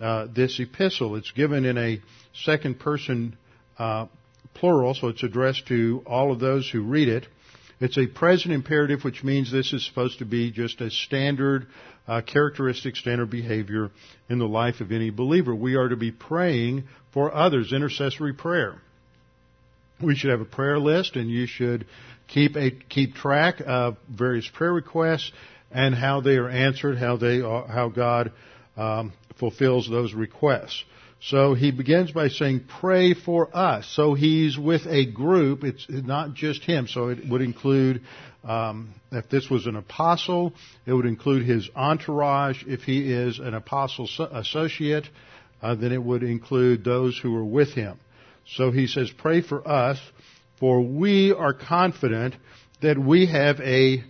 uh, 0.00 0.26
this 0.34 0.60
epistle. 0.60 1.16
It's 1.16 1.32
given 1.32 1.64
in 1.64 1.76
a 1.76 2.00
second 2.44 2.78
person 2.78 3.36
uh, 3.78 4.06
plural, 4.58 4.94
so 4.94 5.08
it's 5.08 5.22
addressed 5.22 5.66
to 5.68 6.02
all 6.06 6.32
of 6.32 6.40
those 6.40 6.68
who 6.68 6.82
read 6.82 7.08
it. 7.08 7.26
It's 7.80 7.96
a 7.96 8.06
present 8.06 8.52
imperative, 8.52 9.04
which 9.04 9.22
means 9.22 9.52
this 9.52 9.72
is 9.72 9.86
supposed 9.86 10.18
to 10.18 10.24
be 10.24 10.50
just 10.50 10.80
a 10.80 10.90
standard, 10.90 11.66
uh, 12.08 12.22
characteristic, 12.22 12.96
standard 12.96 13.30
behavior 13.30 13.90
in 14.28 14.38
the 14.38 14.48
life 14.48 14.80
of 14.80 14.90
any 14.90 15.10
believer. 15.10 15.54
We 15.54 15.76
are 15.76 15.88
to 15.88 15.96
be 15.96 16.10
praying 16.10 16.84
for 17.12 17.32
others, 17.32 17.72
intercessory 17.72 18.32
prayer. 18.32 18.80
We 20.02 20.16
should 20.16 20.30
have 20.30 20.40
a 20.40 20.44
prayer 20.44 20.78
list, 20.78 21.14
and 21.16 21.30
you 21.30 21.46
should 21.46 21.86
keep 22.26 22.56
a 22.56 22.70
keep 22.70 23.14
track 23.14 23.62
of 23.64 23.96
various 24.08 24.48
prayer 24.48 24.72
requests 24.72 25.32
and 25.70 25.94
how 25.94 26.20
they 26.20 26.36
are 26.36 26.48
answered, 26.48 26.98
how 26.98 27.16
they 27.16 27.40
are, 27.40 27.66
how 27.66 27.88
God 27.88 28.32
um, 28.76 29.12
fulfills 29.38 29.88
those 29.88 30.14
requests. 30.14 30.84
So 31.20 31.54
he 31.54 31.72
begins 31.72 32.12
by 32.12 32.28
saying, 32.28 32.66
pray 32.80 33.12
for 33.12 33.54
us. 33.54 33.86
So 33.88 34.14
he's 34.14 34.56
with 34.56 34.86
a 34.86 35.04
group. 35.06 35.64
It's 35.64 35.86
not 35.88 36.34
just 36.34 36.62
him. 36.62 36.86
So 36.86 37.08
it 37.08 37.28
would 37.28 37.40
include, 37.40 38.02
um, 38.44 38.94
if 39.10 39.28
this 39.28 39.50
was 39.50 39.66
an 39.66 39.74
apostle, 39.74 40.52
it 40.86 40.92
would 40.92 41.06
include 41.06 41.44
his 41.44 41.68
entourage. 41.74 42.62
If 42.66 42.82
he 42.82 43.12
is 43.12 43.40
an 43.40 43.54
apostle 43.54 44.08
associate, 44.32 45.08
uh, 45.60 45.74
then 45.74 45.92
it 45.92 46.02
would 46.02 46.22
include 46.22 46.84
those 46.84 47.18
who 47.18 47.34
are 47.36 47.44
with 47.44 47.72
him. 47.72 47.98
So 48.46 48.70
he 48.70 48.86
says, 48.86 49.10
pray 49.10 49.42
for 49.42 49.66
us, 49.66 49.98
for 50.60 50.80
we 50.80 51.32
are 51.32 51.52
confident 51.52 52.36
that 52.80 52.96
we 52.96 53.26
have 53.26 53.60
a 53.60 54.04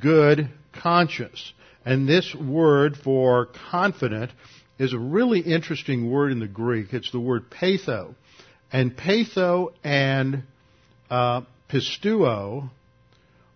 good 0.00 0.48
conscience. 0.72 1.52
And 1.84 2.08
this 2.08 2.34
word 2.34 2.96
for 2.96 3.48
confident 3.70 4.30
is 4.82 4.92
a 4.92 4.98
really 4.98 5.38
interesting 5.38 6.10
word 6.10 6.32
in 6.32 6.40
the 6.40 6.48
Greek. 6.48 6.92
It's 6.92 7.12
the 7.12 7.20
word 7.20 7.50
peitho. 7.50 8.16
And 8.72 8.96
peitho 8.96 9.72
and 9.84 10.42
uh, 11.08 11.42
pisteuo 11.70 12.68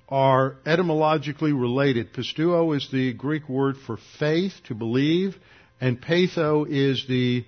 are 0.09 0.57
etymologically 0.65 1.53
related. 1.53 2.13
Pisteuo 2.13 2.77
is 2.77 2.89
the 2.93 3.13
Greek 3.13 3.49
word 3.49 3.77
for 3.77 3.99
faith, 4.21 4.53
to 4.69 4.75
believe, 4.75 5.37
and 5.81 6.01
peitho 6.01 6.65
is 6.69 7.05
the 7.09 7.45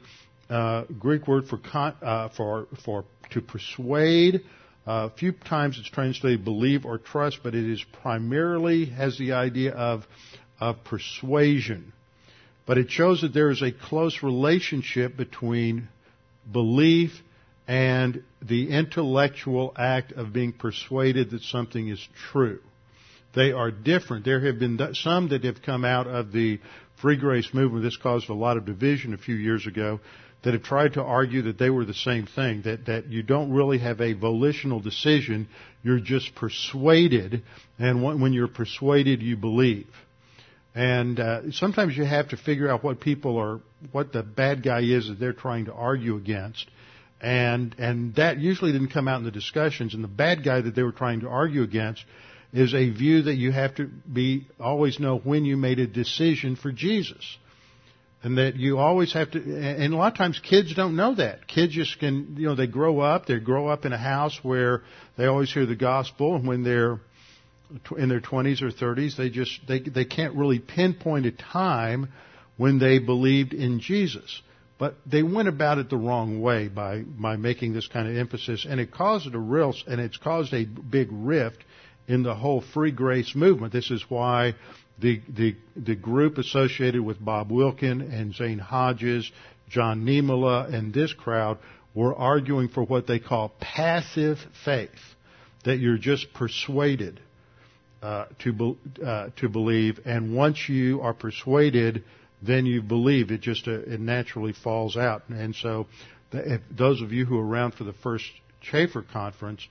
uh, 0.50 0.84
Greek 0.98 1.28
word 1.28 1.46
for 1.46 1.58
con- 1.58 1.94
uh, 2.02 2.30
for 2.30 2.66
for 2.84 3.04
to 3.30 3.40
persuade. 3.40 4.40
Uh, 4.88 5.08
a 5.12 5.16
few 5.16 5.30
times 5.30 5.78
it's 5.78 5.88
translated 5.88 6.44
believe 6.44 6.84
or 6.84 6.98
trust, 6.98 7.40
but 7.44 7.54
it 7.54 7.70
is 7.70 7.84
primarily 8.02 8.86
has 8.86 9.16
the 9.18 9.32
idea 9.32 9.72
of 9.72 10.04
of 10.58 10.82
persuasion. 10.82 11.92
But 12.68 12.76
it 12.76 12.90
shows 12.90 13.22
that 13.22 13.32
there 13.32 13.50
is 13.50 13.62
a 13.62 13.72
close 13.72 14.22
relationship 14.22 15.16
between 15.16 15.88
belief 16.52 17.18
and 17.66 18.22
the 18.42 18.68
intellectual 18.68 19.72
act 19.74 20.12
of 20.12 20.34
being 20.34 20.52
persuaded 20.52 21.30
that 21.30 21.40
something 21.40 21.88
is 21.88 22.06
true. 22.30 22.60
They 23.34 23.52
are 23.52 23.70
different. 23.70 24.26
There 24.26 24.44
have 24.44 24.58
been 24.58 24.78
some 24.92 25.30
that 25.30 25.44
have 25.44 25.62
come 25.62 25.86
out 25.86 26.08
of 26.08 26.30
the 26.30 26.60
free 27.00 27.16
grace 27.16 27.54
movement. 27.54 27.84
This 27.84 27.96
caused 27.96 28.28
a 28.28 28.34
lot 28.34 28.58
of 28.58 28.66
division 28.66 29.14
a 29.14 29.18
few 29.18 29.34
years 29.34 29.66
ago 29.66 30.00
that 30.42 30.52
have 30.52 30.62
tried 30.62 30.92
to 30.92 31.02
argue 31.02 31.42
that 31.42 31.58
they 31.58 31.70
were 31.70 31.86
the 31.86 31.94
same 31.94 32.26
thing, 32.26 32.62
that, 32.62 32.84
that 32.84 33.06
you 33.06 33.22
don't 33.22 33.50
really 33.50 33.78
have 33.78 34.02
a 34.02 34.12
volitional 34.12 34.80
decision, 34.80 35.48
you're 35.82 36.00
just 36.00 36.34
persuaded, 36.34 37.42
and 37.78 38.02
when 38.02 38.34
you're 38.34 38.46
persuaded, 38.46 39.22
you 39.22 39.38
believe. 39.38 39.86
And 40.74 41.18
uh, 41.18 41.50
sometimes 41.52 41.96
you 41.96 42.04
have 42.04 42.28
to 42.28 42.36
figure 42.36 42.68
out 42.68 42.84
what 42.84 43.00
people 43.00 43.38
are, 43.38 43.60
what 43.90 44.12
the 44.12 44.22
bad 44.22 44.62
guy 44.62 44.80
is 44.80 45.08
that 45.08 45.18
they're 45.18 45.32
trying 45.32 45.64
to 45.64 45.72
argue 45.72 46.16
against. 46.16 46.66
And, 47.20 47.74
and 47.78 48.14
that 48.14 48.38
usually 48.38 48.72
didn't 48.72 48.90
come 48.90 49.08
out 49.08 49.18
in 49.18 49.24
the 49.24 49.30
discussions. 49.30 49.94
And 49.94 50.04
the 50.04 50.08
bad 50.08 50.44
guy 50.44 50.60
that 50.60 50.74
they 50.74 50.82
were 50.82 50.92
trying 50.92 51.20
to 51.20 51.28
argue 51.28 51.62
against 51.62 52.04
is 52.52 52.74
a 52.74 52.90
view 52.90 53.22
that 53.22 53.34
you 53.34 53.50
have 53.50 53.74
to 53.76 53.86
be, 53.86 54.46
always 54.60 55.00
know 55.00 55.18
when 55.18 55.44
you 55.44 55.56
made 55.56 55.78
a 55.78 55.86
decision 55.86 56.56
for 56.56 56.70
Jesus. 56.70 57.38
And 58.22 58.38
that 58.38 58.56
you 58.56 58.78
always 58.78 59.12
have 59.12 59.30
to, 59.32 59.38
and 59.38 59.94
a 59.94 59.96
lot 59.96 60.12
of 60.12 60.18
times 60.18 60.40
kids 60.40 60.74
don't 60.74 60.96
know 60.96 61.14
that. 61.14 61.46
Kids 61.46 61.72
just 61.72 62.00
can, 62.00 62.34
you 62.36 62.48
know, 62.48 62.56
they 62.56 62.66
grow 62.66 62.98
up, 62.98 63.26
they 63.26 63.38
grow 63.38 63.68
up 63.68 63.84
in 63.84 63.92
a 63.92 63.98
house 63.98 64.38
where 64.42 64.82
they 65.16 65.26
always 65.26 65.52
hear 65.52 65.66
the 65.66 65.76
gospel, 65.76 66.34
and 66.34 66.46
when 66.46 66.64
they're 66.64 67.00
in 67.96 68.08
their 68.08 68.20
20s 68.20 68.62
or 68.62 68.70
30s, 68.70 69.16
they 69.16 69.30
just 69.30 69.60
they 69.66 69.80
they 69.80 70.04
can't 70.04 70.34
really 70.34 70.58
pinpoint 70.58 71.26
a 71.26 71.32
time 71.32 72.08
when 72.56 72.78
they 72.78 72.98
believed 72.98 73.52
in 73.52 73.80
Jesus. 73.80 74.42
But 74.78 74.96
they 75.04 75.22
went 75.22 75.48
about 75.48 75.78
it 75.78 75.90
the 75.90 75.96
wrong 75.96 76.40
way 76.40 76.68
by 76.68 77.00
by 77.02 77.36
making 77.36 77.72
this 77.72 77.88
kind 77.88 78.08
of 78.08 78.16
emphasis, 78.16 78.66
and 78.68 78.80
it 78.80 78.92
caused 78.92 79.34
a 79.34 79.38
real 79.38 79.74
and 79.86 80.00
it's 80.00 80.16
caused 80.16 80.54
a 80.54 80.64
big 80.64 81.08
rift 81.10 81.64
in 82.06 82.22
the 82.22 82.34
whole 82.34 82.60
free 82.60 82.92
grace 82.92 83.34
movement. 83.34 83.72
This 83.72 83.90
is 83.90 84.04
why 84.08 84.54
the 84.98 85.20
the 85.28 85.56
the 85.76 85.96
group 85.96 86.38
associated 86.38 87.02
with 87.02 87.22
Bob 87.22 87.50
Wilkin 87.50 88.00
and 88.00 88.34
Zane 88.34 88.58
Hodges, 88.58 89.30
John 89.68 90.04
Niemela, 90.04 90.72
and 90.72 90.94
this 90.94 91.12
crowd 91.12 91.58
were 91.94 92.14
arguing 92.14 92.68
for 92.68 92.84
what 92.84 93.06
they 93.06 93.18
call 93.18 93.52
passive 93.60 94.38
faith, 94.64 94.90
that 95.64 95.78
you're 95.78 95.98
just 95.98 96.32
persuaded 96.32 97.20
uh, 98.02 98.26
to 98.40 98.52
be, 98.52 98.76
uh, 99.04 99.28
to 99.36 99.48
believe, 99.48 100.00
and 100.04 100.34
once 100.34 100.68
you 100.68 101.00
are 101.00 101.14
persuaded, 101.14 102.04
then 102.40 102.64
you 102.64 102.80
believe. 102.80 103.32
It 103.32 103.40
just 103.40 103.66
uh, 103.66 103.72
it 103.72 103.98
naturally 104.00 104.52
falls 104.52 104.96
out. 104.96 105.28
And 105.30 105.54
so, 105.54 105.86
if 106.32 106.60
those 106.70 107.02
of 107.02 107.12
you 107.12 107.24
who 107.24 107.36
were 107.36 107.46
around 107.46 107.72
for 107.74 107.82
the 107.84 107.92
first 107.92 108.24
Chafer 108.60 109.02
conference, 109.02 109.66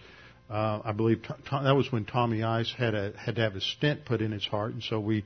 uh, 0.50 0.82
I 0.84 0.92
believe 0.92 1.24
that 1.52 1.76
was 1.76 1.90
when 1.92 2.04
Tommy 2.04 2.44
Ice 2.44 2.74
had 2.78 2.94
a, 2.96 3.14
had 3.18 3.36
to 3.36 3.42
have 3.42 3.56
a 3.56 3.62
stent 3.62 4.04
put 4.04 4.22
in 4.22 4.32
his 4.34 4.46
heart, 4.46 4.74
and 4.74 4.84
so 4.84 5.00
we 5.00 5.24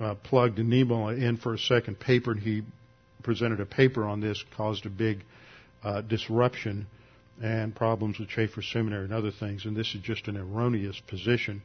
uh, 0.00 0.14
plugged 0.14 0.58
Nemo 0.58 1.08
in 1.08 1.38
for 1.38 1.54
a 1.54 1.58
second 1.58 1.98
paper, 1.98 2.32
and 2.32 2.40
he 2.40 2.62
presented 3.24 3.60
a 3.60 3.66
paper 3.66 4.04
on 4.04 4.20
this, 4.20 4.44
caused 4.56 4.86
a 4.86 4.90
big 4.90 5.24
disruption 6.06 6.86
and 7.42 7.74
problems 7.74 8.18
with 8.18 8.28
Chafer 8.28 8.62
Seminary 8.62 9.04
and 9.04 9.12
other 9.12 9.30
things. 9.30 9.64
And 9.64 9.76
this 9.76 9.94
is 9.94 10.02
just 10.02 10.28
an 10.28 10.36
erroneous 10.36 11.00
position. 11.08 11.62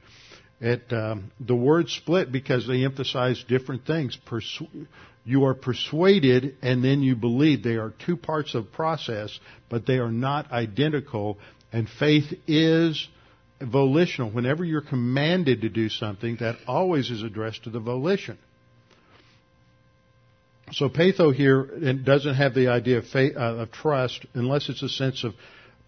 It, 0.64 0.94
um, 0.94 1.30
the 1.42 1.56
word 1.56 1.90
split 1.90 2.32
because 2.32 2.66
they 2.66 2.86
emphasize 2.86 3.44
different 3.50 3.86
things. 3.86 4.18
Persu- 4.26 4.88
you 5.26 5.44
are 5.44 5.54
persuaded 5.54 6.56
and 6.62 6.82
then 6.82 7.02
you 7.02 7.18
believe. 7.18 7.64
They 7.64 7.76
are 7.76 7.94
two 8.06 8.16
parts 8.16 8.56
of 8.56 8.72
process, 8.72 9.38
but 9.70 9.86
they 9.86 9.98
are 9.98 10.12
not 10.12 10.54
identical. 10.54 11.38
And 11.74 11.90
faith 11.90 12.34
is 12.48 13.10
volitional. 13.60 14.32
Whenever 14.32 14.64
you're 14.64 14.80
commanded 14.80 15.62
to 15.62 15.70
do 15.70 15.90
something, 15.90 16.38
that 16.38 16.56
always 16.66 17.12
is 17.12 17.24
addressed 17.24 17.66
to 17.66 17.70
the 17.70 17.82
volition. 17.82 18.38
So 20.72 20.88
peitho 20.88 21.36
here 21.36 21.94
doesn't 21.94 22.36
have 22.36 22.54
the 22.54 22.70
idea 22.70 23.00
of, 23.00 23.08
faith, 23.08 23.36
uh, 23.36 23.56
of 23.58 23.72
trust 23.74 24.26
unless 24.34 24.70
it's 24.70 24.82
a 24.82 24.88
sense 24.88 25.26
of 25.26 25.34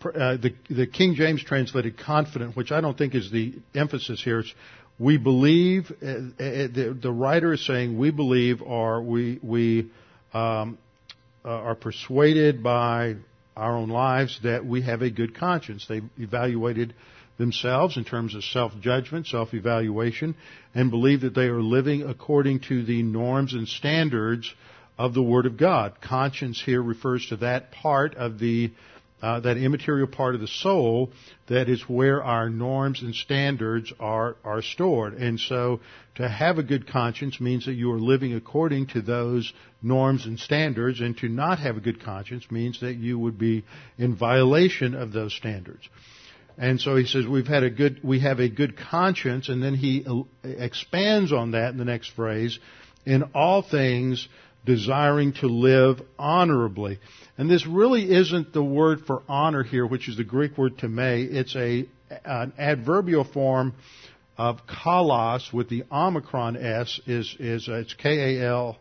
uh, 0.05 0.37
the, 0.37 0.53
the 0.69 0.87
King 0.87 1.15
James 1.15 1.43
translated 1.43 1.97
confident, 1.97 2.55
which 2.55 2.71
I 2.71 2.81
don't 2.81 2.97
think 2.97 3.15
is 3.15 3.31
the 3.31 3.53
emphasis 3.73 4.23
here. 4.23 4.39
It's 4.39 4.53
we 4.97 5.17
believe. 5.17 5.91
Uh, 6.01 6.05
uh, 6.05 6.21
the, 6.37 6.97
the, 7.01 7.11
writer 7.11 7.53
is 7.53 7.65
saying 7.65 7.97
we 7.97 8.11
believe, 8.11 8.61
or 8.61 9.01
we 9.01 9.39
we 9.41 9.91
um, 10.33 10.77
uh, 11.43 11.49
are 11.49 11.75
persuaded 11.75 12.63
by 12.63 13.15
our 13.55 13.75
own 13.75 13.89
lives 13.89 14.39
that 14.43 14.65
we 14.65 14.81
have 14.81 15.01
a 15.01 15.09
good 15.09 15.35
conscience. 15.35 15.85
They've 15.87 16.09
evaluated 16.17 16.93
themselves 17.37 17.97
in 17.97 18.05
terms 18.05 18.35
of 18.35 18.43
self-judgment, 18.43 19.27
self-evaluation, 19.27 20.35
and 20.73 20.89
believe 20.89 21.21
that 21.21 21.35
they 21.35 21.47
are 21.47 21.61
living 21.61 22.03
according 22.03 22.61
to 22.61 22.83
the 22.83 23.03
norms 23.03 23.53
and 23.53 23.67
standards 23.67 24.53
of 24.97 25.13
the 25.13 25.21
Word 25.21 25.45
of 25.45 25.57
God. 25.57 25.99
Conscience 26.01 26.61
here 26.63 26.81
refers 26.81 27.27
to 27.27 27.37
that 27.37 27.71
part 27.71 28.15
of 28.15 28.39
the 28.39 28.71
uh, 29.21 29.39
that 29.39 29.57
immaterial 29.57 30.07
part 30.07 30.35
of 30.35 30.41
the 30.41 30.47
soul 30.47 31.09
that 31.47 31.69
is 31.69 31.81
where 31.87 32.23
our 32.23 32.49
norms 32.49 33.01
and 33.01 33.15
standards 33.15 33.91
are 33.99 34.35
are 34.43 34.61
stored. 34.61 35.13
And 35.13 35.39
so, 35.39 35.79
to 36.15 36.27
have 36.27 36.57
a 36.57 36.63
good 36.63 36.87
conscience 36.87 37.39
means 37.39 37.65
that 37.65 37.73
you 37.73 37.91
are 37.91 37.99
living 37.99 38.33
according 38.33 38.87
to 38.87 39.01
those 39.01 39.51
norms 39.81 40.25
and 40.25 40.39
standards, 40.39 40.99
and 40.99 41.17
to 41.17 41.29
not 41.29 41.59
have 41.59 41.77
a 41.77 41.81
good 41.81 42.03
conscience 42.03 42.49
means 42.51 42.81
that 42.81 42.95
you 42.95 43.17
would 43.17 43.37
be 43.37 43.63
in 43.97 44.15
violation 44.15 44.93
of 44.93 45.11
those 45.11 45.33
standards. 45.33 45.87
And 46.57 46.79
so 46.79 46.95
he 46.95 47.05
says 47.05 47.25
we've 47.27 47.47
had 47.47 47.63
a 47.63 47.69
good 47.69 48.01
we 48.03 48.19
have 48.19 48.39
a 48.39 48.49
good 48.49 48.77
conscience, 48.77 49.49
and 49.49 49.63
then 49.63 49.75
he 49.75 50.05
expands 50.43 51.31
on 51.31 51.51
that 51.51 51.71
in 51.71 51.77
the 51.77 51.85
next 51.85 52.09
phrase. 52.09 52.59
In 53.05 53.23
all 53.33 53.61
things, 53.61 54.27
desiring 54.65 55.33
to 55.33 55.47
live 55.47 56.01
honorably. 56.17 56.99
And 57.37 57.49
this 57.49 57.67
really 57.67 58.09
isn't 58.11 58.53
the 58.53 58.63
word 58.63 59.01
for 59.05 59.23
honor 59.27 59.63
here, 59.63 59.85
which 59.85 60.07
is 60.07 60.15
the 60.15 60.23
Greek 60.23 60.57
word 60.57 60.77
tome. 60.77 60.99
It's 60.99 61.55
a, 61.55 61.85
an 62.23 62.53
adverbial 62.57 63.25
form 63.25 63.73
of 64.37 64.65
kalos 64.67 65.51
with 65.53 65.69
the 65.69 65.83
omicron 65.91 66.55
s 66.57 66.99
is, 67.05 67.35
is 67.39 67.67
uh, 67.69 67.75
it's 67.75 67.93
K-A-L-O-S. 67.93 68.79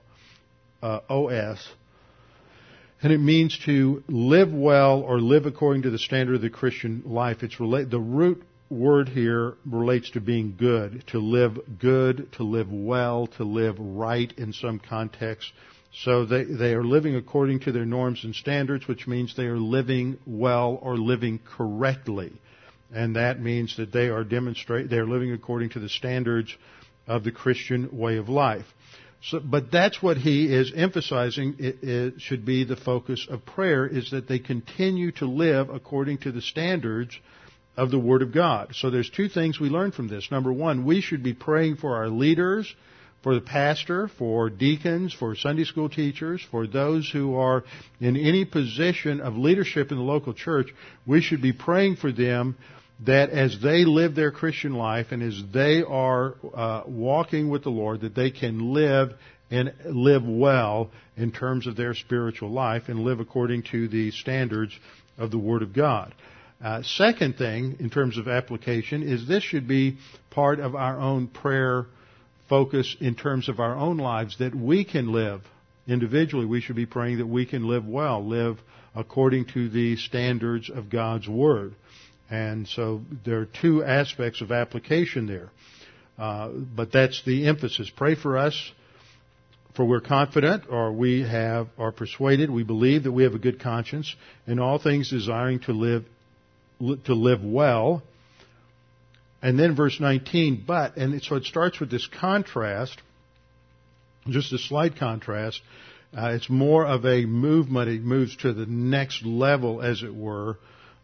And 3.03 3.13
it 3.13 3.19
means 3.19 3.59
to 3.67 4.03
live 4.09 4.53
well 4.53 5.01
or 5.01 5.21
live 5.21 5.47
according 5.47 5.83
to 5.83 5.91
the 5.91 5.99
standard 5.99 6.37
of 6.37 6.43
the 6.43 6.51
Christian 6.51 7.03
life. 7.05 7.43
It's 7.43 7.61
relate, 7.61 7.91
the 7.91 8.01
root 8.01 8.43
word 8.71 9.09
here 9.09 9.55
relates 9.67 10.11
to 10.11 10.21
being 10.21 10.57
good, 10.59 11.05
to 11.09 11.19
live 11.19 11.59
good, 11.79 12.33
to 12.33 12.45
live 12.45 12.71
well, 12.71 13.27
to 13.27 13.45
live 13.45 13.77
right 13.79 14.33
in 14.39 14.53
some 14.53 14.79
context. 14.79 15.53
So 16.03 16.25
they, 16.25 16.45
they 16.45 16.75
are 16.75 16.85
living 16.85 17.15
according 17.15 17.61
to 17.61 17.73
their 17.73 17.85
norms 17.85 18.25
and 18.25 18.35
standards, 18.35 18.89
which 18.89 19.07
means 19.07 19.37
they 19.37 19.47
are 19.47 19.59
living 19.59 20.19
well 20.27 20.79
or 20.83 20.97
living 20.97 21.39
correctly. 21.57 22.33
And 22.93 23.17
that 23.17 23.41
means 23.41 23.77
that 23.77 23.93
they 23.93 24.09
are 24.09 24.25
demonstrate, 24.25 24.91
they 24.91 24.99
are 24.99 25.07
living 25.07 25.33
according 25.33 25.71
to 25.71 25.81
the 25.81 25.89
standards 25.89 26.55
of 27.07 27.23
the 27.23 27.33
Christian 27.33 27.97
way 27.97 28.17
of 28.17 28.29
life. 28.29 28.67
So, 29.23 29.41
but 29.41 29.71
that's 29.71 30.03
what 30.03 30.17
he 30.17 30.53
is 30.53 30.73
emphasizing. 30.75 31.57
It, 31.59 31.83
it 31.83 32.21
should 32.21 32.45
be 32.45 32.65
the 32.65 32.77
focus 32.77 33.27
of 33.31 33.47
prayer 33.47 33.87
is 33.87 34.11
that 34.11 34.29
they 34.29 34.39
continue 34.39 35.13
to 35.13 35.27
live 35.27 35.71
according 35.71 36.19
to 36.19 36.33
the 36.33 36.43
standards 36.43 37.19
of 37.77 37.91
the 37.91 37.99
Word 37.99 38.23
of 38.23 38.33
God. 38.33 38.75
So 38.75 38.91
there's 38.91 39.11
two 39.11 39.29
things 39.29 39.59
we 39.59 39.69
learn 39.69 39.93
from 39.93 40.09
this. 40.09 40.31
Number 40.31 40.53
one, 40.53 40.85
we 40.85 41.01
should 41.01 41.23
be 41.23 41.35
praying 41.35 41.77
for 41.77 41.97
our 41.97 42.09
leaders, 42.09 42.73
for 43.25 43.35
the 43.35 43.41
pastor, 43.41 44.07
for 44.19 44.51
deacons, 44.51 45.13
for 45.13 45.35
Sunday 45.35 45.65
school 45.65 45.89
teachers, 45.89 46.47
for 46.51 46.67
those 46.67 47.11
who 47.11 47.35
are 47.37 47.65
in 47.99 48.19
any 48.19 48.45
position 48.45 49.21
of 49.21 49.35
leadership 49.35 49.91
in 49.91 49.97
the 49.97 50.05
local 50.05 50.35
church. 50.35 50.69
We 51.07 51.23
should 51.23 51.41
be 51.41 51.55
praying 51.55 51.97
for 51.97 52.13
them 52.13 52.57
that 53.07 53.31
as 53.31 53.59
they 53.63 53.87
live 53.87 54.15
their 54.15 54.31
Christian 54.31 54.75
life 54.75 55.07
and 55.11 55.23
as 55.23 55.43
they 55.53 55.83
are 55.83 56.35
uh, 56.55 56.83
walking 56.87 57.49
with 57.49 57.65
the 57.65 57.71
Lord, 57.71 58.03
that 58.03 58.15
they 58.15 58.31
can 58.31 58.75
live 58.75 59.15
and 59.51 59.73
live 59.87 60.23
well 60.25 60.91
in 61.17 61.33
terms 61.33 61.67
of 61.67 61.77
their 61.77 61.95
spiritual 61.95 62.51
life 62.51 62.85
and 62.89 63.01
live 63.01 63.21
according 63.21 63.63
to 63.73 63.89
the 63.89 64.11
standards 64.11 64.79
of 65.17 65.31
the 65.31 65.39
Word 65.39 65.63
of 65.63 65.73
God. 65.73 66.15
Uh, 66.63 66.83
second 66.83 67.37
thing, 67.37 67.77
in 67.81 67.89
terms 67.89 68.19
of 68.19 68.29
application, 68.29 69.03
is 69.03 69.27
this 69.27 69.43
should 69.43 69.67
be 69.67 69.97
part 70.31 70.61
of 70.61 70.75
our 70.75 71.01
own 71.01 71.27
prayer 71.27 71.87
focus 72.49 72.97
in 73.01 73.15
terms 73.15 73.49
of 73.49 73.61
our 73.61 73.75
own 73.75 73.97
lives 73.97 74.39
that 74.39 74.55
we 74.55 74.85
can 74.85 75.13
live 75.13 75.43
individually. 75.87 76.47
We 76.47 76.61
should 76.61 76.77
be 76.77 76.87
praying 76.87 77.19
that 77.19 77.27
we 77.27 77.47
can 77.47 77.67
live 77.67 77.87
well, 77.87 78.25
live 78.27 78.59
according 78.95 79.47
to 79.55 79.69
the 79.69 79.97
standards 79.97 80.71
of 80.71 80.91
God's 80.91 81.29
Word. 81.29 81.75
And 82.31 82.67
so 82.69 83.03
there 83.25 83.41
are 83.41 83.49
two 83.61 83.85
aspects 83.85 84.41
of 84.41 84.51
application 84.51 85.27
there. 85.27 85.51
Uh, 86.19 86.49
but 86.49 86.93
that's 86.93 87.23
the 87.25 87.49
emphasis. 87.49 87.91
Pray 87.95 88.15
for 88.15 88.39
us, 88.39 88.73
for 89.75 89.85
we're 89.85 90.01
confident, 90.01 90.65
or 90.71 90.93
we 90.93 91.23
have 91.23 91.69
are 91.77 91.91
persuaded, 91.91 92.51
we 92.51 92.63
believe 92.63 93.03
that 93.03 93.13
we 93.13 93.25
have 93.25 93.35
a 93.35 93.39
good 93.39 93.61
conscience, 93.61 94.15
in 94.47 94.61
all 94.61 94.79
things 94.79 95.11
desiring 95.11 95.59
to 95.61 95.73
live 95.73 96.05
to 97.05 97.15
live 97.15 97.43
well. 97.43 98.03
And 99.45 99.59
then 99.59 99.77
verse 99.77 100.01
19, 100.01 100.65
but, 100.67 100.97
and 100.97 101.23
so 101.23 101.37
it 101.37 101.45
starts 101.45 101.79
with 101.79 101.91
this 101.91 102.07
contrast, 102.07 102.99
just 104.27 104.51
a 104.55 104.59
slight 104.59 104.97
contrast. 104.97 105.61
Uh, 106.17 106.31
it's 106.31 106.49
more 106.49 106.87
of 106.87 107.05
a 107.05 107.27
movement. 107.27 107.91
It 107.91 108.03
moves 108.03 108.35
to 108.37 108.55
the 108.55 108.65
next 108.65 109.23
level, 109.23 109.83
as 109.83 110.03
it 110.03 110.15
were, 110.15 110.57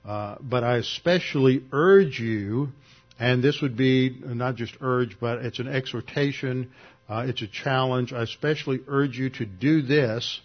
uh, 0.07 0.37
but 0.41 0.65
I 0.65 0.79
especially 0.79 1.65
urge 1.71 2.19
you, 2.19 2.71
and 3.19 3.45
this 3.45 3.61
would 3.61 3.77
be 3.77 4.19
not 4.25 4.55
just 4.55 4.75
urge, 4.81 5.19
but 5.21 5.45
it's 5.45 5.59
an 5.59 5.69
exhortation, 5.69 6.71
uh, 7.11 7.27
it's 7.29 7.43
a 7.43 7.47
challenge. 7.47 8.15
I 8.15 8.23
especially 8.23 8.81
urge 8.89 9.19
you 9.19 9.29
to 9.29 9.45
do 9.45 9.83
this, 9.83 10.41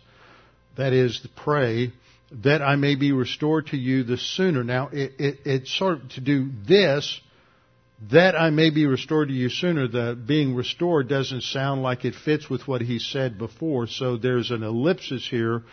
that 0.76 0.92
is, 0.92 1.26
pray, 1.38 1.94
that 2.44 2.62
I 2.62 2.76
may 2.76 2.96
be 2.96 3.14
restored 3.14 3.68
to 3.68 3.78
you 3.78 4.04
the 4.04 4.18
sooner. 4.18 4.66
Now, 4.66 4.90
it, 4.92 5.14
it, 5.18 5.40
it's 5.46 5.74
sort 5.74 6.02
of 6.02 6.10
to 6.10 6.20
do 6.20 6.50
this, 6.68 7.22
that 8.12 8.36
I 8.36 8.50
may 8.50 8.70
be 8.70 8.86
restored 8.86 9.30
to 9.30 9.34
you 9.34 9.50
sooner. 9.50 9.88
The 9.88 10.16
being 10.16 10.56
restored 10.56 11.08
doesn't 11.08 11.44
sound 11.44 11.82
like 11.82 12.06
it 12.06 12.16
fits 12.16 12.50
with 12.50 12.68
what 12.68 12.82
he 12.82 13.00
said 13.00 13.38
before, 13.38 13.88
so 13.88 14.18
there's 14.18 14.52
an 14.52 14.64
ellipsis 14.64 15.28
here 15.28 15.64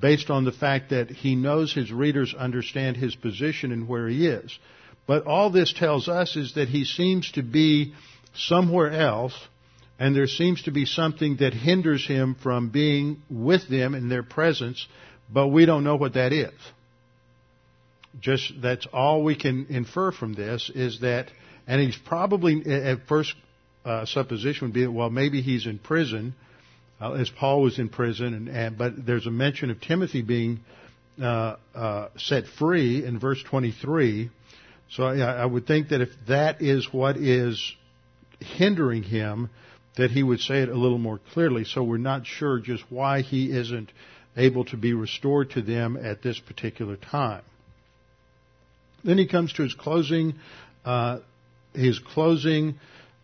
based 0.00 0.30
on 0.30 0.44
the 0.44 0.52
fact 0.52 0.90
that 0.90 1.10
he 1.10 1.34
knows 1.36 1.72
his 1.72 1.92
readers 1.92 2.34
understand 2.36 2.96
his 2.96 3.14
position 3.14 3.72
and 3.72 3.88
where 3.88 4.08
he 4.08 4.26
is. 4.26 4.58
But 5.06 5.26
all 5.26 5.50
this 5.50 5.72
tells 5.72 6.08
us 6.08 6.36
is 6.36 6.54
that 6.54 6.68
he 6.68 6.84
seems 6.84 7.32
to 7.32 7.42
be 7.42 7.94
somewhere 8.34 8.90
else, 8.90 9.34
and 9.98 10.14
there 10.14 10.26
seems 10.26 10.62
to 10.62 10.70
be 10.70 10.86
something 10.86 11.36
that 11.36 11.52
hinders 11.52 12.06
him 12.06 12.36
from 12.42 12.70
being 12.70 13.22
with 13.28 13.68
them 13.68 13.94
in 13.94 14.08
their 14.08 14.22
presence, 14.22 14.86
but 15.32 15.48
we 15.48 15.66
don't 15.66 15.84
know 15.84 15.96
what 15.96 16.14
that 16.14 16.32
is. 16.32 16.52
Just 18.20 18.52
that's 18.60 18.86
all 18.92 19.22
we 19.22 19.36
can 19.36 19.66
infer 19.70 20.12
from 20.12 20.34
this 20.34 20.70
is 20.74 21.00
that, 21.00 21.30
and 21.66 21.80
he's 21.80 21.96
probably 21.96 22.62
at 22.66 23.06
first 23.06 23.34
uh, 23.84 24.04
supposition 24.06 24.68
would 24.68 24.74
be 24.74 24.86
well 24.86 25.10
maybe 25.10 25.42
he's 25.42 25.66
in 25.66 25.78
prison 25.78 26.34
uh, 27.02 27.14
as 27.14 27.28
Paul 27.28 27.62
was 27.62 27.80
in 27.80 27.88
prison, 27.88 28.32
and, 28.32 28.48
and, 28.48 28.78
but 28.78 29.04
there's 29.04 29.26
a 29.26 29.30
mention 29.30 29.70
of 29.70 29.80
Timothy 29.80 30.22
being 30.22 30.60
uh, 31.20 31.56
uh, 31.74 32.08
set 32.16 32.44
free 32.46 33.04
in 33.04 33.18
verse 33.18 33.42
23. 33.42 34.30
So 34.90 35.04
I, 35.04 35.18
I 35.18 35.44
would 35.44 35.66
think 35.66 35.88
that 35.88 36.00
if 36.00 36.10
that 36.28 36.62
is 36.62 36.86
what 36.92 37.16
is 37.16 37.74
hindering 38.38 39.02
him, 39.02 39.50
that 39.96 40.12
he 40.12 40.22
would 40.22 40.40
say 40.40 40.62
it 40.62 40.68
a 40.68 40.76
little 40.76 40.98
more 40.98 41.18
clearly. 41.32 41.64
So 41.64 41.82
we're 41.82 41.98
not 41.98 42.24
sure 42.24 42.60
just 42.60 42.84
why 42.88 43.22
he 43.22 43.50
isn't 43.50 43.90
able 44.36 44.64
to 44.66 44.76
be 44.76 44.94
restored 44.94 45.50
to 45.50 45.62
them 45.62 45.96
at 45.96 46.22
this 46.22 46.38
particular 46.38 46.96
time. 46.96 47.42
Then 49.02 49.18
he 49.18 49.26
comes 49.26 49.52
to 49.54 49.64
his 49.64 49.74
closing, 49.74 50.34
uh, 50.84 51.18
his 51.74 51.98
closing 51.98 52.78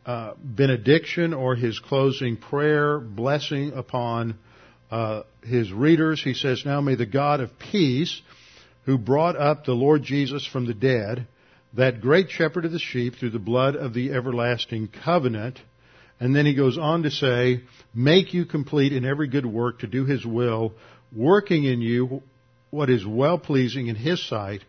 uh, 0.07 0.35
benediction 0.43 1.35
or 1.35 1.55
his 1.55 1.79
closing 1.79 2.37
prayer, 2.37 2.99
blessing 2.99 3.73
upon 3.75 4.39
uh, 4.91 5.23
his 5.43 5.73
readers. 5.73 6.23
He 6.23 6.35
says, 6.35 6.63
Now 6.65 6.81
may 6.81 6.95
the 6.95 7.07
God 7.07 7.41
of 7.41 7.59
peace, 7.59 8.23
who 8.87 8.97
brought 8.97 9.37
up 9.37 9.65
the 9.65 9.73
Lord 9.73 10.03
Jesus 10.03 10.47
from 10.47 10.67
the 10.67 10.75
dead, 10.75 11.27
that 11.75 12.01
great 12.01 12.31
shepherd 12.31 12.65
of 12.65 12.73
the 12.73 12.79
sheep 12.79 13.17
through 13.17 13.31
the 13.31 13.39
blood 13.39 13.77
of 13.77 13.93
the 13.93 14.13
everlasting 14.13 14.89
covenant, 15.05 15.61
and 16.21 16.35
then 16.35 16.47
he 16.47 16.55
goes 16.55 16.79
on 16.79 17.03
to 17.03 17.11
say, 17.11 17.61
make 17.95 18.33
you 18.33 18.45
complete 18.45 18.93
in 18.93 19.05
every 19.05 19.29
good 19.29 19.47
work 19.47 19.81
to 19.81 19.87
do 19.87 20.05
his 20.05 20.25
will, 20.25 20.73
working 21.15 21.65
in 21.65 21.81
you 21.81 22.23
what 22.71 22.91
is 22.91 23.07
well 23.07 23.39
pleasing 23.39 23.87
in 23.87 23.97
his 23.97 24.27
sight, 24.27 24.63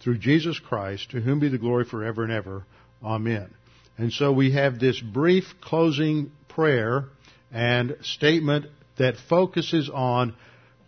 through 0.00 0.18
Jesus 0.18 0.58
Christ, 0.58 1.10
to 1.10 1.20
whom 1.20 1.40
be 1.40 1.48
the 1.48 1.58
glory 1.58 1.84
forever 1.84 2.22
and 2.22 2.32
ever. 2.32 2.64
Amen. 3.04 3.50
And 3.98 4.12
so 4.12 4.32
we 4.32 4.52
have 4.52 4.78
this 4.78 4.98
brief 5.00 5.44
closing 5.60 6.32
prayer 6.48 7.04
and 7.52 7.96
statement 8.02 8.66
that 8.98 9.16
focuses 9.28 9.90
on 9.92 10.34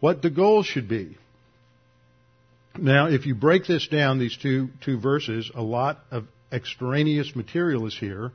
what 0.00 0.22
the 0.22 0.30
goal 0.30 0.62
should 0.62 0.88
be. 0.88 1.16
Now, 2.78 3.08
if 3.08 3.26
you 3.26 3.34
break 3.34 3.66
this 3.66 3.86
down, 3.88 4.18
these 4.18 4.36
two, 4.36 4.68
two 4.84 4.98
verses, 4.98 5.50
a 5.54 5.62
lot 5.62 6.00
of 6.10 6.24
extraneous 6.52 7.34
material 7.34 7.86
is 7.86 7.96
here. 7.96 8.32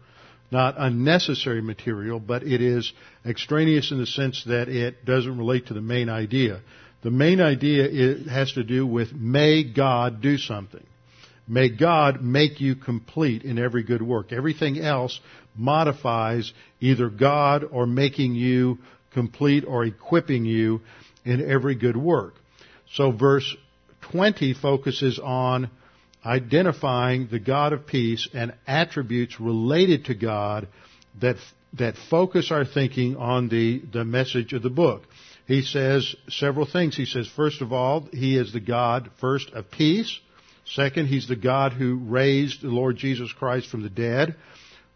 Not 0.51 0.75
unnecessary 0.77 1.61
material, 1.61 2.19
but 2.19 2.43
it 2.43 2.61
is 2.61 2.91
extraneous 3.25 3.91
in 3.91 3.99
the 3.99 4.05
sense 4.05 4.43
that 4.45 4.67
it 4.67 5.05
doesn't 5.05 5.37
relate 5.37 5.67
to 5.67 5.73
the 5.73 5.81
main 5.81 6.09
idea. 6.09 6.59
The 7.03 7.11
main 7.11 7.39
idea 7.39 8.17
has 8.29 8.51
to 8.53 8.63
do 8.63 8.85
with 8.85 9.13
may 9.13 9.63
God 9.63 10.21
do 10.21 10.37
something. 10.37 10.85
May 11.47 11.69
God 11.69 12.21
make 12.21 12.61
you 12.61 12.75
complete 12.75 13.43
in 13.43 13.59
every 13.59 13.83
good 13.83 14.01
work. 14.01 14.31
Everything 14.31 14.79
else 14.79 15.19
modifies 15.55 16.53
either 16.79 17.09
God 17.09 17.63
or 17.69 17.85
making 17.85 18.35
you 18.35 18.77
complete 19.13 19.65
or 19.65 19.83
equipping 19.85 20.45
you 20.45 20.81
in 21.25 21.49
every 21.49 21.75
good 21.75 21.97
work. 21.97 22.35
So 22.93 23.11
verse 23.11 23.55
20 24.11 24.53
focuses 24.53 25.19
on 25.19 25.69
identifying 26.25 27.27
the 27.27 27.39
God 27.39 27.73
of 27.73 27.87
peace 27.87 28.27
and 28.33 28.53
attributes 28.67 29.39
related 29.39 30.05
to 30.05 30.15
God 30.15 30.67
that, 31.19 31.37
that 31.73 31.95
focus 32.09 32.51
our 32.51 32.65
thinking 32.65 33.15
on 33.15 33.49
the, 33.49 33.81
the 33.91 34.05
message 34.05 34.53
of 34.53 34.61
the 34.61 34.69
book. 34.69 35.03
He 35.47 35.63
says 35.63 36.15
several 36.29 36.65
things. 36.65 36.95
He 36.95 37.05
says, 37.05 37.27
first 37.27 37.61
of 37.61 37.73
all, 37.73 38.07
He 38.13 38.37
is 38.37 38.53
the 38.53 38.59
God, 38.59 39.09
first, 39.19 39.49
of 39.51 39.71
peace. 39.71 40.19
Second, 40.75 41.07
he's 41.07 41.27
the 41.27 41.35
God 41.35 41.73
who 41.73 41.95
raised 41.95 42.61
the 42.61 42.69
Lord 42.69 42.95
Jesus 42.95 43.31
Christ 43.33 43.67
from 43.67 43.83
the 43.83 43.89
dead. 43.89 44.35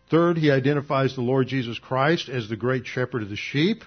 Third, 0.09 0.37
he 0.37 0.51
identifies 0.51 1.15
the 1.15 1.21
Lord 1.21 1.47
Jesus 1.47 1.79
Christ 1.79 2.29
as 2.29 2.47
the 2.47 2.55
great 2.55 2.85
shepherd 2.85 3.23
of 3.23 3.29
the 3.29 3.35
sheep. 3.35 3.83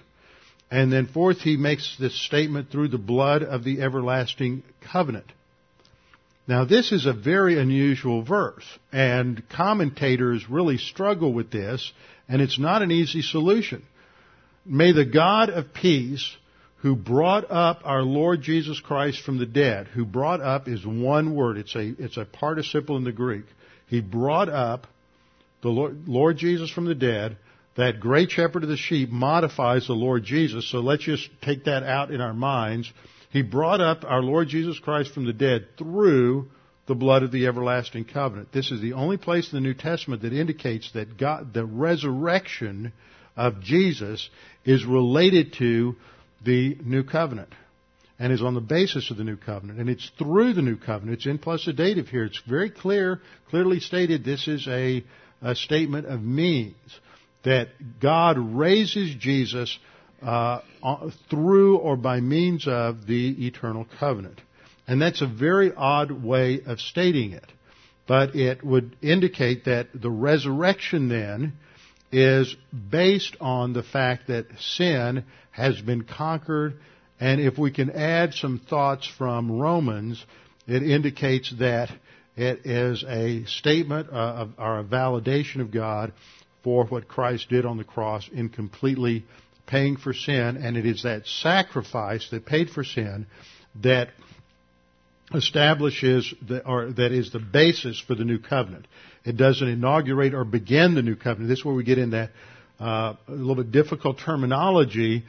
And 0.71 0.93
then 0.93 1.07
fourth, 1.07 1.39
he 1.39 1.57
makes 1.57 1.97
this 1.99 2.21
statement 2.27 2.71
through 2.71 2.89
the 2.89 2.99
blood 2.99 3.43
of 3.43 3.65
the 3.65 3.81
everlasting 3.81 4.65
covenant. 4.93 5.33
Now 6.47 6.65
this 6.65 6.93
is 6.93 7.07
a 7.07 7.13
very 7.13 7.59
unusual 7.59 8.23
verse, 8.23 8.65
and 8.91 9.43
commentators 9.51 10.49
really 10.49 10.79
struggle 10.79 11.33
with 11.33 11.51
this, 11.51 11.93
and 12.27 12.41
it's 12.41 12.59
not 12.59 12.83
an 12.83 12.91
easy 12.91 13.21
solution. 13.21 13.83
May 14.65 14.93
the 14.93 15.05
God 15.05 15.51
of 15.51 15.75
peace 15.75 16.37
who 16.79 16.95
brought 16.95 17.51
up 17.51 17.81
our 17.85 18.03
Lord 18.03 18.41
Jesus 18.41 18.79
Christ 18.81 19.23
from 19.23 19.39
the 19.39 19.47
dead. 19.47 19.89
Who 19.89 20.05
brought 20.05 20.41
up 20.41 20.69
is 20.69 20.87
one 20.87 21.35
word. 21.35 21.59
It's 21.59 21.75
a, 21.75 21.95
it's 21.99 22.17
a 22.17 22.25
participle 22.25 22.97
in 22.97 23.05
the 23.05 23.13
Greek. 23.13 23.45
He 23.89 24.01
brought 24.01 24.49
up 24.49 24.87
the 25.63 25.71
Lord, 25.71 26.07
Lord 26.07 26.37
Jesus 26.37 26.71
from 26.71 26.85
the 26.85 26.95
dead. 26.95 27.37
That 27.77 28.01
great 28.01 28.31
shepherd 28.31 28.63
of 28.65 28.69
the 28.69 28.77
sheep 28.77 29.11
modifies 29.11 29.87
the 29.87 29.93
Lord 29.93 30.25
Jesus. 30.25 30.69
So 30.71 30.79
let's 30.79 31.05
just 31.05 31.29
take 31.43 31.65
that 31.65 31.83
out 31.83 32.11
in 32.11 32.21
our 32.21 32.35
minds. 32.35 32.93
He 33.31 33.43
brought 33.43 33.81
up 33.81 34.05
our 34.05 34.23
Lord 34.23 34.49
Jesus 34.49 34.79
Christ 34.79 35.13
from 35.13 35.27
the 35.27 35.33
dead 35.33 35.69
through 35.77 36.49
the 36.87 36.95
blood 36.95 37.23
of 37.23 37.31
the 37.31 37.47
everlasting 37.47 38.05
covenant. 38.05 38.53
This 38.53 38.71
is 38.71 38.81
the 38.81 38.95
only 38.95 39.17
place 39.17 39.53
in 39.53 39.57
the 39.57 39.69
New 39.69 39.75
Testament 39.75 40.23
that 40.23 40.33
indicates 40.33 40.91
that 40.93 41.19
God, 41.19 41.53
the 41.53 41.65
resurrection 41.65 42.93
of 43.37 43.61
Jesus 43.61 44.29
is 44.65 44.85
related 44.85 45.53
to 45.55 45.97
the 46.45 46.77
new 46.83 47.05
covenant 47.05 47.53
and 48.19 48.33
is 48.33 48.43
on 48.43 48.55
the 48.55 48.61
basis 48.61 49.11
of 49.11 49.17
the 49.17 49.25
new 49.25 49.37
covenant. 49.37 49.79
And 49.79 49.89
it's 49.89 50.11
through 50.19 50.55
the 50.55 50.63
new 50.63 50.77
covenant. 50.77 51.19
It's 51.19 51.27
in 51.27 51.39
plus 51.39 51.67
a 51.69 51.73
dative 51.73 52.09
here. 52.09 52.25
It's 52.25 52.41
very 52.49 52.71
clear, 52.71 53.21
clearly 53.49 53.81
stated 53.81 54.25
this 54.25 54.49
is 54.49 54.67
a, 54.67 55.05
a 55.41 55.55
statement 55.55 56.07
of 56.07 56.23
means 56.23 56.75
that 57.45 57.69
God 58.01 58.37
raises 58.39 59.15
Jesus 59.15 59.79
uh, 60.21 60.61
through 61.31 61.79
or 61.79 61.97
by 61.97 62.21
means 62.21 62.67
of 62.67 63.07
the 63.07 63.47
eternal 63.47 63.87
covenant. 64.01 64.41
And 64.89 65.01
that's 65.01 65.23
a 65.23 65.27
very 65.27 65.73
odd 65.73 66.11
way 66.11 66.61
of 66.67 66.81
stating 66.81 67.33
it. 67.33 67.45
But 68.09 68.35
it 68.35 68.65
would 68.65 68.97
indicate 69.03 69.67
that 69.67 69.89
the 69.95 70.11
resurrection 70.11 71.09
then 71.09 71.53
is 72.11 72.57
based 72.91 73.37
on 73.39 73.75
the 73.75 73.83
fact 73.83 74.29
that 74.29 74.47
sin 74.59 75.25
has 75.59 75.81
been 75.81 76.05
conquered. 76.05 76.75
And 77.21 77.41
if 77.41 77.59
we 77.59 77.73
can 77.73 77.91
add 77.91 78.33
some 78.33 78.61
thoughts 78.61 79.07
from 79.19 79.61
Romans, 79.61 80.25
it 80.67 80.83
indicates 80.83 81.53
that 81.59 81.91
it 82.37 82.65
is 82.65 83.05
a 83.07 83.45
statement 83.47 84.09
of, 84.11 84.53
or 84.57 84.79
a 84.79 84.85
validation 84.85 85.61
of 85.61 85.73
God 85.73 86.13
for 86.63 86.87
what 86.87 87.09
Christ 87.09 87.49
did 87.49 87.67
on 87.67 87.77
the 87.77 87.85
cross 87.85 88.29
in 88.33 88.49
completely 88.49 89.25
paying 89.67 89.97
for 89.97 90.15
sin. 90.15 90.57
And 90.57 90.77
it 90.77 90.87
is 90.87 91.03
that 91.03 91.27
sacrifice 91.27 92.29
that 92.31 92.47
paid 92.47 92.71
for 92.71 92.85
sin 92.85 93.27
that 93.83 94.11
establishes 95.35 96.33
the, 96.47 96.67
or 96.67 96.93
that 96.93 97.13
is 97.13 97.33
the 97.33 97.41
basis 97.41 98.01
for 98.01 98.15
the 98.15 98.25
new 98.25 98.39
covenant. 98.39 98.87
It 99.25 99.37
doesn't 99.37 99.67
inaugurate 99.67 100.35
or 100.35 100.45
begin 100.45 100.95
the 100.95 101.03
new 101.03 101.17
covenant. 101.17 101.49
This 101.49 101.59
is 101.59 101.65
where 101.65 101.75
we 101.75 101.85
get 101.85 101.99
in 101.99 102.11
that 102.11 102.31
uh, 102.81 103.15
a 103.27 103.33
little 103.33 103.57
bit 103.57 103.73
difficult 103.73 104.19
terminology, 104.19 105.25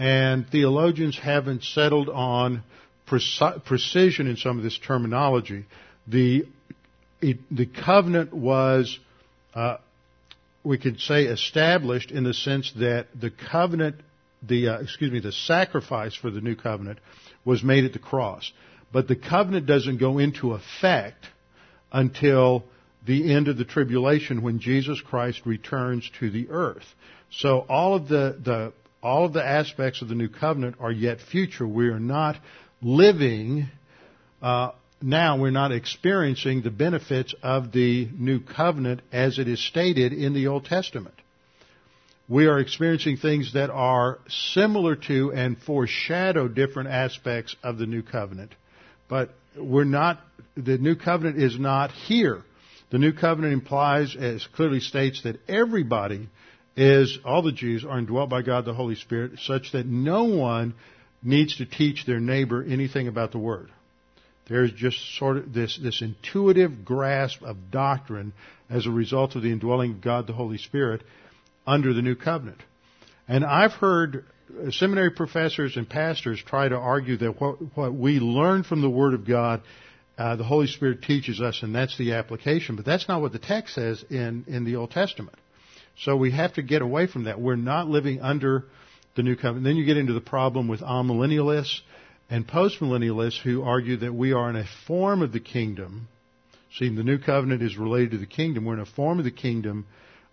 and 0.00 0.48
theologians 0.48 1.18
haven't 1.18 1.62
settled 1.62 2.08
on 2.08 2.62
preci- 3.06 3.62
precision 3.66 4.26
in 4.26 4.38
some 4.38 4.56
of 4.56 4.64
this 4.64 4.78
terminology. 4.78 5.66
The 6.08 6.46
it, 7.20 7.36
the 7.54 7.66
covenant 7.66 8.32
was, 8.32 8.98
uh, 9.54 9.76
we 10.64 10.78
could 10.78 11.00
say, 11.00 11.24
established 11.24 12.12
in 12.12 12.24
the 12.24 12.32
sense 12.32 12.72
that 12.76 13.08
the 13.14 13.30
covenant, 13.30 13.96
the 14.42 14.68
uh, 14.68 14.80
excuse 14.80 15.12
me, 15.12 15.20
the 15.20 15.32
sacrifice 15.32 16.14
for 16.14 16.30
the 16.30 16.40
new 16.40 16.56
covenant 16.56 16.98
was 17.44 17.62
made 17.62 17.84
at 17.84 17.92
the 17.92 17.98
cross. 17.98 18.50
But 18.90 19.06
the 19.06 19.16
covenant 19.16 19.66
doesn't 19.66 19.98
go 19.98 20.16
into 20.16 20.54
effect 20.54 21.26
until 21.92 22.64
the 23.06 23.34
end 23.34 23.48
of 23.48 23.58
the 23.58 23.66
tribulation 23.66 24.40
when 24.40 24.60
Jesus 24.60 24.98
Christ 24.98 25.42
returns 25.44 26.10
to 26.20 26.30
the 26.30 26.48
earth. 26.48 26.86
So 27.30 27.66
all 27.68 27.94
of 27.94 28.08
the, 28.08 28.38
the 28.42 28.72
all 29.02 29.24
of 29.24 29.32
the 29.32 29.44
aspects 29.44 30.02
of 30.02 30.08
the 30.08 30.14
new 30.14 30.28
covenant 30.28 30.76
are 30.80 30.92
yet 30.92 31.20
future. 31.20 31.66
We 31.66 31.88
are 31.88 32.00
not 32.00 32.36
living 32.82 33.68
uh, 34.42 34.72
now. 35.00 35.38
We're 35.38 35.50
not 35.50 35.72
experiencing 35.72 36.62
the 36.62 36.70
benefits 36.70 37.34
of 37.42 37.72
the 37.72 38.08
new 38.12 38.40
covenant 38.40 39.00
as 39.12 39.38
it 39.38 39.48
is 39.48 39.64
stated 39.64 40.12
in 40.12 40.34
the 40.34 40.48
Old 40.48 40.66
Testament. 40.66 41.14
We 42.28 42.46
are 42.46 42.60
experiencing 42.60 43.16
things 43.16 43.54
that 43.54 43.70
are 43.70 44.20
similar 44.28 44.94
to 44.94 45.32
and 45.32 45.58
foreshadow 45.58 46.46
different 46.46 46.90
aspects 46.90 47.56
of 47.62 47.76
the 47.76 47.86
new 47.86 48.02
covenant. 48.02 48.54
But 49.08 49.30
we're 49.56 49.82
not, 49.82 50.20
the 50.54 50.78
new 50.78 50.94
covenant 50.94 51.42
is 51.42 51.58
not 51.58 51.90
here. 51.90 52.42
The 52.90 52.98
new 52.98 53.12
covenant 53.12 53.52
implies, 53.52 54.14
as 54.14 54.46
clearly 54.54 54.80
states, 54.80 55.22
that 55.22 55.40
everybody 55.48 56.28
is, 56.80 57.18
all 57.24 57.42
the 57.42 57.52
Jews 57.52 57.84
are 57.84 57.98
indwelt 57.98 58.30
by 58.30 58.40
God 58.40 58.64
the 58.64 58.72
Holy 58.72 58.94
Spirit, 58.94 59.32
such 59.40 59.72
that 59.72 59.86
no 59.86 60.24
one 60.24 60.74
needs 61.22 61.58
to 61.58 61.66
teach 61.66 62.06
their 62.06 62.20
neighbor 62.20 62.64
anything 62.66 63.06
about 63.06 63.32
the 63.32 63.38
Word. 63.38 63.70
There's 64.48 64.72
just 64.72 64.96
sort 65.16 65.36
of 65.36 65.52
this, 65.52 65.78
this 65.80 66.00
intuitive 66.00 66.84
grasp 66.84 67.42
of 67.42 67.70
doctrine 67.70 68.32
as 68.70 68.86
a 68.86 68.90
result 68.90 69.36
of 69.36 69.42
the 69.42 69.52
indwelling 69.52 69.92
of 69.92 70.00
God 70.00 70.26
the 70.26 70.32
Holy 70.32 70.56
Spirit 70.56 71.02
under 71.66 71.92
the 71.92 72.02
new 72.02 72.16
covenant. 72.16 72.62
And 73.28 73.44
I've 73.44 73.72
heard 73.72 74.24
seminary 74.70 75.10
professors 75.10 75.76
and 75.76 75.88
pastors 75.88 76.42
try 76.44 76.66
to 76.68 76.76
argue 76.76 77.18
that 77.18 77.40
what, 77.40 77.58
what 77.76 77.94
we 77.94 78.18
learn 78.18 78.64
from 78.64 78.80
the 78.80 78.90
Word 78.90 79.12
of 79.12 79.26
God, 79.26 79.60
uh, 80.16 80.36
the 80.36 80.44
Holy 80.44 80.66
Spirit 80.66 81.02
teaches 81.02 81.42
us, 81.42 81.62
and 81.62 81.74
that's 81.74 81.96
the 81.98 82.14
application. 82.14 82.74
But 82.74 82.86
that's 82.86 83.06
not 83.06 83.20
what 83.20 83.32
the 83.32 83.38
text 83.38 83.74
says 83.74 84.02
in, 84.08 84.46
in 84.48 84.64
the 84.64 84.76
Old 84.76 84.90
Testament. 84.90 85.36
So 85.98 86.16
we 86.16 86.30
have 86.32 86.54
to 86.54 86.62
get 86.62 86.82
away 86.82 87.06
from 87.06 87.24
that. 87.24 87.40
We're 87.40 87.56
not 87.56 87.88
living 87.88 88.20
under 88.20 88.64
the 89.16 89.22
New 89.22 89.36
Covenant. 89.36 89.64
Then 89.64 89.76
you 89.76 89.84
get 89.84 89.96
into 89.96 90.12
the 90.12 90.20
problem 90.20 90.68
with 90.68 90.80
amillennialists 90.80 91.80
and 92.30 92.46
postmillennialists 92.46 93.40
who 93.42 93.62
argue 93.62 93.98
that 93.98 94.14
we 94.14 94.32
are 94.32 94.48
in 94.48 94.56
a 94.56 94.64
form 94.86 95.22
of 95.22 95.32
the 95.32 95.40
kingdom. 95.40 96.08
See, 96.78 96.94
the 96.94 97.02
New 97.02 97.18
Covenant 97.18 97.62
is 97.62 97.76
related 97.76 98.12
to 98.12 98.18
the 98.18 98.26
kingdom. 98.26 98.64
We're 98.64 98.74
in 98.74 98.80
a 98.80 98.86
form 98.86 99.18
of 99.18 99.24
the 99.24 99.30
kingdom, 99.30 99.86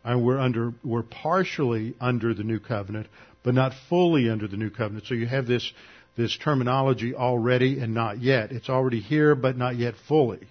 and 0.03 0.23
we're 0.23 0.39
under, 0.39 0.73
we're 0.83 1.03
partially 1.03 1.95
under 1.99 2.33
the 2.33 2.43
New 2.43 2.59
Covenant, 2.59 3.07
but 3.47 3.53
not 3.53 3.71
fully 3.87 4.29
under 4.29 4.45
the 4.45 4.57
new 4.57 4.69
covenant. 4.69 5.05
So 5.07 5.13
you 5.13 5.25
have 5.25 5.47
this, 5.47 5.71
this 6.17 6.37
terminology 6.37 7.15
already 7.15 7.79
and 7.79 7.93
not 7.93 8.21
yet. 8.21 8.51
It's 8.51 8.69
already 8.69 8.99
here, 8.99 9.35
but 9.35 9.57
not 9.57 9.77
yet 9.77 9.93
fully. 10.07 10.47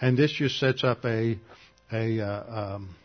And 0.00 0.18
this 0.18 0.32
just 0.32 0.58
sets 0.58 0.82
up 0.82 1.04
a, 1.04 1.38
a, 1.92 2.20
uh, 2.20 2.74
um, 2.74 2.96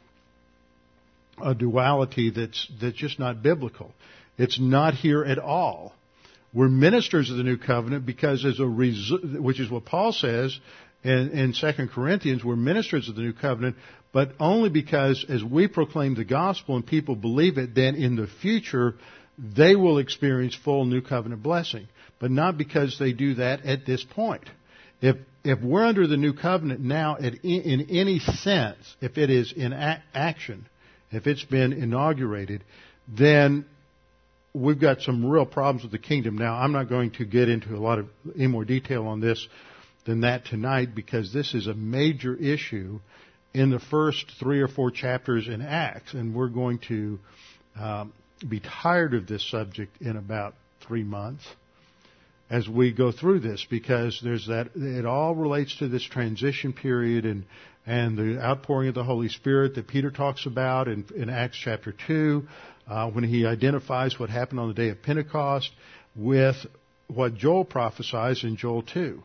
a 1.44 1.56
duality 1.56 2.30
that's, 2.30 2.68
that's 2.82 2.96
just 2.96 3.20
not 3.20 3.42
biblical. 3.42 3.94
It's 4.38 4.60
not 4.60 4.94
here 4.94 5.24
at 5.24 5.40
all. 5.40 5.94
We're 6.54 6.70
ministers 6.70 7.30
of 7.30 7.38
the 7.38 7.44
new 7.44 7.58
covenant 7.58 8.06
because 8.06 8.44
as 8.44 8.60
a 8.60 8.66
result, 8.66 9.24
which 9.24 9.60
is 9.60 9.70
what 9.70 9.86
Paul 9.86 10.12
says 10.14 10.58
in, 11.04 11.30
in 11.32 11.54
2 11.54 11.88
Corinthians, 11.94 12.44
we're 12.44 12.56
ministers 12.56 13.08
of 13.08 13.16
the 13.16 13.22
new 13.22 13.34
covenant, 13.34 13.76
but 14.12 14.32
only 14.40 14.70
because 14.70 15.26
as 15.30 15.44
we 15.44 15.68
proclaim 15.68 16.16
the 16.16 16.26
gospel 16.26 16.76
and 16.76 16.86
people 16.86 17.16
believe 17.16 17.58
it, 17.58 17.76
then 17.76 17.96
in 17.96 18.16
the 18.16 18.28
future 18.28 18.96
they 19.38 19.76
will 19.76 20.00
experience 20.00 20.56
full 20.56 20.86
new 20.86 21.02
covenant 21.02 21.44
blessing, 21.44 21.88
but 22.20 22.32
not 22.32 22.58
because 22.58 22.98
they 22.98 23.14
do 23.14 23.36
that 23.36 23.66
at 23.66 23.86
this 23.86 24.04
point. 24.04 24.44
If 25.02 25.18
if 25.44 25.62
we're 25.62 25.86
under 25.86 26.06
the 26.06 26.18
new 26.18 26.34
covenant 26.34 26.82
now, 26.82 27.16
in, 27.16 27.88
any 27.90 28.20
sense, 28.20 28.96
if 29.00 29.18
it 29.18 29.30
is 29.30 29.54
in 29.54 29.72
action, 29.72 30.68
if 31.12 31.28
it's 31.28 31.44
been 31.44 31.74
inaugurated, 31.74 32.64
then 33.08 33.66
we've 34.54 34.80
got 34.80 35.02
some 35.02 35.26
real 35.26 35.46
problems 35.46 35.84
with 35.84 35.92
the 35.92 36.00
kingdom. 36.00 36.38
Now, 36.38 36.56
I'm 36.56 36.72
not 36.72 36.90
going 36.90 37.12
to 37.12 37.26
get 37.26 37.50
into 37.50 37.76
a 37.76 37.80
lot 37.80 38.00
of 38.00 38.08
any 38.36 38.48
more 38.48 38.66
detail 38.66 39.08
on 39.08 39.20
this 39.20 39.48
than 40.06 40.22
that 40.22 40.46
tonight 40.46 40.96
because 40.96 41.34
this 41.34 41.54
is 41.54 41.68
a 41.68 41.74
major 41.74 42.36
issue 42.36 43.00
in 43.54 43.70
the 43.70 43.80
first 43.80 44.32
three 44.40 44.62
or 44.62 44.68
four 44.68 44.92
chapters 44.92 45.48
in 45.48 45.62
Acts, 45.62 46.14
and 46.14 46.36
we're 46.36 46.50
going 46.50 46.80
to 46.88 47.20
um, 47.80 48.14
be 48.48 48.60
tired 48.60 49.14
of 49.14 49.28
this 49.28 49.50
subject 49.50 50.02
in 50.02 50.16
about 50.16 50.54
three 50.82 51.04
months 51.04 51.44
as 52.50 52.68
we 52.68 52.92
go 52.92 53.12
through 53.12 53.40
this 53.40 53.66
because 53.70 54.20
there's 54.24 54.48
that 54.48 54.70
it 54.76 55.06
all 55.06 55.36
relates 55.36 55.78
to 55.78 55.88
this 55.88 56.04
transition 56.04 56.74
period 56.74 57.26
and 57.26 57.46
and 57.86 58.18
the 58.18 58.40
outpouring 58.40 58.90
of 58.90 58.96
the 58.96 59.04
Holy 59.04 59.30
Spirit 59.30 59.76
that 59.76 59.88
Peter 59.88 60.12
talks 60.12 60.46
about 60.46 60.88
in, 60.88 61.06
in 61.16 61.30
Acts 61.30 61.58
chapter 61.58 61.94
two 62.08 62.48
uh, 62.88 63.10
when 63.10 63.24
he 63.24 63.46
identifies 63.46 64.20
what 64.20 64.30
happened 64.30 64.60
on 64.60 64.68
the 64.68 64.74
day 64.74 64.90
of 64.90 65.02
Pentecost 65.02 65.72
with 66.16 66.56
what 67.08 67.36
Joel 67.36 67.66
prophesies 67.66 68.44
in 68.44 68.58
Joel 68.58 68.84
two 68.84 69.24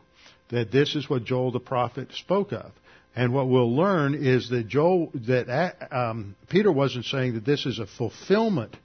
that 0.49 0.71
this 0.71 0.95
is 0.95 1.09
what 1.09 1.23
Joel 1.23 1.51
the 1.51 1.59
prophet 1.59 2.11
spoke 2.13 2.51
of. 2.51 2.71
And 3.15 3.33
what 3.33 3.47
we'll 3.47 3.73
learn 3.75 4.13
is 4.13 4.49
that 4.49 4.67
Joel, 4.67 5.09
that 5.27 5.49
uh, 5.49 5.95
um, 5.95 6.35
Peter 6.49 6.71
wasn't 6.71 7.05
saying 7.05 7.35
that 7.35 7.45
this 7.45 7.65
is 7.65 7.79
a 7.79 7.87
fulfillment 7.87 8.75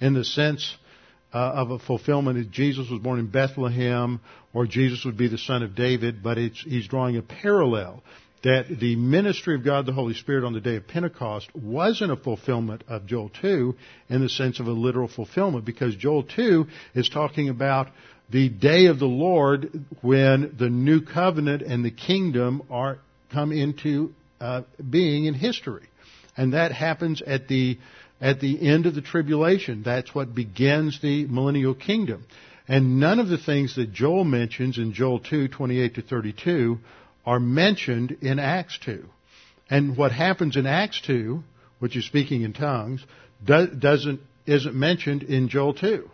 in 0.00 0.14
the 0.14 0.24
sense 0.24 0.76
uh, 1.34 1.38
of 1.38 1.70
a 1.72 1.78
fulfillment 1.80 2.38
that 2.38 2.50
Jesus 2.50 2.88
was 2.88 3.00
born 3.00 3.18
in 3.18 3.26
Bethlehem 3.26 4.20
or 4.52 4.66
Jesus 4.66 5.04
would 5.04 5.16
be 5.16 5.28
the 5.28 5.36
son 5.36 5.64
of 5.64 5.74
David, 5.74 6.22
but 6.22 6.38
he's 6.38 6.86
drawing 6.86 7.16
a 7.16 7.22
parallel 7.22 8.02
that 8.44 8.66
the 8.68 8.94
ministry 8.94 9.54
of 9.54 9.64
God 9.64 9.86
the 9.86 9.92
Holy 9.92 10.14
Spirit 10.14 10.44
on 10.44 10.52
the 10.52 10.60
day 10.60 10.76
of 10.76 10.86
Pentecost 10.86 11.48
wasn't 11.56 12.12
a 12.12 12.16
fulfillment 12.16 12.84
of 12.88 13.06
Joel 13.06 13.30
2 13.40 13.74
in 14.10 14.20
the 14.20 14.28
sense 14.28 14.60
of 14.60 14.66
a 14.66 14.70
literal 14.70 15.08
fulfillment 15.08 15.64
because 15.64 15.96
Joel 15.96 16.22
2 16.22 16.66
is 16.94 17.08
talking 17.08 17.48
about 17.48 17.88
the 18.30 18.48
day 18.50 18.86
of 18.86 18.98
the 18.98 19.06
Lord 19.06 19.84
when 20.02 20.54
the 20.58 20.68
new 20.68 21.00
covenant 21.00 21.62
and 21.62 21.84
the 21.84 21.90
kingdom 21.90 22.62
are 22.70 22.98
come 23.32 23.50
into 23.50 24.14
uh, 24.40 24.62
being 24.88 25.24
in 25.24 25.34
history. 25.34 25.88
And 26.36 26.52
that 26.52 26.72
happens 26.72 27.22
at 27.22 27.48
the 27.48 27.78
at 28.24 28.40
the 28.40 28.66
end 28.66 28.86
of 28.86 28.94
the 28.94 29.02
tribulation. 29.02 29.82
That's 29.84 30.14
what 30.14 30.34
begins 30.34 30.98
the 31.02 31.26
millennial 31.26 31.74
kingdom. 31.74 32.24
And 32.66 32.98
none 32.98 33.20
of 33.20 33.28
the 33.28 33.36
things 33.36 33.76
that 33.76 33.92
Joel 33.92 34.24
mentions 34.24 34.78
in 34.78 34.94
Joel 34.94 35.20
2, 35.20 35.48
28 35.48 35.96
to 35.96 36.02
32 36.02 36.78
are 37.26 37.38
mentioned 37.38 38.16
in 38.22 38.38
Acts 38.38 38.78
2. 38.86 39.04
And 39.68 39.98
what 39.98 40.10
happens 40.10 40.56
in 40.56 40.66
Acts 40.66 41.02
2, 41.02 41.42
which 41.80 41.96
is 41.96 42.06
speaking 42.06 42.40
in 42.40 42.54
tongues, 42.54 43.04
do, 43.44 43.66
doesn't, 43.66 44.20
isn't 44.46 44.74
mentioned 44.74 45.22
in 45.22 45.50
Joel 45.50 45.74
2. 45.74 46.08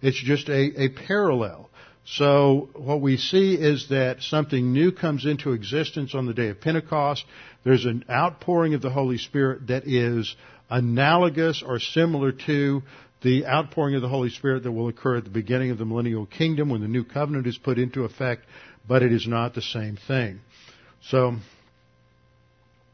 It's 0.00 0.22
just 0.22 0.48
a, 0.48 0.84
a 0.84 0.88
parallel. 0.88 1.68
So 2.06 2.70
what 2.74 3.02
we 3.02 3.18
see 3.18 3.54
is 3.54 3.90
that 3.90 4.22
something 4.22 4.72
new 4.72 4.90
comes 4.90 5.26
into 5.26 5.52
existence 5.52 6.14
on 6.14 6.24
the 6.24 6.34
day 6.34 6.48
of 6.48 6.62
Pentecost. 6.62 7.26
There's 7.62 7.84
an 7.84 8.06
outpouring 8.08 8.72
of 8.72 8.80
the 8.80 8.90
Holy 8.90 9.18
Spirit 9.18 9.66
that 9.66 9.86
is 9.86 10.34
analogous 10.70 11.62
or 11.66 11.78
similar 11.78 12.32
to 12.32 12.82
the 13.22 13.46
outpouring 13.46 13.94
of 13.94 14.02
the 14.02 14.08
Holy 14.08 14.30
Spirit 14.30 14.64
that 14.64 14.72
will 14.72 14.88
occur 14.88 15.16
at 15.16 15.24
the 15.24 15.30
beginning 15.30 15.70
of 15.70 15.78
the 15.78 15.84
millennial 15.84 16.26
kingdom 16.26 16.68
when 16.68 16.80
the 16.80 16.88
new 16.88 17.04
covenant 17.04 17.46
is 17.46 17.56
put 17.56 17.78
into 17.78 18.04
effect, 18.04 18.44
but 18.86 19.02
it 19.02 19.12
is 19.12 19.26
not 19.26 19.54
the 19.54 19.62
same 19.62 19.96
thing. 19.96 20.40
So, 21.02 21.36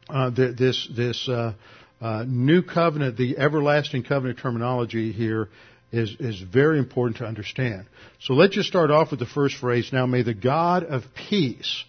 uh, 0.09 0.29
this 0.31 0.87
this 0.95 1.27
uh, 1.29 1.53
uh, 2.01 2.25
new 2.27 2.61
covenant, 2.61 3.17
the 3.17 3.37
everlasting 3.37 4.03
covenant 4.03 4.39
terminology 4.39 5.11
here 5.11 5.49
is 5.91 6.15
is 6.19 6.39
very 6.39 6.79
important 6.79 7.17
to 7.17 7.25
understand. 7.25 7.85
So 8.21 8.33
let's 8.33 8.55
just 8.55 8.69
start 8.69 8.91
off 8.91 9.11
with 9.11 9.19
the 9.19 9.25
first 9.25 9.55
phrase. 9.55 9.89
Now, 9.91 10.05
may 10.05 10.23
the 10.23 10.33
God 10.33 10.83
of 10.83 11.03
peace. 11.29 11.83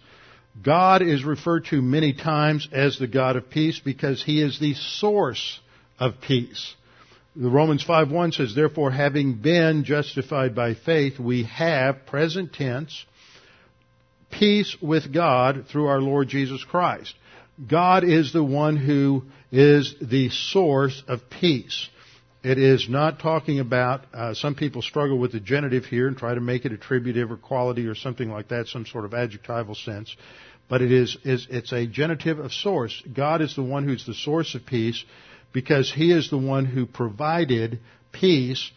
God 0.61 1.01
is 1.01 1.23
referred 1.23 1.65
to 1.65 1.81
many 1.81 2.13
times 2.13 2.67
as 2.73 2.99
the 2.99 3.07
God 3.07 3.37
of 3.37 3.49
peace 3.49 3.79
because 3.79 4.21
He 4.21 4.41
is 4.41 4.59
the 4.59 4.73
source 4.73 5.59
of 6.01 6.19
peace. 6.19 6.75
The 7.35 7.49
Romans 7.49 7.85
5.1 7.85 8.33
says, 8.33 8.53
Therefore, 8.53 8.91
having 8.91 9.35
been 9.35 9.85
justified 9.85 10.53
by 10.53 10.73
faith, 10.73 11.17
we 11.17 11.43
have, 11.43 12.05
present 12.07 12.51
tense, 12.51 13.05
peace 14.31 14.75
with 14.81 15.13
God 15.13 15.67
through 15.69 15.85
our 15.85 16.01
Lord 16.01 16.27
Jesus 16.27 16.63
Christ. 16.63 17.13
God 17.69 18.03
is 18.03 18.33
the 18.33 18.43
one 18.43 18.75
who 18.75 19.23
is 19.51 19.95
the 20.01 20.29
source 20.29 21.03
of 21.07 21.29
peace. 21.29 21.87
It 22.43 22.57
is 22.57 22.89
not 22.89 23.19
talking 23.19 23.59
about, 23.59 24.05
uh, 24.11 24.33
some 24.33 24.55
people 24.55 24.81
struggle 24.81 25.19
with 25.19 25.31
the 25.31 25.39
genitive 25.39 25.85
here 25.85 26.07
and 26.07 26.17
try 26.17 26.33
to 26.33 26.41
make 26.41 26.65
it 26.65 26.71
attributive 26.71 27.31
or 27.31 27.37
quality 27.37 27.85
or 27.85 27.93
something 27.93 28.31
like 28.31 28.47
that, 28.47 28.67
some 28.67 28.87
sort 28.87 29.05
of 29.05 29.13
adjectival 29.13 29.75
sense. 29.75 30.15
But 30.67 30.81
it 30.81 30.91
is, 30.91 31.15
is, 31.23 31.47
it's 31.51 31.71
a 31.71 31.85
genitive 31.85 32.39
of 32.39 32.51
source. 32.51 33.03
God 33.13 33.41
is 33.41 33.55
the 33.55 33.63
one 33.63 33.83
who's 33.83 34.05
the 34.07 34.15
source 34.15 34.55
of 34.55 34.65
peace 34.65 35.03
because 35.53 35.91
He 35.91 36.11
is 36.11 36.29
the 36.29 36.37
one 36.37 36.65
who 36.65 36.85
provided 36.85 37.79
peace 38.11 38.71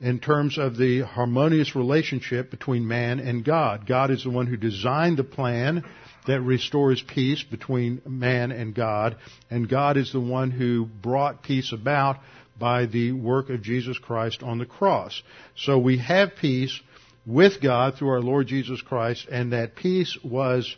in 0.00 0.20
terms 0.20 0.58
of 0.58 0.76
the 0.76 1.00
harmonious 1.00 1.74
relationship 1.74 2.50
between 2.50 2.86
man 2.86 3.18
and 3.18 3.44
God. 3.44 3.86
God 3.86 4.10
is 4.10 4.22
the 4.22 4.30
one 4.30 4.46
who 4.46 4.56
designed 4.56 5.16
the 5.16 5.24
plan 5.24 5.84
that 6.26 6.40
restores 6.40 7.02
peace 7.02 7.42
between 7.42 8.02
man 8.06 8.52
and 8.52 8.74
God, 8.74 9.16
and 9.50 9.68
God 9.68 9.96
is 9.96 10.12
the 10.12 10.20
one 10.20 10.50
who 10.50 10.86
brought 10.86 11.42
peace 11.42 11.72
about 11.72 12.18
by 12.58 12.86
the 12.86 13.12
work 13.12 13.50
of 13.50 13.62
Jesus 13.62 13.98
Christ 13.98 14.42
on 14.42 14.58
the 14.58 14.66
cross. 14.66 15.22
So 15.56 15.78
we 15.78 15.98
have 15.98 16.36
peace 16.40 16.78
with 17.24 17.60
God 17.62 17.94
through 17.94 18.10
our 18.10 18.20
Lord 18.20 18.46
Jesus 18.46 18.80
Christ, 18.82 19.26
and 19.30 19.52
that 19.52 19.76
peace 19.76 20.18
was 20.22 20.76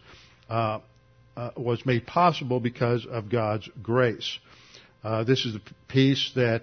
uh, 0.49 0.81
uh, 1.37 1.51
was 1.57 1.87
made 1.87 2.07
possible 2.07 2.61
because 2.61 3.07
of 3.07 3.31
God's 3.31 3.69
grace. 3.83 4.39
Uh, 5.03 5.25
this 5.25 5.47
is 5.47 5.55
the 5.55 5.61
peace 5.89 6.31
that 6.35 6.63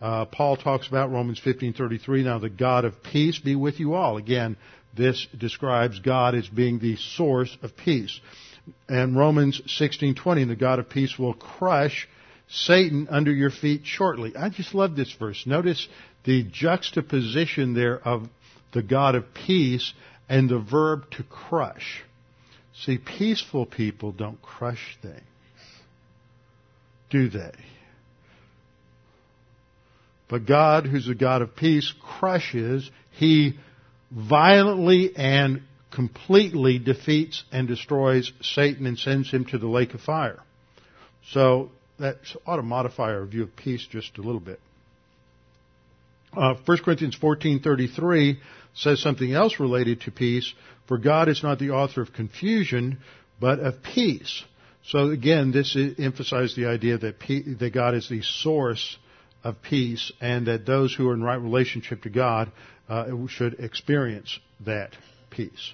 uh, 0.00 0.26
Paul 0.26 0.56
talks 0.56 0.86
about, 0.86 1.10
Romans 1.10 1.40
15:33. 1.40 2.24
Now 2.24 2.38
the 2.38 2.50
God 2.50 2.84
of 2.84 3.02
peace 3.02 3.38
be 3.38 3.56
with 3.56 3.80
you 3.80 3.94
all. 3.94 4.16
Again, 4.16 4.56
this 4.96 5.26
describes 5.36 5.98
God 6.00 6.34
as 6.34 6.48
being 6.48 6.78
the 6.78 6.96
source 6.96 7.56
of 7.62 7.76
peace. 7.76 8.20
And 8.88 9.16
Romans 9.16 9.60
16:20, 9.66 10.48
the 10.48 10.56
God 10.56 10.78
of 10.78 10.88
peace 10.88 11.18
will 11.18 11.34
crush 11.34 12.08
Satan 12.48 13.08
under 13.10 13.32
your 13.32 13.50
feet 13.50 13.82
shortly. 13.84 14.36
I 14.36 14.50
just 14.50 14.74
love 14.74 14.94
this 14.94 15.12
verse. 15.12 15.46
Notice 15.46 15.88
the 16.24 16.44
juxtaposition 16.44 17.74
there 17.74 17.98
of 17.98 18.28
the 18.72 18.82
God 18.82 19.14
of 19.14 19.32
peace 19.34 19.92
and 20.28 20.48
the 20.48 20.58
verb 20.58 21.10
to 21.12 21.22
crush. 21.24 22.04
See, 22.74 22.98
peaceful 22.98 23.66
people 23.66 24.12
don't 24.12 24.40
crush 24.40 24.98
things, 25.02 25.22
do 27.10 27.28
they? 27.28 27.52
But 30.28 30.46
God, 30.46 30.86
who's 30.86 31.08
a 31.08 31.14
God 31.14 31.42
of 31.42 31.56
peace, 31.56 31.92
crushes, 32.18 32.90
He 33.12 33.58
violently 34.10 35.14
and 35.16 35.62
completely 35.90 36.78
defeats 36.78 37.44
and 37.50 37.66
destroys 37.66 38.32
Satan 38.42 38.86
and 38.86 38.98
sends 38.98 39.30
him 39.30 39.44
to 39.46 39.58
the 39.58 39.66
lake 39.66 39.94
of 39.94 40.00
fire. 40.00 40.40
So 41.30 41.70
that 41.98 42.16
ought 42.46 42.56
to 42.56 42.62
modify 42.62 43.14
our 43.14 43.24
view 43.24 43.42
of 43.42 43.56
peace 43.56 43.86
just 43.90 44.18
a 44.18 44.22
little 44.22 44.40
bit. 44.40 44.60
Uh, 46.36 46.54
1 46.64 46.78
Corinthians 46.78 47.16
14:33 47.16 48.38
says 48.74 49.00
something 49.00 49.32
else 49.32 49.58
related 49.58 50.02
to 50.02 50.10
peace. 50.10 50.52
For 50.86 50.98
God 50.98 51.28
is 51.28 51.42
not 51.42 51.58
the 51.58 51.70
author 51.70 52.00
of 52.00 52.12
confusion, 52.12 52.98
but 53.40 53.58
of 53.58 53.82
peace. 53.82 54.44
So 54.84 55.10
again, 55.10 55.52
this 55.52 55.76
emphasizes 55.98 56.54
the 56.54 56.66
idea 56.66 56.96
that, 56.98 57.18
that 57.58 57.70
God 57.74 57.94
is 57.94 58.08
the 58.08 58.22
source 58.22 58.96
of 59.44 59.62
peace 59.62 60.12
and 60.20 60.46
that 60.46 60.66
those 60.66 60.94
who 60.94 61.08
are 61.08 61.14
in 61.14 61.22
right 61.22 61.40
relationship 61.40 62.02
to 62.02 62.10
God 62.10 62.50
uh, 62.88 63.06
should 63.28 63.60
experience 63.60 64.38
that 64.64 64.96
peace. 65.30 65.72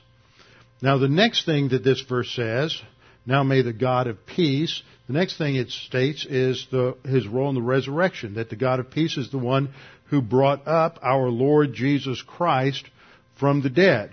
Now 0.82 0.98
the 0.98 1.08
next 1.08 1.46
thing 1.46 1.68
that 1.70 1.84
this 1.84 2.00
verse 2.02 2.30
says, 2.34 2.80
now 3.26 3.42
may 3.42 3.62
the 3.62 3.72
God 3.72 4.06
of 4.06 4.26
peace, 4.26 4.82
the 5.06 5.14
next 5.14 5.38
thing 5.38 5.56
it 5.56 5.70
states 5.70 6.26
is 6.26 6.66
the, 6.70 6.96
his 7.04 7.26
role 7.26 7.48
in 7.48 7.54
the 7.54 7.62
resurrection, 7.62 8.34
that 8.34 8.50
the 8.50 8.56
God 8.56 8.80
of 8.80 8.90
peace 8.90 9.16
is 9.16 9.30
the 9.30 9.38
one 9.38 9.70
who 10.06 10.20
brought 10.20 10.66
up 10.66 10.98
our 11.02 11.28
Lord 11.28 11.72
Jesus 11.72 12.22
Christ 12.22 12.84
from 13.38 13.62
the 13.62 13.70
dead. 13.70 14.12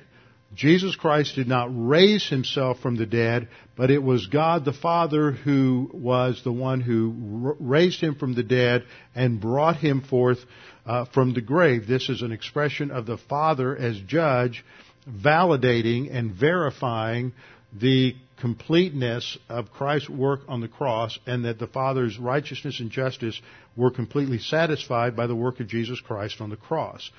Jesus 0.53 0.95
Christ 0.95 1.35
did 1.35 1.47
not 1.47 1.69
raise 1.71 2.27
himself 2.27 2.79
from 2.79 2.97
the 2.97 3.05
dead, 3.05 3.47
but 3.77 3.89
it 3.89 4.03
was 4.03 4.27
God 4.27 4.65
the 4.65 4.73
Father 4.73 5.31
who 5.31 5.89
was 5.93 6.41
the 6.43 6.51
one 6.51 6.81
who 6.81 7.55
raised 7.59 8.01
him 8.01 8.15
from 8.15 8.35
the 8.35 8.43
dead 8.43 8.83
and 9.15 9.39
brought 9.39 9.77
him 9.77 10.01
forth 10.01 10.39
uh, 10.85 11.05
from 11.13 11.33
the 11.33 11.41
grave. 11.41 11.87
This 11.87 12.09
is 12.09 12.21
an 12.21 12.33
expression 12.33 12.91
of 12.91 13.05
the 13.05 13.17
Father 13.17 13.75
as 13.77 13.97
judge 14.01 14.65
validating 15.09 16.13
and 16.13 16.33
verifying 16.33 17.33
the 17.73 18.15
completeness 18.39 19.37
of 19.47 19.71
Christ's 19.71 20.09
work 20.09 20.41
on 20.47 20.61
the 20.61 20.67
cross 20.67 21.17
and 21.25 21.45
that 21.45 21.59
the 21.59 21.67
Father's 21.67 22.17
righteousness 22.19 22.79
and 22.79 22.91
justice 22.91 23.39
were 23.77 23.91
completely 23.91 24.39
satisfied 24.39 25.15
by 25.15 25.27
the 25.27 25.35
work 25.35 25.59
of 25.59 25.67
Jesus 25.67 26.01
Christ 26.01 26.41
on 26.41 26.49
the 26.49 26.57
cross. 26.57 27.09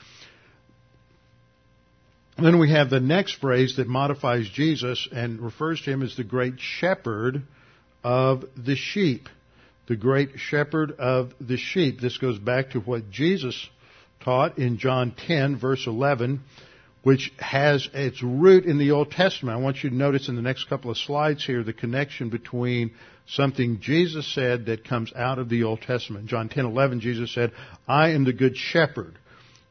Then 2.38 2.58
we 2.58 2.70
have 2.70 2.88
the 2.88 3.00
next 3.00 3.34
phrase 3.40 3.76
that 3.76 3.88
modifies 3.88 4.48
Jesus 4.48 5.06
and 5.12 5.40
refers 5.40 5.80
to 5.82 5.90
him 5.90 6.02
as 6.02 6.16
the 6.16 6.24
great 6.24 6.54
shepherd 6.58 7.42
of 8.02 8.44
the 8.56 8.76
sheep. 8.76 9.28
The 9.86 9.96
great 9.96 10.38
shepherd 10.38 10.92
of 10.92 11.34
the 11.40 11.58
sheep. 11.58 12.00
This 12.00 12.18
goes 12.18 12.38
back 12.38 12.70
to 12.70 12.80
what 12.80 13.10
Jesus 13.10 13.68
taught 14.20 14.58
in 14.58 14.78
John 14.78 15.12
10 15.26 15.58
verse 15.58 15.86
11, 15.86 16.40
which 17.02 17.32
has 17.38 17.88
its 17.92 18.22
root 18.22 18.64
in 18.64 18.78
the 18.78 18.92
Old 18.92 19.10
Testament. 19.10 19.58
I 19.58 19.60
want 19.60 19.82
you 19.82 19.90
to 19.90 19.96
notice 19.96 20.28
in 20.28 20.36
the 20.36 20.42
next 20.42 20.68
couple 20.68 20.90
of 20.90 20.96
slides 20.96 21.44
here 21.44 21.62
the 21.62 21.72
connection 21.72 22.30
between 22.30 22.92
something 23.26 23.80
Jesus 23.80 24.32
said 24.32 24.66
that 24.66 24.84
comes 24.84 25.12
out 25.14 25.38
of 25.38 25.48
the 25.48 25.64
Old 25.64 25.82
Testament. 25.82 26.26
John 26.26 26.48
10:11 26.48 27.00
Jesus 27.00 27.32
said, 27.32 27.52
"I 27.86 28.10
am 28.10 28.24
the 28.24 28.32
good 28.32 28.56
shepherd." 28.56 29.18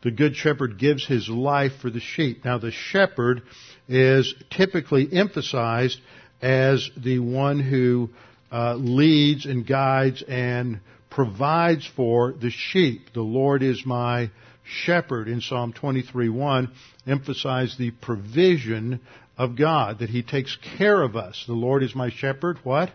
The 0.03 0.11
good 0.11 0.35
shepherd 0.35 0.77
gives 0.79 1.05
his 1.05 1.29
life 1.29 1.73
for 1.81 1.89
the 1.89 1.99
sheep. 1.99 2.43
Now 2.43 2.57
the 2.57 2.71
shepherd 2.71 3.43
is 3.87 4.33
typically 4.49 5.07
emphasized 5.11 5.99
as 6.41 6.89
the 6.97 7.19
one 7.19 7.59
who 7.59 8.09
uh, 8.51 8.75
leads 8.75 9.45
and 9.45 9.65
guides 9.65 10.23
and 10.27 10.79
provides 11.09 11.85
for 11.95 12.33
the 12.33 12.49
sheep. 12.49 13.13
The 13.13 13.21
Lord 13.21 13.61
is 13.61 13.85
my 13.85 14.31
shepherd 14.63 15.27
in 15.27 15.41
Psalm 15.41 15.73
23:1 15.73 16.69
emphasize 17.05 17.75
the 17.77 17.91
provision 17.91 18.99
of 19.37 19.55
God 19.55 19.99
that 19.99 20.09
he 20.09 20.23
takes 20.23 20.57
care 20.77 21.01
of 21.01 21.15
us. 21.15 21.43
The 21.47 21.53
Lord 21.53 21.83
is 21.83 21.95
my 21.95 22.09
shepherd, 22.09 22.59
what? 22.63 22.91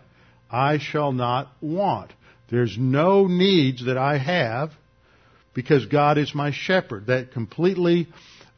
I 0.51 0.79
shall 0.79 1.13
not 1.13 1.49
want. 1.61 2.13
There's 2.51 2.77
no 2.79 3.27
needs 3.27 3.85
that 3.87 3.99
I 3.99 4.19
have 4.19 4.71
because 5.57 5.87
God 5.87 6.19
is 6.19 6.35
my 6.35 6.53
shepherd. 6.53 7.07
That 7.07 7.33
completely 7.33 8.09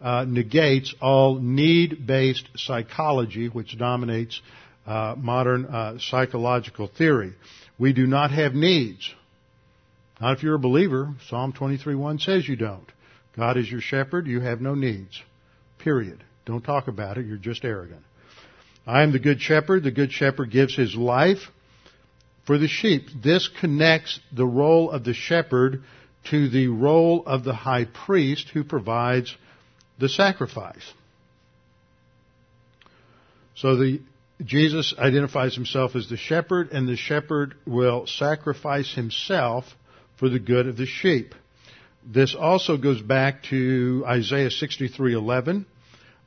uh, 0.00 0.24
negates 0.28 0.94
all 1.00 1.36
need-based 1.38 2.48
psychology, 2.56 3.46
which 3.46 3.78
dominates 3.78 4.42
uh, 4.84 5.14
modern 5.16 5.64
uh, 5.64 5.98
psychological 6.00 6.88
theory. 6.88 7.34
We 7.78 7.92
do 7.92 8.06
not 8.06 8.32
have 8.32 8.52
needs. 8.52 9.14
Not 10.20 10.36
if 10.36 10.42
you're 10.42 10.56
a 10.56 10.58
believer. 10.58 11.14
Psalm 11.28 11.52
23:1 11.52 12.20
says 12.20 12.48
you 12.48 12.56
don't. 12.56 12.90
God 13.36 13.56
is 13.56 13.70
your 13.70 13.80
shepherd. 13.80 14.26
You 14.26 14.40
have 14.40 14.60
no 14.60 14.74
needs. 14.74 15.22
Period. 15.78 16.24
Don't 16.46 16.64
talk 16.64 16.88
about 16.88 17.16
it. 17.16 17.26
You're 17.26 17.36
just 17.36 17.64
arrogant. 17.64 18.02
I 18.84 19.04
am 19.04 19.12
the 19.12 19.20
good 19.20 19.40
shepherd. 19.40 19.84
The 19.84 19.92
good 19.92 20.10
shepherd 20.10 20.50
gives 20.50 20.74
his 20.74 20.96
life 20.96 21.38
for 22.44 22.58
the 22.58 22.66
sheep. 22.66 23.06
This 23.22 23.48
connects 23.60 24.18
the 24.34 24.46
role 24.46 24.90
of 24.90 25.04
the 25.04 25.14
shepherd 25.14 25.84
to 26.24 26.48
the 26.48 26.68
role 26.68 27.24
of 27.26 27.44
the 27.44 27.54
high 27.54 27.84
priest 27.84 28.50
who 28.50 28.64
provides 28.64 29.34
the 29.98 30.08
sacrifice. 30.08 30.92
So 33.54 33.76
the 33.76 34.00
Jesus 34.44 34.94
identifies 34.96 35.54
himself 35.54 35.96
as 35.96 36.08
the 36.08 36.16
shepherd 36.16 36.70
and 36.70 36.88
the 36.88 36.96
shepherd 36.96 37.54
will 37.66 38.06
sacrifice 38.06 38.94
himself 38.94 39.64
for 40.16 40.28
the 40.28 40.38
good 40.38 40.68
of 40.68 40.76
the 40.76 40.86
sheep. 40.86 41.34
This 42.06 42.36
also 42.36 42.76
goes 42.76 43.02
back 43.02 43.42
to 43.44 44.04
Isaiah 44.06 44.50
63:11. 44.50 45.66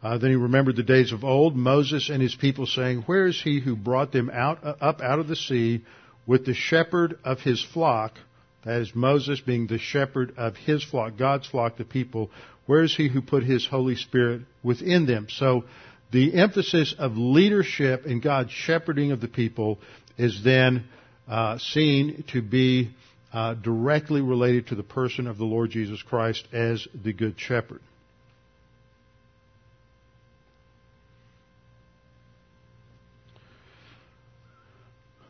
Uh, 0.03 0.17
then 0.17 0.31
he 0.31 0.35
remembered 0.35 0.75
the 0.75 0.83
days 0.83 1.11
of 1.11 1.23
old, 1.23 1.55
Moses 1.55 2.09
and 2.09 2.21
his 2.21 2.35
people 2.35 2.65
saying, 2.65 3.03
"Where 3.03 3.27
is 3.27 3.41
he 3.41 3.59
who 3.59 3.75
brought 3.75 4.11
them 4.11 4.29
out 4.29 4.63
uh, 4.63 4.75
up 4.81 5.01
out 5.01 5.19
of 5.19 5.27
the 5.27 5.35
sea 5.35 5.85
with 6.25 6.45
the 6.45 6.53
shepherd 6.53 7.17
of 7.23 7.39
his 7.39 7.61
flock?" 7.61 8.17
That 8.63 8.81
is 8.81 8.93
Moses 8.93 9.39
being 9.39 9.67
the 9.67 9.79
shepherd 9.79 10.33
of 10.37 10.55
his 10.55 10.83
flock, 10.83 11.17
God's 11.17 11.47
flock, 11.47 11.77
the 11.77 11.85
people. 11.85 12.29
Where 12.67 12.83
is 12.83 12.95
he 12.95 13.09
who 13.09 13.21
put 13.21 13.43
his 13.43 13.65
Holy 13.65 13.95
Spirit 13.95 14.41
within 14.63 15.07
them? 15.07 15.27
So 15.29 15.63
the 16.11 16.35
emphasis 16.35 16.93
of 16.97 17.17
leadership 17.17 18.05
and 18.05 18.21
God's 18.21 18.51
shepherding 18.51 19.11
of 19.11 19.21
the 19.21 19.27
people 19.27 19.79
is 20.17 20.43
then 20.43 20.85
uh, 21.27 21.57
seen 21.57 22.23
to 22.33 22.41
be 22.41 22.91
uh, 23.33 23.55
directly 23.55 24.21
related 24.21 24.67
to 24.67 24.75
the 24.75 24.83
person 24.83 25.25
of 25.25 25.37
the 25.37 25.45
Lord 25.45 25.71
Jesus 25.71 26.01
Christ 26.03 26.47
as 26.51 26.87
the 26.93 27.13
Good 27.13 27.39
Shepherd. 27.39 27.81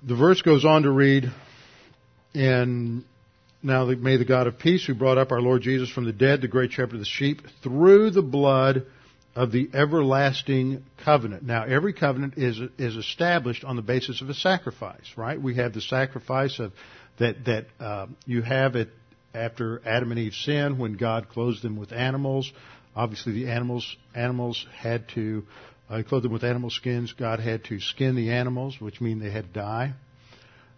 The 0.04 0.16
verse 0.16 0.42
goes 0.42 0.66
on 0.66 0.82
to 0.82 0.90
read, 0.90 1.32
and 2.34 3.04
now 3.64 3.86
may 3.86 4.18
the 4.18 4.26
God 4.26 4.47
of 4.47 4.57
peace 4.57 4.86
who 4.86 4.93
brought 4.95 5.18
up 5.18 5.32
our 5.32 5.41
Lord 5.41 5.62
Jesus 5.62 5.89
from 5.89 6.05
the 6.05 6.14
dead, 6.14 6.41
the 6.41 6.47
great 6.47 6.72
shepherd 6.72 6.93
of 6.93 6.99
the 6.99 7.05
sheep, 7.05 7.41
through 7.64 8.12
the 8.12 8.22
blood 8.22 8.86
of 9.36 9.51
the 9.51 9.70
everlasting 9.74 10.84
covenant. 11.03 11.43
Now, 11.43 11.64
every 11.64 11.93
covenant 11.93 12.38
is 12.38 12.59
is 12.78 12.95
established 12.95 13.64
on 13.64 13.76
the 13.76 13.82
basis 13.82 14.22
of 14.22 14.30
a 14.30 14.34
sacrifice, 14.34 15.14
right? 15.16 15.41
We 15.41 15.55
have 15.55 15.74
the 15.74 15.82
sacrifice 15.82 16.59
of 16.59 16.74
that 17.18 17.45
that 17.45 17.66
uh, 17.80 18.07
you 18.26 18.41
have 18.41 18.76
it 18.76 18.89
after 19.34 19.82
Adam 19.86 20.12
and 20.12 20.20
Eve 20.20 20.34
sinned 20.34 20.78
when 20.78 20.93
God 20.93 21.30
clothed 21.30 21.62
them 21.62 21.78
with 21.78 21.93
animals. 21.93 22.51
Obviously, 22.95 23.34
the 23.34 23.49
animals 23.49 23.95
animals 24.14 24.66
had 24.76 25.07
to 25.09 25.45
uh, 25.89 26.03
clothe 26.07 26.24
them 26.24 26.34
with 26.34 26.43
animal 26.43 26.70
skins. 26.70 27.14
God 27.14 27.39
had 27.39 27.64
to 27.66 27.80
skin 27.80 28.16
the 28.16 28.32
animals, 28.32 28.80
which 28.80 28.99
mean 28.99 29.20
they 29.20 29.32
had 29.32 29.53
to 29.53 29.59
die. 29.59 29.93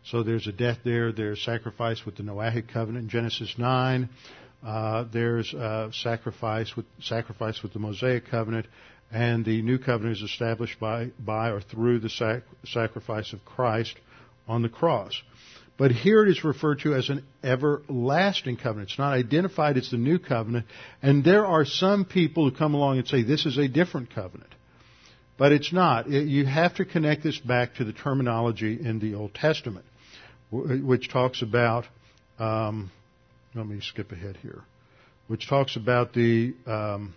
So 0.06 0.24
there's 0.24 0.48
a 0.48 0.52
death 0.52 0.80
there. 0.84 1.12
There's 1.12 1.42
sacrifice 1.42 2.06
with 2.06 2.18
the 2.18 2.24
Noahic 2.24 2.68
covenant 2.68 3.06
in 3.06 3.10
Genesis 3.10 3.56
9. 3.58 4.10
Uh, 4.66 5.06
there's 5.12 5.54
uh, 5.54 5.92
sacrifice 5.92 6.76
with 6.76 6.86
sacrifice 7.02 7.62
with 7.62 7.74
the 7.74 7.80
Mosaic 7.80 8.28
covenant, 8.28 8.66
and 9.12 9.44
the 9.44 9.62
new 9.62 9.78
covenant 9.78 10.18
is 10.18 10.24
established 10.24 10.80
by 10.80 11.12
by 11.20 11.50
or 11.50 11.60
through 11.60 12.00
the 12.00 12.10
sac- 12.10 12.44
sacrifice 12.66 13.34
of 13.34 13.44
Christ 13.44 13.96
on 14.48 14.62
the 14.62 14.70
cross. 14.70 15.22
But 15.78 15.92
here 15.92 16.24
it 16.24 16.30
is 16.30 16.44
referred 16.44 16.80
to 16.82 16.94
as 16.94 17.10
an 17.10 17.26
everlasting 17.44 18.58
covenant. 18.58 18.92
It's 18.92 19.00
not 19.00 19.14
identified 19.14 19.76
as 19.78 19.90
the 19.90 19.98
new 19.98 20.20
covenant, 20.20 20.66
and 21.02 21.24
there 21.24 21.46
are 21.46 21.66
some 21.66 22.06
people 22.06 22.50
who 22.50 22.56
come 22.56 22.74
along 22.74 23.00
and 23.00 23.08
say 23.08 23.24
this 23.24 23.46
is 23.46 23.58
a 23.58 23.68
different 23.68 24.14
covenant. 24.14 24.54
But 25.38 25.52
it's 25.52 25.74
not. 25.74 26.08
It, 26.08 26.28
you 26.28 26.46
have 26.46 26.76
to 26.76 26.86
connect 26.86 27.24
this 27.24 27.40
back 27.40 27.76
to 27.76 27.84
the 27.84 27.94
terminology 27.94 28.80
in 28.80 29.00
the 29.00 29.16
Old 29.16 29.34
Testament, 29.34 29.86
which 30.52 31.10
talks 31.10 31.42
about 31.42 31.86
um, 32.40 32.92
let 33.56 33.68
me 33.68 33.80
skip 33.82 34.12
ahead 34.12 34.38
here, 34.42 34.62
which 35.28 35.48
talks 35.48 35.76
about 35.76 36.14
the 36.14 36.56
um, 36.66 37.14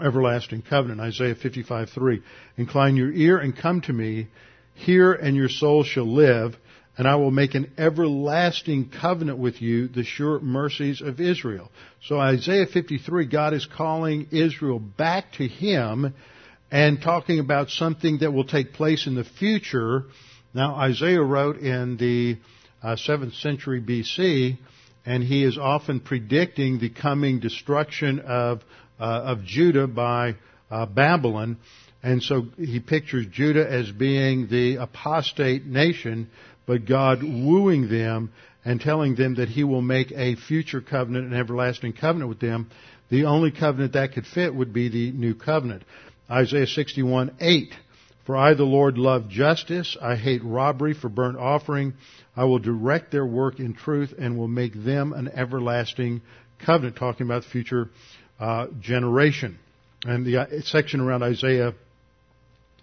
everlasting 0.00 0.62
covenant, 0.62 1.00
Isaiah 1.00 1.34
55:3. 1.34 2.22
Incline 2.56 2.96
your 2.96 3.12
ear 3.12 3.38
and 3.38 3.56
come 3.56 3.80
to 3.82 3.92
me, 3.92 4.28
hear 4.74 5.12
and 5.12 5.36
your 5.36 5.48
soul 5.48 5.84
shall 5.84 6.06
live, 6.06 6.56
and 6.96 7.06
I 7.06 7.16
will 7.16 7.30
make 7.30 7.54
an 7.54 7.72
everlasting 7.76 8.90
covenant 8.90 9.38
with 9.38 9.60
you, 9.60 9.88
the 9.88 10.04
sure 10.04 10.40
mercies 10.40 11.00
of 11.00 11.20
Israel. 11.20 11.70
So 12.04 12.18
Isaiah 12.18 12.66
53, 12.66 13.26
God 13.26 13.54
is 13.54 13.66
calling 13.66 14.28
Israel 14.30 14.78
back 14.78 15.32
to 15.34 15.46
Him 15.46 16.14
and 16.70 17.00
talking 17.00 17.38
about 17.40 17.70
something 17.70 18.18
that 18.18 18.32
will 18.32 18.44
take 18.44 18.72
place 18.72 19.06
in 19.06 19.14
the 19.14 19.24
future. 19.24 20.04
Now 20.58 20.74
Isaiah 20.74 21.22
wrote 21.22 21.58
in 21.58 21.98
the 21.98 22.36
uh, 22.82 22.96
7th 22.96 23.40
century 23.40 23.80
BC, 23.80 24.58
and 25.06 25.22
he 25.22 25.44
is 25.44 25.56
often 25.56 26.00
predicting 26.00 26.80
the 26.80 26.88
coming 26.88 27.38
destruction 27.38 28.18
of 28.18 28.62
uh, 28.98 29.04
of 29.04 29.44
Judah 29.44 29.86
by 29.86 30.34
uh, 30.68 30.86
Babylon, 30.86 31.58
and 32.02 32.20
so 32.20 32.48
he 32.56 32.80
pictures 32.80 33.26
Judah 33.30 33.70
as 33.70 33.88
being 33.92 34.48
the 34.48 34.78
apostate 34.82 35.64
nation, 35.64 36.28
but 36.66 36.86
God 36.86 37.22
wooing 37.22 37.88
them 37.88 38.32
and 38.64 38.80
telling 38.80 39.14
them 39.14 39.36
that 39.36 39.48
He 39.48 39.62
will 39.62 39.80
make 39.80 40.10
a 40.10 40.34
future 40.34 40.80
covenant, 40.80 41.32
an 41.32 41.38
everlasting 41.38 41.92
covenant 41.92 42.30
with 42.30 42.40
them. 42.40 42.68
The 43.10 43.26
only 43.26 43.52
covenant 43.52 43.92
that 43.92 44.12
could 44.12 44.26
fit 44.26 44.52
would 44.52 44.72
be 44.72 44.88
the 44.88 45.12
new 45.12 45.36
covenant. 45.36 45.84
Isaiah 46.28 46.66
61, 46.66 47.36
8. 47.38 47.72
For 48.28 48.36
I, 48.36 48.52
the 48.52 48.64
Lord, 48.64 48.98
love 48.98 49.30
justice. 49.30 49.96
I 50.02 50.14
hate 50.14 50.44
robbery 50.44 50.92
for 50.92 51.08
burnt 51.08 51.38
offering. 51.38 51.94
I 52.36 52.44
will 52.44 52.58
direct 52.58 53.10
their 53.10 53.24
work 53.24 53.58
in 53.58 53.72
truth 53.72 54.12
and 54.18 54.36
will 54.36 54.48
make 54.48 54.74
them 54.74 55.14
an 55.14 55.28
everlasting 55.28 56.20
covenant, 56.58 56.96
talking 56.96 57.26
about 57.26 57.44
the 57.44 57.48
future 57.48 57.88
uh, 58.38 58.66
generation. 58.82 59.58
And 60.04 60.26
the 60.26 60.42
uh, 60.42 60.46
section 60.60 61.00
around 61.00 61.22
Isaiah 61.22 61.72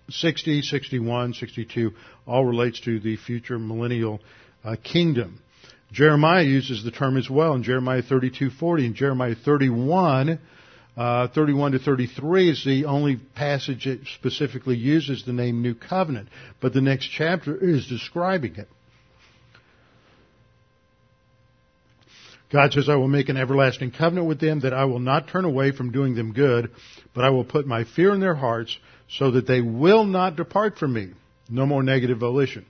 60, 0.09 0.63
61, 0.63 1.35
62 1.35 1.91
all 2.25 2.43
relates 2.43 2.79
to 2.79 2.99
the 2.99 3.15
future 3.15 3.59
millennial 3.59 4.21
uh, 4.63 4.77
kingdom. 4.83 5.39
Jeremiah 5.91 6.41
uses 6.41 6.83
the 6.83 6.89
term 6.89 7.17
as 7.17 7.29
well 7.29 7.53
in 7.53 7.61
Jeremiah 7.61 8.01
32:40 8.01 8.85
and 8.87 8.95
Jeremiah 8.95 9.35
31 9.35 10.39
uh, 10.97 11.27
31 11.27 11.73
to 11.73 11.79
33 11.79 12.49
is 12.49 12.63
the 12.63 12.85
only 12.85 13.17
passage 13.17 13.85
that 13.85 13.99
specifically 14.15 14.77
uses 14.77 15.25
the 15.25 15.33
name 15.33 15.61
New 15.61 15.75
Covenant, 15.75 16.29
but 16.61 16.73
the 16.73 16.81
next 16.81 17.07
chapter 17.07 17.55
is 17.55 17.87
describing 17.87 18.55
it. 18.55 18.69
God 22.51 22.71
says, 22.71 22.87
I 22.87 22.95
will 22.95 23.09
make 23.09 23.27
an 23.27 23.35
everlasting 23.35 23.91
covenant 23.91 24.27
with 24.27 24.39
them 24.39 24.61
that 24.61 24.73
I 24.73 24.85
will 24.85 24.99
not 24.99 25.27
turn 25.27 25.43
away 25.43 25.71
from 25.71 25.91
doing 25.91 26.15
them 26.15 26.31
good, 26.31 26.71
but 27.13 27.25
I 27.25 27.29
will 27.29 27.43
put 27.43 27.67
my 27.67 27.83
fear 27.83 28.13
in 28.13 28.21
their 28.21 28.35
hearts 28.35 28.77
so 29.09 29.31
that 29.31 29.47
they 29.47 29.61
will 29.61 30.05
not 30.05 30.37
depart 30.37 30.77
from 30.77 30.93
me. 30.93 31.11
No 31.49 31.65
more 31.65 31.83
negative 31.83 32.19
volition. 32.19 32.65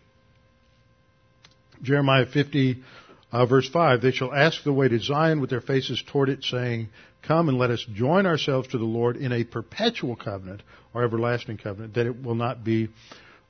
Jeremiah 1.84 2.26
50, 2.26 2.84
uh, 3.32 3.46
verse 3.46 3.70
5, 3.70 4.02
they 4.02 4.12
shall 4.12 4.34
ask 4.34 4.64
the 4.64 4.74
way 4.74 4.88
to 4.88 5.00
Zion 5.00 5.40
with 5.42 5.50
their 5.50 5.62
faces 5.62 6.02
toward 6.08 6.30
it, 6.30 6.44
saying, 6.44 6.90
Come 7.28 7.50
and 7.50 7.58
let 7.58 7.72
us 7.72 7.86
join 7.94 8.26
ourselves 8.26 8.68
to 8.70 8.78
the 8.78 8.86
Lord 8.86 9.18
in 9.18 9.32
a 9.32 9.44
perpetual 9.44 10.16
covenant 10.16 10.62
or 10.94 11.04
everlasting 11.04 11.58
covenant, 11.58 11.96
that 11.96 12.06
it 12.06 12.22
will 12.22 12.36
not 12.36 12.64
be 12.64 12.90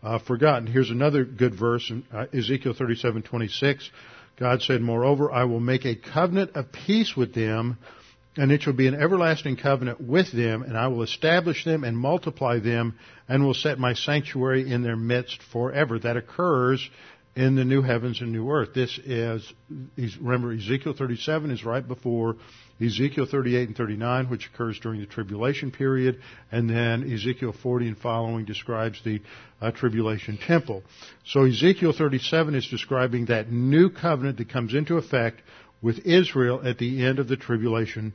uh, 0.01 0.19
forgotten. 0.19 0.67
Here's 0.67 0.91
another 0.91 1.25
good 1.25 1.55
verse 1.55 1.89
in 1.89 2.03
uh, 2.13 2.25
Ezekiel 2.33 2.73
37:26. 2.73 3.89
God 4.37 4.61
said, 4.61 4.81
Moreover, 4.81 5.31
I 5.31 5.45
will 5.45 5.59
make 5.59 5.85
a 5.85 5.95
covenant 5.95 6.51
of 6.55 6.71
peace 6.71 7.15
with 7.15 7.33
them, 7.33 7.77
and 8.37 8.51
it 8.51 8.61
shall 8.61 8.73
be 8.73 8.87
an 8.87 8.95
everlasting 8.95 9.55
covenant 9.55 10.01
with 10.01 10.31
them, 10.31 10.63
and 10.63 10.77
I 10.77 10.87
will 10.87 11.03
establish 11.03 11.63
them 11.63 11.83
and 11.83 11.97
multiply 11.97 12.59
them, 12.59 12.95
and 13.27 13.45
will 13.45 13.53
set 13.53 13.79
my 13.79 13.93
sanctuary 13.93 14.69
in 14.69 14.83
their 14.83 14.97
midst 14.97 15.41
forever. 15.51 15.99
That 15.99 16.17
occurs 16.17 16.87
in 17.35 17.55
the 17.55 17.65
new 17.65 17.81
heavens 17.81 18.21
and 18.21 18.31
new 18.31 18.49
earth. 18.49 18.69
This 18.73 18.97
is, 19.03 19.45
remember, 19.97 20.53
Ezekiel 20.53 20.93
37 20.97 21.51
is 21.51 21.65
right 21.65 21.85
before 21.85 22.37
Ezekiel 22.81 23.27
38 23.29 23.67
and 23.69 23.77
39, 23.77 24.29
which 24.29 24.47
occurs 24.47 24.79
during 24.79 25.01
the 25.01 25.05
tribulation 25.05 25.71
period, 25.71 26.21
and 26.51 26.69
then 26.69 27.11
Ezekiel 27.11 27.53
40 27.61 27.89
and 27.89 27.97
following 27.97 28.45
describes 28.45 29.01
the 29.03 29.21
uh, 29.61 29.71
tribulation 29.71 30.37
temple. 30.37 30.83
So 31.25 31.43
Ezekiel 31.43 31.93
37 31.93 32.55
is 32.55 32.67
describing 32.67 33.25
that 33.25 33.51
new 33.51 33.89
covenant 33.89 34.37
that 34.37 34.49
comes 34.49 34.73
into 34.73 34.97
effect 34.97 35.41
with 35.81 35.99
Israel 36.05 36.61
at 36.65 36.77
the 36.77 37.05
end 37.05 37.19
of 37.19 37.27
the 37.27 37.37
tribulation 37.37 38.13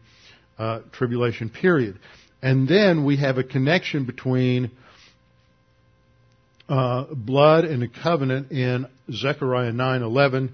uh, 0.58 0.80
tribulation 0.92 1.48
period, 1.48 1.98
and 2.42 2.68
then 2.68 3.04
we 3.04 3.16
have 3.16 3.38
a 3.38 3.44
connection 3.44 4.04
between 4.04 4.70
uh, 6.70 7.04
blood 7.12 7.64
and 7.64 7.82
a 7.82 7.88
covenant 7.88 8.50
in 8.50 8.86
Zechariah 9.12 9.72
9:11 9.72 10.50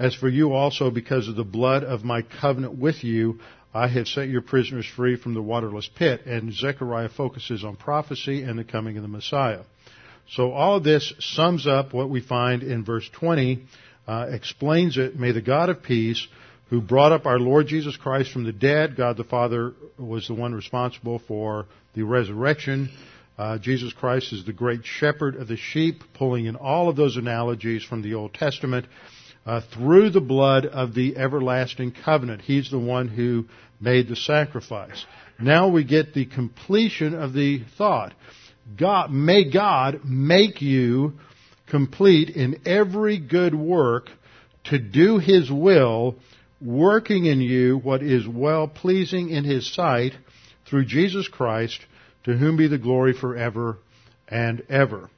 as 0.00 0.14
for 0.14 0.30
you 0.30 0.54
also, 0.54 0.90
because 0.90 1.28
of 1.28 1.36
the 1.36 1.44
blood 1.44 1.84
of 1.84 2.04
my 2.04 2.22
covenant 2.22 2.78
with 2.78 3.04
you, 3.04 3.38
I 3.74 3.86
have 3.86 4.08
set 4.08 4.30
your 4.30 4.40
prisoners 4.40 4.86
free 4.86 5.16
from 5.16 5.34
the 5.34 5.42
waterless 5.42 5.90
pit. 5.94 6.24
And 6.24 6.54
Zechariah 6.54 7.10
focuses 7.10 7.62
on 7.64 7.76
prophecy 7.76 8.42
and 8.42 8.58
the 8.58 8.64
coming 8.64 8.96
of 8.96 9.02
the 9.02 9.08
Messiah. 9.08 9.60
So 10.30 10.52
all 10.52 10.76
of 10.76 10.84
this 10.84 11.12
sums 11.18 11.66
up 11.66 11.92
what 11.92 12.08
we 12.08 12.22
find 12.22 12.62
in 12.62 12.82
verse 12.82 13.06
20, 13.12 13.62
uh, 14.08 14.28
explains 14.30 14.96
it. 14.96 15.18
May 15.20 15.32
the 15.32 15.42
God 15.42 15.68
of 15.68 15.82
peace, 15.82 16.26
who 16.70 16.80
brought 16.80 17.12
up 17.12 17.26
our 17.26 17.38
Lord 17.38 17.66
Jesus 17.66 17.94
Christ 17.94 18.32
from 18.32 18.44
the 18.44 18.52
dead, 18.52 18.96
God 18.96 19.18
the 19.18 19.24
Father 19.24 19.74
was 19.98 20.26
the 20.28 20.34
one 20.34 20.54
responsible 20.54 21.18
for 21.28 21.66
the 21.94 22.04
resurrection. 22.04 22.88
Uh, 23.40 23.56
Jesus 23.56 23.94
Christ 23.94 24.34
is 24.34 24.44
the 24.44 24.52
great 24.52 24.84
shepherd 24.84 25.34
of 25.34 25.48
the 25.48 25.56
sheep, 25.56 26.02
pulling 26.12 26.44
in 26.44 26.56
all 26.56 26.90
of 26.90 26.96
those 26.96 27.16
analogies 27.16 27.82
from 27.82 28.02
the 28.02 28.12
Old 28.12 28.34
Testament 28.34 28.84
uh, 29.46 29.62
through 29.72 30.10
the 30.10 30.20
blood 30.20 30.66
of 30.66 30.92
the 30.92 31.16
everlasting 31.16 31.92
covenant. 32.04 32.42
He's 32.42 32.70
the 32.70 32.78
one 32.78 33.08
who 33.08 33.46
made 33.80 34.08
the 34.08 34.16
sacrifice. 34.16 35.06
Now 35.38 35.68
we 35.68 35.84
get 35.84 36.12
the 36.12 36.26
completion 36.26 37.14
of 37.14 37.32
the 37.32 37.62
thought. 37.78 38.12
God, 38.78 39.10
may 39.10 39.50
God 39.50 40.02
make 40.04 40.60
you 40.60 41.14
complete 41.66 42.28
in 42.28 42.60
every 42.66 43.16
good 43.16 43.54
work 43.54 44.10
to 44.64 44.78
do 44.78 45.16
His 45.16 45.50
will, 45.50 46.16
working 46.60 47.24
in 47.24 47.40
you 47.40 47.78
what 47.78 48.02
is 48.02 48.28
well 48.28 48.68
pleasing 48.68 49.30
in 49.30 49.44
His 49.44 49.72
sight 49.72 50.12
through 50.66 50.84
Jesus 50.84 51.26
Christ, 51.26 51.80
to 52.24 52.36
whom 52.36 52.56
be 52.56 52.68
the 52.68 52.78
glory 52.78 53.12
forever 53.12 53.78
and 54.28 54.62
ever. 54.68 55.10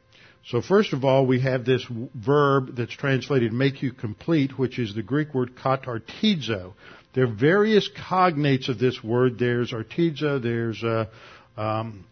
So 0.47 0.61
first 0.61 0.93
of 0.93 1.05
all, 1.05 1.27
we 1.27 1.41
have 1.41 1.65
this 1.65 1.87
verb 2.15 2.75
that's 2.77 2.95
translated 2.95 3.53
make 3.53 3.83
you 3.83 3.93
complete, 3.93 4.59
which 4.59 4.79
is 4.79 4.95
the 4.95 5.03
Greek 5.03 5.35
word 5.35 5.55
katartizo. 5.55 6.75
There 7.15 7.25
are 7.25 7.33
various 7.33 7.89
cognates 7.89 8.69
of 8.69 8.79
this 8.79 9.03
word. 9.05 9.39
There's 9.39 9.73
artizo, 9.73 10.43
there's 10.43 10.83
uh, 10.83 11.07
um, 11.57 12.05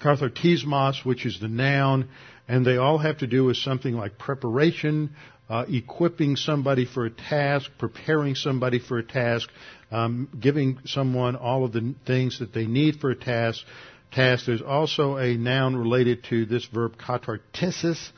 katartismos, 0.00 1.04
which 1.04 1.26
is 1.26 1.40
the 1.40 1.48
noun, 1.48 2.08
and 2.48 2.64
they 2.64 2.76
all 2.76 2.98
have 2.98 3.18
to 3.18 3.26
do 3.26 3.44
with 3.44 3.56
something 3.58 3.94
like 3.94 4.16
preparation, 4.18 5.10
uh, 5.50 5.66
equipping 5.68 6.36
somebody 6.36 6.86
for 6.86 7.04
a 7.04 7.10
task, 7.10 7.70
preparing 7.78 8.34
somebody 8.34 8.78
for 8.78 8.98
a 8.98 9.02
task, 9.02 9.48
um, 9.92 10.28
giving 10.40 10.78
someone 10.86 11.36
all 11.36 11.64
of 11.64 11.72
the 11.72 11.94
things 12.06 12.38
that 12.40 12.52
they 12.52 12.66
need 12.66 12.96
for 12.96 13.10
a 13.10 13.16
task 13.16 13.62
task. 14.12 14.46
There's 14.46 14.62
also 14.62 15.16
a 15.16 15.36
noun 15.36 15.76
related 15.76 16.24
to 16.24 16.46
this 16.46 16.64
verb 16.66 16.96
katartisis, 16.96 18.10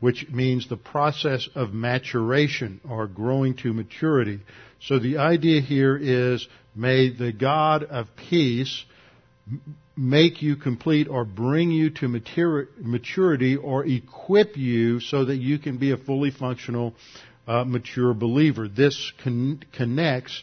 which 0.00 0.28
means 0.30 0.68
the 0.68 0.76
process 0.76 1.48
of 1.54 1.72
maturation 1.72 2.80
or 2.88 3.06
growing 3.06 3.56
to 3.58 3.72
maturity. 3.72 4.40
So 4.80 4.98
the 4.98 5.18
idea 5.18 5.60
here 5.60 5.96
is 5.96 6.46
may 6.74 7.10
the 7.10 7.32
God 7.32 7.84
of 7.84 8.08
peace 8.16 8.84
make 9.96 10.42
you 10.42 10.56
complete 10.56 11.08
or 11.08 11.24
bring 11.24 11.70
you 11.70 11.90
to 11.90 12.08
maturity 12.08 13.56
or 13.56 13.86
equip 13.86 14.56
you 14.56 15.00
so 15.00 15.24
that 15.24 15.36
you 15.36 15.58
can 15.58 15.78
be 15.78 15.92
a 15.92 15.96
fully 15.96 16.30
functional, 16.30 16.94
uh, 17.46 17.64
mature 17.64 18.12
believer. 18.12 18.68
This 18.68 19.12
con- 19.22 19.62
connects 19.72 20.42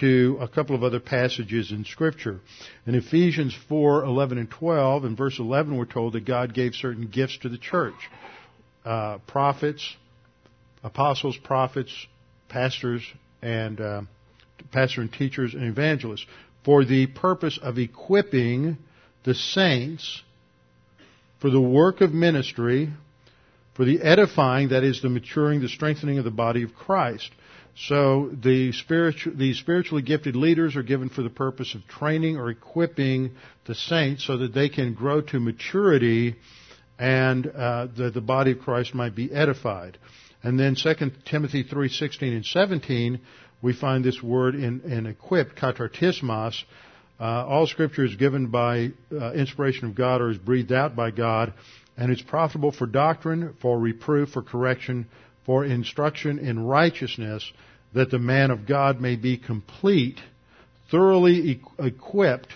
to 0.00 0.38
a 0.40 0.48
couple 0.48 0.74
of 0.74 0.82
other 0.82 1.00
passages 1.00 1.72
in 1.72 1.84
Scripture. 1.84 2.40
In 2.86 2.94
Ephesians 2.94 3.56
4, 3.68 4.04
11 4.04 4.38
and 4.38 4.50
12, 4.50 5.04
in 5.04 5.16
verse 5.16 5.38
11 5.38 5.76
we're 5.76 5.86
told 5.86 6.12
that 6.12 6.24
God 6.24 6.54
gave 6.54 6.74
certain 6.74 7.08
gifts 7.08 7.38
to 7.38 7.48
the 7.48 7.58
church. 7.58 7.94
Uh, 8.84 9.18
prophets, 9.26 9.96
apostles, 10.82 11.36
prophets, 11.42 11.92
pastors, 12.48 13.02
and 13.42 13.80
uh, 13.80 14.02
pastor 14.72 15.00
and 15.00 15.12
teachers 15.12 15.54
and 15.54 15.64
evangelists 15.64 16.26
for 16.64 16.84
the 16.84 17.06
purpose 17.06 17.58
of 17.62 17.78
equipping 17.78 18.76
the 19.24 19.34
saints 19.34 20.22
for 21.40 21.50
the 21.50 21.60
work 21.60 22.00
of 22.00 22.12
ministry, 22.12 22.90
for 23.74 23.84
the 23.84 24.02
edifying, 24.02 24.70
that 24.70 24.82
is, 24.82 25.02
the 25.02 25.08
maturing, 25.08 25.60
the 25.60 25.68
strengthening 25.68 26.18
of 26.18 26.24
the 26.24 26.30
body 26.30 26.62
of 26.62 26.74
Christ. 26.74 27.30
So 27.86 28.30
the 28.32 28.72
spiritual, 28.72 29.34
spiritually 29.54 30.02
gifted 30.02 30.34
leaders 30.34 30.74
are 30.74 30.82
given 30.82 31.08
for 31.10 31.22
the 31.22 31.30
purpose 31.30 31.76
of 31.76 31.86
training 31.86 32.36
or 32.36 32.50
equipping 32.50 33.36
the 33.66 33.74
saints 33.76 34.24
so 34.26 34.38
that 34.38 34.52
they 34.52 34.68
can 34.68 34.94
grow 34.94 35.20
to 35.20 35.38
maturity 35.38 36.36
and 36.98 37.46
uh, 37.46 37.86
that 37.96 38.14
the 38.14 38.20
body 38.20 38.52
of 38.52 38.58
Christ 38.58 38.94
might 38.94 39.14
be 39.14 39.32
edified. 39.32 39.96
And 40.42 40.58
then 40.58 40.74
2 40.74 40.94
Timothy 41.24 41.62
3:16 41.62 42.34
and 42.34 42.44
17, 42.44 43.20
we 43.62 43.72
find 43.72 44.04
this 44.04 44.20
word 44.20 44.56
in, 44.56 44.80
in 44.80 45.06
equipped, 45.06 45.56
katartismos. 45.56 46.64
Uh, 47.20 47.24
all 47.46 47.66
Scripture 47.66 48.04
is 48.04 48.16
given 48.16 48.48
by 48.48 48.90
uh, 49.12 49.32
inspiration 49.32 49.88
of 49.88 49.94
God 49.94 50.20
or 50.20 50.30
is 50.30 50.38
breathed 50.38 50.72
out 50.72 50.96
by 50.96 51.10
God, 51.12 51.52
and 51.96 52.10
it's 52.10 52.22
profitable 52.22 52.72
for 52.72 52.86
doctrine, 52.86 53.54
for 53.60 53.78
reproof, 53.78 54.30
for 54.30 54.42
correction, 54.42 55.06
for 55.44 55.64
instruction 55.64 56.38
in 56.38 56.64
righteousness, 56.64 57.52
that 57.94 58.10
the 58.10 58.18
man 58.18 58.50
of 58.50 58.66
God 58.66 59.00
may 59.00 59.16
be 59.16 59.36
complete, 59.36 60.20
thoroughly 60.90 61.60
equipped 61.78 62.54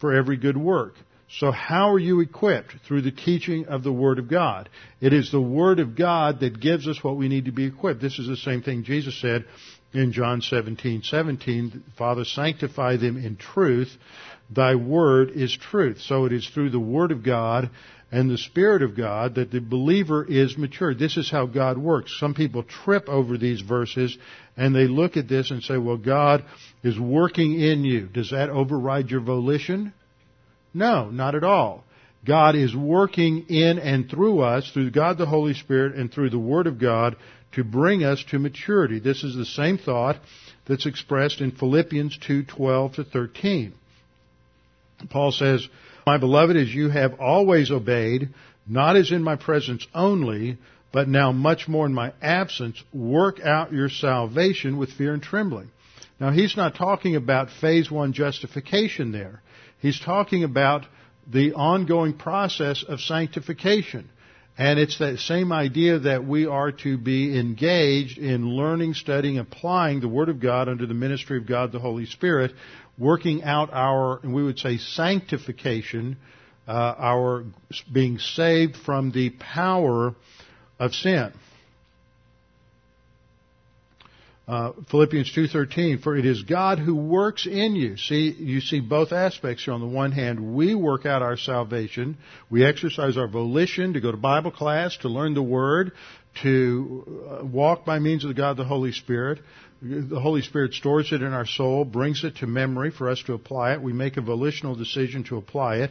for 0.00 0.14
every 0.14 0.36
good 0.36 0.56
work. 0.56 0.94
So 1.38 1.50
how 1.50 1.90
are 1.90 1.98
you 1.98 2.20
equipped? 2.20 2.74
Through 2.86 3.02
the 3.02 3.10
teaching 3.10 3.66
of 3.66 3.82
the 3.82 3.92
Word 3.92 4.18
of 4.18 4.28
God. 4.28 4.68
It 5.00 5.12
is 5.12 5.32
the 5.32 5.40
Word 5.40 5.80
of 5.80 5.96
God 5.96 6.40
that 6.40 6.60
gives 6.60 6.86
us 6.86 7.02
what 7.02 7.16
we 7.16 7.28
need 7.28 7.46
to 7.46 7.52
be 7.52 7.64
equipped. 7.64 8.00
This 8.00 8.18
is 8.18 8.28
the 8.28 8.36
same 8.36 8.62
thing 8.62 8.84
Jesus 8.84 9.20
said 9.20 9.44
in 9.92 10.12
John 10.12 10.42
17, 10.42 11.02
17. 11.02 11.84
Father, 11.96 12.24
sanctify 12.24 12.98
them 12.98 13.16
in 13.16 13.36
truth. 13.36 13.96
Thy 14.50 14.74
Word 14.76 15.30
is 15.30 15.56
truth. 15.56 16.00
So 16.02 16.24
it 16.26 16.32
is 16.32 16.48
through 16.48 16.70
the 16.70 16.78
Word 16.78 17.10
of 17.10 17.24
God 17.24 17.70
and 18.12 18.30
the 18.30 18.38
Spirit 18.38 18.82
of 18.82 18.96
God 18.96 19.36
that 19.36 19.50
the 19.50 19.60
believer 19.60 20.24
is 20.24 20.56
mature. 20.56 20.94
This 20.94 21.16
is 21.16 21.30
how 21.30 21.46
God 21.46 21.78
works. 21.78 22.16
Some 22.18 22.34
people 22.34 22.62
trip 22.62 23.08
over 23.08 23.36
these 23.36 23.60
verses 23.60 24.16
and 24.56 24.74
they 24.74 24.86
look 24.86 25.16
at 25.16 25.28
this 25.28 25.50
and 25.50 25.62
say, 25.62 25.76
well, 25.76 25.96
God 25.96 26.44
is 26.82 26.98
working 26.98 27.60
in 27.60 27.84
you. 27.84 28.06
Does 28.06 28.30
that 28.30 28.50
override 28.50 29.10
your 29.10 29.20
volition? 29.20 29.92
No, 30.72 31.10
not 31.10 31.34
at 31.34 31.44
all. 31.44 31.84
God 32.24 32.56
is 32.56 32.74
working 32.74 33.46
in 33.48 33.78
and 33.78 34.08
through 34.08 34.40
us, 34.40 34.70
through 34.72 34.90
God 34.90 35.18
the 35.18 35.26
Holy 35.26 35.54
Spirit 35.54 35.94
and 35.94 36.12
through 36.12 36.30
the 36.30 36.38
Word 36.38 36.66
of 36.66 36.78
God 36.78 37.16
to 37.52 37.64
bring 37.64 38.02
us 38.02 38.24
to 38.30 38.38
maturity. 38.38 38.98
This 38.98 39.22
is 39.24 39.36
the 39.36 39.44
same 39.44 39.78
thought 39.78 40.16
that's 40.66 40.86
expressed 40.86 41.40
in 41.40 41.50
Philippians 41.50 42.18
2:12 42.18 42.94
to 42.94 43.04
13. 43.04 43.74
Paul 45.10 45.32
says, 45.32 45.68
my 46.06 46.18
beloved, 46.18 46.56
as 46.56 46.72
you 46.72 46.90
have 46.90 47.20
always 47.20 47.70
obeyed, 47.70 48.30
not 48.66 48.96
as 48.96 49.10
in 49.10 49.22
my 49.22 49.36
presence 49.36 49.86
only, 49.94 50.58
but 50.92 51.08
now 51.08 51.32
much 51.32 51.66
more 51.66 51.86
in 51.86 51.94
my 51.94 52.12
absence, 52.22 52.82
work 52.92 53.40
out 53.40 53.72
your 53.72 53.88
salvation 53.88 54.76
with 54.76 54.92
fear 54.92 55.12
and 55.12 55.22
trembling. 55.22 55.70
Now 56.20 56.30
he's 56.30 56.56
not 56.56 56.76
talking 56.76 57.16
about 57.16 57.50
phase 57.60 57.90
one 57.90 58.12
justification 58.12 59.12
there. 59.12 59.42
He's 59.80 59.98
talking 59.98 60.44
about 60.44 60.86
the 61.26 61.54
ongoing 61.54 62.14
process 62.14 62.84
of 62.86 63.00
sanctification. 63.00 64.08
And 64.56 64.78
it's 64.78 64.98
that 64.98 65.18
same 65.18 65.52
idea 65.52 65.98
that 66.00 66.24
we 66.24 66.46
are 66.46 66.70
to 66.70 66.96
be 66.96 67.38
engaged 67.38 68.18
in 68.18 68.48
learning, 68.48 68.94
studying, 68.94 69.38
applying 69.38 70.00
the 70.00 70.08
Word 70.08 70.28
of 70.28 70.38
God 70.38 70.68
under 70.68 70.86
the 70.86 70.94
ministry 70.94 71.38
of 71.38 71.46
God 71.46 71.72
the 71.72 71.80
Holy 71.80 72.06
Spirit, 72.06 72.52
working 72.96 73.42
out 73.42 73.70
our, 73.72 74.20
and 74.22 74.32
we 74.32 74.44
would 74.44 74.60
say, 74.60 74.78
sanctification, 74.78 76.16
uh, 76.68 76.70
our 76.70 77.44
being 77.92 78.18
saved 78.18 78.76
from 78.76 79.10
the 79.10 79.30
power 79.30 80.14
of 80.78 80.94
sin. 80.94 81.32
Uh, 84.46 84.72
Philippians 84.90 85.32
2:13 85.32 86.02
for 86.02 86.14
it 86.16 86.26
is 86.26 86.42
God 86.42 86.78
who 86.78 86.94
works 86.94 87.46
in 87.46 87.74
you. 87.74 87.96
See 87.96 88.30
you 88.30 88.60
see 88.60 88.80
both 88.80 89.10
aspects 89.10 89.64
here 89.64 89.72
on 89.72 89.80
the 89.80 89.86
one 89.86 90.12
hand 90.12 90.54
we 90.54 90.74
work 90.74 91.06
out 91.06 91.22
our 91.22 91.38
salvation, 91.38 92.18
we 92.50 92.62
exercise 92.62 93.16
our 93.16 93.26
volition 93.26 93.94
to 93.94 94.00
go 94.00 94.10
to 94.10 94.18
Bible 94.18 94.50
class, 94.50 94.98
to 94.98 95.08
learn 95.08 95.32
the 95.32 95.42
word, 95.42 95.92
to 96.42 97.38
uh, 97.40 97.44
walk 97.46 97.86
by 97.86 97.98
means 97.98 98.24
of 98.24 98.36
God 98.36 98.58
the 98.58 98.64
Holy 98.64 98.92
Spirit. 98.92 99.40
The 99.80 100.20
Holy 100.20 100.42
Spirit 100.42 100.74
stores 100.74 101.10
it 101.12 101.22
in 101.22 101.32
our 101.32 101.46
soul, 101.46 101.84
brings 101.84 102.22
it 102.22 102.36
to 102.36 102.46
memory 102.46 102.90
for 102.90 103.08
us 103.08 103.22
to 103.26 103.34
apply 103.34 103.74
it. 103.74 103.82
We 103.82 103.92
make 103.92 104.16
a 104.18 104.22
volitional 104.22 104.74
decision 104.74 105.24
to 105.24 105.36
apply 105.36 105.76
it. 105.76 105.90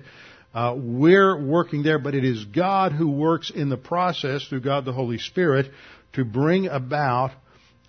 Uh, 0.54 0.76
we're 0.78 1.40
working 1.40 1.82
there, 1.82 2.00
but 2.00 2.14
it 2.14 2.24
is 2.24 2.46
God 2.46 2.92
who 2.92 3.10
works 3.10 3.50
in 3.50 3.70
the 3.70 3.78
process 3.78 4.46
through 4.48 4.62
God 4.62 4.86
the 4.86 4.94
Holy 4.94 5.18
Spirit 5.18 5.72
to 6.14 6.24
bring 6.24 6.68
about 6.68 7.32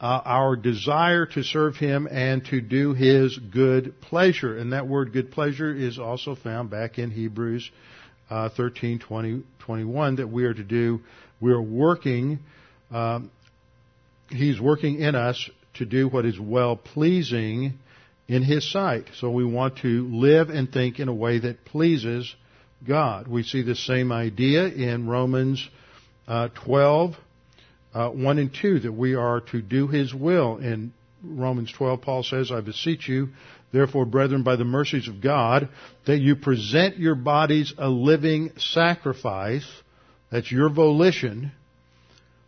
uh, 0.04 0.20
our 0.26 0.54
desire 0.54 1.24
to 1.24 1.42
serve 1.42 1.76
Him 1.76 2.06
and 2.10 2.44
to 2.48 2.60
do 2.60 2.92
His 2.92 3.38
good 3.38 4.02
pleasure. 4.02 4.58
And 4.58 4.74
that 4.74 4.86
word 4.86 5.14
good 5.14 5.32
pleasure 5.32 5.74
is 5.74 5.98
also 5.98 6.34
found 6.34 6.68
back 6.68 6.98
in 6.98 7.10
Hebrews 7.10 7.70
uh, 8.28 8.50
13, 8.50 8.98
20, 8.98 9.44
21 9.60 10.16
that 10.16 10.28
we 10.28 10.44
are 10.44 10.52
to 10.52 10.62
do. 10.62 11.00
We 11.40 11.52
are 11.52 11.62
working, 11.62 12.40
um, 12.90 13.30
He's 14.28 14.60
working 14.60 15.00
in 15.00 15.14
us 15.14 15.48
to 15.74 15.86
do 15.86 16.06
what 16.06 16.26
is 16.26 16.38
well 16.38 16.76
pleasing 16.76 17.78
in 18.28 18.42
His 18.42 18.70
sight. 18.70 19.06
So 19.14 19.30
we 19.30 19.46
want 19.46 19.78
to 19.78 20.06
live 20.06 20.50
and 20.50 20.70
think 20.70 21.00
in 21.00 21.08
a 21.08 21.14
way 21.14 21.38
that 21.38 21.64
pleases 21.64 22.36
God. 22.86 23.26
We 23.26 23.42
see 23.42 23.62
the 23.62 23.74
same 23.74 24.12
idea 24.12 24.66
in 24.66 25.08
Romans 25.08 25.66
uh, 26.28 26.48
12, 26.66 27.16
uh, 27.94 28.10
1 28.10 28.38
and 28.38 28.52
2, 28.52 28.80
that 28.80 28.92
we 28.92 29.14
are 29.14 29.40
to 29.40 29.62
do 29.62 29.86
His 29.86 30.12
will. 30.12 30.58
In 30.58 30.92
Romans 31.22 31.72
12, 31.72 32.02
Paul 32.02 32.22
says, 32.22 32.50
I 32.50 32.60
beseech 32.60 33.08
you, 33.08 33.28
therefore, 33.72 34.04
brethren, 34.04 34.42
by 34.42 34.56
the 34.56 34.64
mercies 34.64 35.08
of 35.08 35.20
God, 35.20 35.68
that 36.06 36.18
you 36.18 36.36
present 36.36 36.98
your 36.98 37.14
bodies 37.14 37.72
a 37.78 37.88
living 37.88 38.50
sacrifice, 38.58 39.66
that's 40.30 40.50
your 40.50 40.68
volition, 40.68 41.52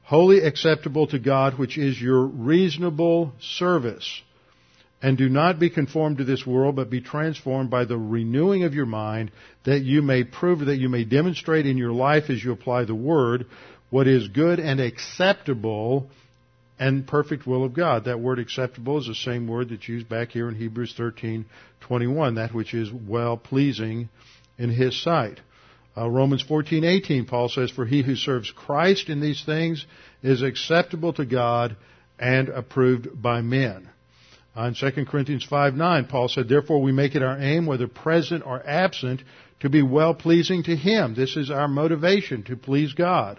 wholly 0.03 0.41
acceptable 0.41 1.07
to 1.09 1.19
God, 1.19 1.59
which 1.59 1.79
is 1.79 2.01
your 2.01 2.27
reasonable 2.27 3.33
service. 3.41 4.23
And 5.03 5.19
do 5.19 5.29
not 5.29 5.61
be 5.61 5.69
conformed 5.69 6.19
to 6.19 6.25
this 6.25 6.47
world, 6.47 6.77
but 6.77 6.91
be 6.91 7.01
transformed 7.01 7.71
by 7.71 7.85
the 7.85 7.99
renewing 7.99 8.65
of 8.65 8.75
your 8.75 8.87
mind, 8.87 9.31
that 9.65 9.83
you 9.83 10.01
may 10.01 10.25
prove, 10.25 10.61
that 10.67 10.79
you 10.79 10.89
may 10.89 11.05
demonstrate 11.05 11.67
in 11.67 11.77
your 11.77 11.93
life 11.93 12.31
as 12.31 12.43
you 12.43 12.51
apply 12.53 12.85
the 12.85 12.95
word, 12.95 13.47
what 13.91 14.07
is 14.07 14.29
good 14.29 14.59
and 14.59 14.81
acceptable 14.81 16.09
and 16.79 17.07
perfect 17.07 17.47
will 17.47 17.65
of 17.65 17.75
God. 17.75 18.05
That 18.05 18.21
word 18.21 18.39
acceptable 18.39 18.99
is 18.99 19.07
the 19.07 19.15
same 19.15 19.47
word 19.47 19.71
that's 19.71 19.89
used 19.89 20.09
back 20.09 20.31
here 20.31 20.49
in 20.49 20.55
Hebrews 20.55 20.95
13:21, 20.97 22.35
that 22.35 22.55
which 22.55 22.75
is 22.75 22.93
well 22.93 23.37
pleasing 23.37 24.09
in 24.59 24.71
his 24.71 25.01
sight. 25.01 25.41
Uh, 25.97 26.09
Romans 26.11 26.43
14:18 26.43 27.27
Paul 27.27 27.49
says 27.49 27.71
for 27.71 27.87
he 27.87 28.03
who 28.03 28.17
serves 28.17 28.51
Christ 28.51 29.09
in 29.09 29.21
these 29.21 29.43
things 29.43 29.87
is 30.23 30.43
acceptable 30.43 31.13
to 31.15 31.25
God 31.25 31.77
and 32.19 32.49
approved 32.49 33.21
by 33.21 33.41
men. 33.41 33.89
On 34.55 34.75
2 34.75 35.05
Corinthians 35.05 35.45
5 35.45 35.75
9, 35.75 36.07
Paul 36.07 36.29
said, 36.29 36.49
Therefore 36.49 36.81
we 36.81 36.93
make 36.93 37.15
it 37.15 37.23
our 37.23 37.39
aim, 37.39 37.67
whether 37.67 37.87
present 37.87 38.45
or 38.47 38.63
absent, 38.67 39.23
to 39.61 39.69
be 39.69 39.83
well 39.83 40.15
pleasing 40.15 40.63
to 40.63 40.75
Him. 40.75 41.15
This 41.15 41.37
is 41.37 41.51
our 41.51 41.69
motivation, 41.69 42.43
to 42.45 42.57
please 42.57 42.95
God. 42.95 43.39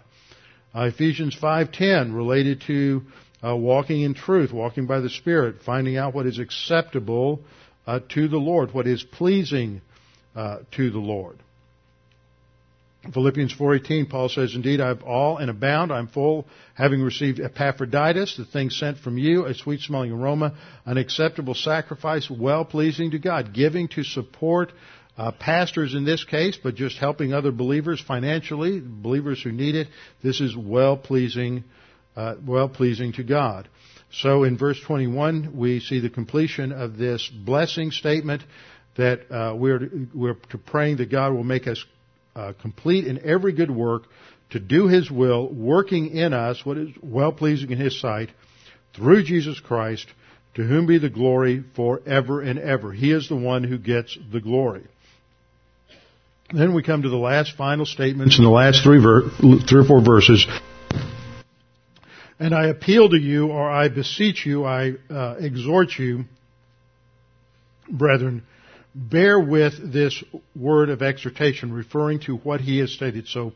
Uh, 0.78 0.84
Ephesians 0.84 1.36
5.10, 1.36 2.16
related 2.16 2.62
to 2.68 3.02
uh, 3.44 3.56
walking 3.56 4.04
in 4.04 4.14
truth, 4.14 4.54
walking 4.54 4.86
by 4.86 5.00
the 5.00 5.10
Spirit, 5.10 5.56
finding 5.66 5.98
out 5.98 6.14
what 6.14 6.28
is 6.28 6.38
acceptable 6.38 7.40
uh, 7.88 8.00
to 8.10 8.28
the 8.28 8.38
Lord, 8.38 8.76
what 8.76 8.86
is 8.86 9.02
pleasing 9.02 9.82
uh, 10.36 10.60
to 10.74 10.92
the 10.92 11.00
Lord. 11.00 11.40
Philippians 13.12 13.56
4:18 13.56 14.10
Paul 14.10 14.30
says 14.30 14.54
indeed 14.54 14.82
I 14.82 14.90
have 14.90 15.02
all 15.02 15.38
and 15.38 15.50
abound 15.50 15.92
I'm 15.94 16.08
full 16.08 16.46
having 16.74 17.02
received 17.02 17.40
Epaphroditus 17.40 18.36
the 18.36 18.44
thing 18.44 18.70
sent 18.70 18.98
from 18.98 19.18
you 19.18 19.46
a 19.46 19.54
sweet 19.54 19.80
smelling 19.80 20.12
aroma 20.12 20.56
an 20.86 20.98
acceptable 20.98 21.54
sacrifice 21.54 22.30
well 22.30 22.66
pleasing 22.66 23.12
to 23.12 23.20
God 23.20 23.54
giving 23.54 23.88
to 23.90 24.04
support 24.04 24.74
uh, 25.18 25.32
pastors 25.32 25.94
in 25.94 26.06
this 26.06 26.24
case 26.24 26.58
but 26.62 26.76
just 26.76 26.98
helping 26.98 27.34
other 27.34 27.52
believers 27.52 28.02
financially 28.06 28.80
believers 28.80 29.42
who 29.42 29.52
need 29.52 29.76
it 29.76 29.88
this 30.24 30.40
is 30.42 30.56
well 30.56 30.96
pleasing 30.98 31.64
uh, 32.16 32.36
well 32.46 32.70
pleasing 32.70 33.14
to 33.14 33.24
God 33.24 33.68
so 34.12 34.44
in 34.44 34.58
verse 34.58 34.80
21 34.86 35.54
we 35.56 35.80
see 35.80 36.00
the 36.00 36.10
completion 36.10 36.72
of 36.72 36.98
this 36.98 37.30
blessing 37.30 37.92
statement 37.92 38.44
that 38.98 39.32
uh, 39.32 39.56
we're, 39.56 39.90
we're 40.14 40.34
to 40.50 40.58
praying 40.58 40.98
that 40.98 41.10
God 41.10 41.34
will 41.34 41.44
make 41.44 41.68
us 41.68 41.84
uh, 42.36 42.54
complete 42.62 43.08
in 43.08 43.26
every 43.26 43.54
good 43.54 43.72
work 43.72 44.04
to 44.52 44.60
do 44.60 44.88
His 44.88 45.10
will, 45.10 45.52
working 45.52 46.16
in 46.16 46.34
us 46.34 46.66
what 46.66 46.78
is 46.78 46.90
well 47.02 47.32
pleasing 47.32 47.72
in 47.72 47.78
His 47.78 48.00
sight 48.00 48.30
through 48.96 49.24
Jesus 49.24 49.60
Christ, 49.60 50.08
to 50.56 50.64
whom 50.64 50.88
be 50.88 50.98
the 50.98 51.10
glory 51.10 51.64
forever 51.76 52.42
and 52.42 52.58
ever. 52.58 52.92
He 52.92 53.12
is 53.12 53.30
the 53.30 53.36
one 53.36 53.64
who 53.64 53.78
gets 53.78 54.18
the 54.32 54.42
glory. 54.42 54.86
Then 56.54 56.74
we 56.74 56.82
come 56.82 57.02
to 57.02 57.10
the 57.10 57.18
last 57.18 57.58
final 57.58 57.86
statements 57.86 58.38
in 58.38 58.46
the 58.46 58.50
last 58.50 58.84
three, 58.84 59.02
ver- 59.02 59.30
three 59.30 59.82
or 59.82 59.84
four 59.84 60.02
verses. 60.02 60.48
And 62.40 62.56
I 62.56 62.68
appeal 62.68 63.10
to 63.10 63.18
you, 63.18 63.48
or 63.48 63.70
I 63.70 63.90
beseech 63.90 64.46
you, 64.46 64.64
I 64.64 64.94
uh, 65.10 65.36
exhort 65.40 65.90
you, 65.98 66.24
brethren, 67.90 68.44
bear 68.96 69.40
with 69.40 69.92
this 69.92 70.24
word 70.56 70.90
of 70.90 71.02
exhortation, 71.02 71.74
referring 71.74 72.22
to 72.22 72.38
what 72.38 72.62
he 72.62 72.78
has 72.80 72.94
stated. 72.94 73.28
So, 73.28 73.54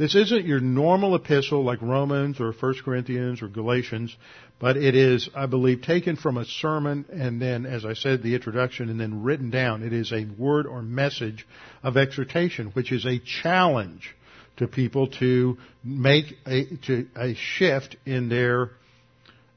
this 0.00 0.14
isn't 0.14 0.46
your 0.46 0.60
normal 0.60 1.14
epistle 1.14 1.62
like 1.62 1.82
Romans 1.82 2.40
or 2.40 2.52
1 2.52 2.74
Corinthians 2.82 3.42
or 3.42 3.48
Galatians, 3.48 4.16
but 4.58 4.78
it 4.78 4.94
is, 4.94 5.28
I 5.36 5.44
believe, 5.44 5.82
taken 5.82 6.16
from 6.16 6.38
a 6.38 6.46
sermon 6.46 7.04
and 7.12 7.38
then, 7.38 7.66
as 7.66 7.84
I 7.84 7.92
said, 7.92 8.22
the 8.22 8.34
introduction 8.34 8.88
and 8.88 8.98
then 8.98 9.22
written 9.22 9.50
down. 9.50 9.82
It 9.82 9.92
is 9.92 10.10
a 10.10 10.24
word 10.24 10.66
or 10.66 10.80
message 10.80 11.46
of 11.82 11.98
exhortation, 11.98 12.68
which 12.68 12.92
is 12.92 13.04
a 13.04 13.18
challenge 13.18 14.16
to 14.56 14.66
people 14.66 15.08
to 15.18 15.58
make 15.84 16.34
a, 16.46 16.64
to, 16.86 17.06
a 17.14 17.34
shift 17.34 17.96
in 18.06 18.30
their, 18.30 18.70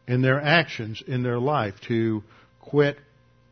in 0.09 0.21
their 0.21 0.41
actions, 0.41 1.01
in 1.07 1.23
their 1.23 1.39
life, 1.39 1.75
to 1.87 2.21
quit 2.59 2.97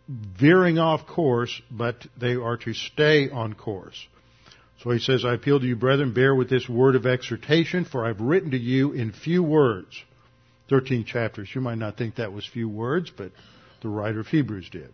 veering 0.09 0.77
off 0.77 1.07
course, 1.07 1.61
but 1.71 2.05
they 2.19 2.35
are 2.35 2.57
to 2.57 2.73
stay 2.73 3.29
on 3.29 3.53
course. 3.53 4.07
So 4.83 4.89
he 4.89 4.99
says, 4.99 5.23
I 5.23 5.35
appeal 5.35 5.59
to 5.59 5.65
you, 5.65 5.75
brethren, 5.75 6.13
bear 6.13 6.33
with 6.33 6.49
this 6.49 6.67
word 6.67 6.95
of 6.95 7.05
exhortation, 7.05 7.85
for 7.85 8.05
I've 8.05 8.19
written 8.19 8.51
to 8.51 8.57
you 8.57 8.93
in 8.93 9.11
few 9.11 9.43
words. 9.43 10.01
Thirteen 10.69 11.05
chapters. 11.05 11.49
You 11.53 11.61
might 11.61 11.77
not 11.77 11.97
think 11.97 12.15
that 12.15 12.33
was 12.33 12.47
few 12.47 12.67
words, 12.67 13.11
but 13.15 13.31
the 13.81 13.89
writer 13.89 14.21
of 14.21 14.27
Hebrews 14.27 14.69
did. 14.71 14.89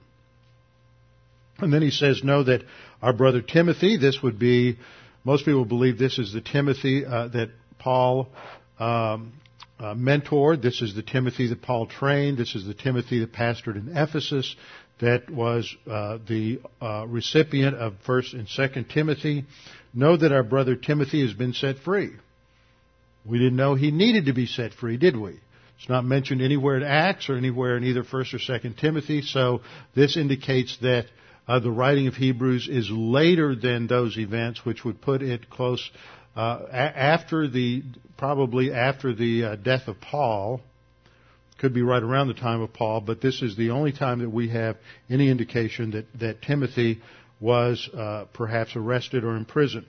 And 1.60 1.72
then 1.72 1.82
he 1.82 1.92
says, 1.92 2.24
know 2.24 2.44
that 2.44 2.64
our 3.02 3.14
brother 3.14 3.42
Timothy, 3.42 3.98
this 3.98 4.22
would 4.22 4.38
be, 4.38 4.78
most 5.24 5.46
people 5.46 5.66
believe 5.66 5.98
this 5.98 6.20
is 6.20 6.34
the 6.34 6.42
Timothy 6.42 7.06
uh, 7.06 7.30
that 7.30 7.52
Paul 7.80 8.28
um, 8.80 9.34
uh, 9.80 9.94
mentored. 9.94 10.62
This 10.62 10.82
is 10.82 10.96
the 10.96 11.04
Timothy 11.04 11.48
that 11.48 11.62
Paul 11.62 11.86
trained. 11.88 12.38
This 12.38 12.56
is 12.56 12.66
the 12.66 12.74
Timothy 12.74 13.20
that 13.20 13.32
pastored 13.32 13.76
in 13.76 13.96
Ephesus 13.96 14.56
that 15.00 15.30
was 15.30 15.76
uh, 15.90 16.18
the 16.28 16.60
uh, 16.82 17.06
recipient 17.08 17.76
of 17.76 17.94
First 18.06 18.34
and 18.34 18.48
Second 18.50 18.90
Timothy. 18.90 19.46
Know 19.94 20.18
that 20.18 20.32
our 20.32 20.44
brother 20.44 20.76
Timothy 20.76 21.22
has 21.22 21.34
been 21.34 21.54
set 21.54 21.80
free. 21.80 22.12
We 23.26 23.40
didn't 23.40 23.58
know 23.58 23.76
he 23.76 23.92
needed 23.92 24.26
to 24.26 24.34
be 24.34 24.46
set 24.46 24.74
free, 24.74 24.98
did 24.98 25.18
we? 25.18 25.40
It's 25.80 25.90
not 25.90 26.06
mentioned 26.06 26.42
anywhere 26.42 26.78
in 26.78 26.84
Acts 26.84 27.30
or 27.30 27.36
anywhere 27.36 27.78
in 27.78 27.84
either 27.84 28.04
First 28.04 28.34
or 28.34 28.40
Second 28.40 28.78
Timothy. 28.78 29.22
So 29.22 29.62
this 29.96 30.18
indicates 30.18 30.78
that 30.82 31.06
uh, 31.48 31.60
the 31.60 31.72
writing 31.72 32.08
of 32.08 32.16
Hebrews 32.16 32.68
is 32.68 32.90
later 32.90 33.56
than 33.56 33.88
those 33.88 34.18
events, 34.18 34.66
which 34.66 34.84
would 34.84 35.02
put 35.02 35.22
it 35.22 35.50
close 35.50 35.90
uh, 36.36 36.66
a- 36.70 36.76
after 36.76 37.48
the 37.48 37.84
probably 38.18 38.74
after 38.74 39.14
the 39.14 39.44
uh, 39.44 39.56
death 39.56 39.88
of 39.88 40.02
Paul 40.02 40.62
could 41.60 41.74
be 41.74 41.82
right 41.82 42.04
around 42.04 42.28
the 42.28 42.34
time 42.34 42.62
of 42.62 42.74
Paul, 42.74 43.02
but 43.02 43.22
this 43.22 43.42
is 43.42 43.56
the 43.56 43.72
only 43.72 43.92
time 43.92 44.20
that 44.20 44.30
we 44.30 44.50
have 44.50 44.78
any 45.10 45.30
indication 45.30 45.92
that, 45.92 46.06
that 46.20 46.42
Timothy 46.42 47.02
was 47.40 47.90
uh, 47.96 48.26
perhaps 48.34 48.76
arrested 48.76 49.24
or 49.24 49.36
imprisoned. 49.36 49.86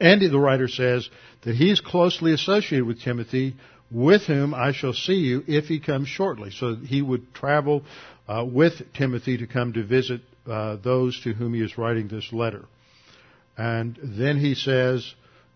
And 0.00 0.20
the 0.20 0.38
writer 0.38 0.68
says 0.68 1.08
that 1.42 1.54
he 1.54 1.70
is 1.70 1.80
closely 1.80 2.32
associated 2.32 2.86
with 2.86 3.00
Timothy, 3.02 3.56
with 3.90 4.22
whom 4.22 4.52
I 4.52 4.72
shall 4.72 4.92
see 4.92 5.14
you 5.14 5.42
if 5.46 5.66
he 5.66 5.80
comes 5.80 6.08
shortly. 6.08 6.50
So 6.50 6.74
he 6.76 7.00
would 7.00 7.32
travel 7.34 7.82
uh, 8.28 8.44
with 8.46 8.92
Timothy 8.94 9.38
to 9.38 9.46
come 9.46 9.72
to 9.72 9.84
visit 9.84 10.20
uh, 10.46 10.76
those 10.76 11.20
to 11.22 11.32
whom 11.32 11.54
he 11.54 11.62
is 11.62 11.78
writing 11.78 12.08
this 12.08 12.32
letter. 12.32 12.64
And 13.56 13.98
then 14.02 14.38
he 14.38 14.54
says 14.54 15.14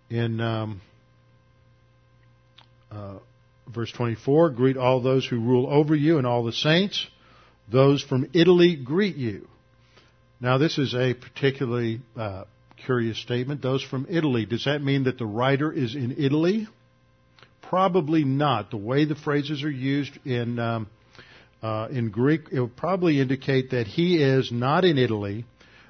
in 0.09 0.41
um, 0.41 0.81
uh, 2.91 3.19
Verse 3.75 3.93
24, 3.93 4.51
greet 4.51 4.77
all 4.77 5.01
those 5.01 5.27
who 5.27 5.39
rule 5.39 5.67
over 5.71 5.95
you 5.95 6.19
and 6.19 6.27
all 6.27 6.45
the 6.45 6.53
saints. 6.53 7.07
Those 7.71 8.03
from 8.03 8.29
Italy 8.33 8.77
greet 8.77 9.17
you. 9.17 9.47
Now 10.41 10.59
this 10.59 10.79
is 10.79 10.95
a 10.95 11.15
particularly 11.15 12.01
uh, 12.17 12.45
curious 12.85 13.19
statement. 13.19 13.61
Those 13.61 13.83
from 13.83 14.07
Italy. 14.09 14.47
Does 14.47 14.65
that 14.65 14.83
mean 14.83 15.05
that 15.05 15.19
the 15.19 15.27
writer 15.27 15.71
is 15.71 15.95
in 15.95 16.17
Italy? 16.19 16.67
Probably 17.63 18.25
not. 18.25 18.71
The 18.71 18.79
way 18.79 19.05
the 19.05 19.15
phrases 19.15 19.63
are 19.63 19.71
used 19.71 20.19
in 20.25 20.59
um, 20.59 20.89
uh, 21.63 21.89
in 21.91 22.11
Greek, 22.11 22.43
it 22.51 22.61
would 22.61 22.77
probably 22.77 23.21
indicate 23.21 23.71
that 23.71 23.87
he 23.87 24.23
is 24.23 24.51
not 24.51 24.85
in 24.85 24.97
Italy, 24.97 25.45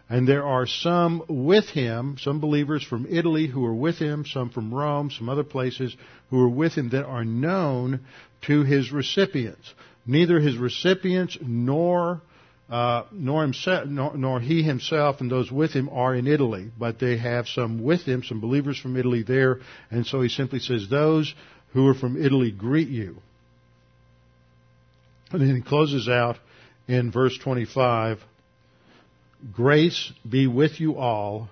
and 0.09 0.27
there 0.27 0.45
are 0.45 0.67
some 0.67 1.23
with 1.29 1.67
him, 1.67 2.17
some 2.19 2.41
believers 2.41 2.83
from 2.83 3.07
Italy 3.09 3.47
who 3.47 3.65
are 3.65 3.75
with 3.75 3.97
him, 3.97 4.25
some 4.27 4.51
from 4.51 4.75
Rome, 4.75 5.11
some 5.11 5.29
other 5.29 5.45
places 5.45 5.95
who 6.31 6.43
are 6.43 6.49
with 6.49 6.75
him 6.75 6.91
that 6.91 7.05
are 7.05 7.25
known 7.25 8.01
to 8.43 8.65
his 8.65 8.91
recipients. 8.91 9.73
Neither 10.07 10.41
his 10.41 10.57
recipients 10.57 11.39
nor 11.41 12.23
uh, 12.71 13.05
nor, 13.11 13.43
himself, 13.43 13.89
nor, 13.89 14.17
nor, 14.17 14.41
he 14.41 14.63
himself 14.63 15.21
and 15.21 15.31
those 15.31 15.51
with 15.51 15.73
him 15.73 15.89
are 15.89 16.15
in 16.15 16.27
Italy, 16.27 16.71
but 16.79 17.01
they 17.01 17.17
have 17.17 17.49
some 17.49 17.83
with 17.83 18.07
them, 18.07 18.23
some 18.23 18.41
believers 18.41 18.79
from 18.79 18.97
Italy 18.97 19.23
there, 19.23 19.59
and 19.91 20.07
so 20.07 20.21
he 20.21 20.29
simply 20.29 20.61
says, 20.61 20.89
"Those 20.89 21.35
who 21.73 21.89
are 21.89 21.95
from 21.95 22.23
Italy 22.23 22.53
greet 22.53 22.89
you." 22.89 23.17
And 25.33 25.41
then 25.41 25.57
he 25.57 25.63
closes 25.63 26.09
out 26.09 26.37
in 26.89 27.11
verse 27.13 27.37
25, 27.39 28.19
Grace 29.53 30.13
be 30.29 30.47
with 30.47 30.81
you 30.81 30.97
all. 30.97 31.49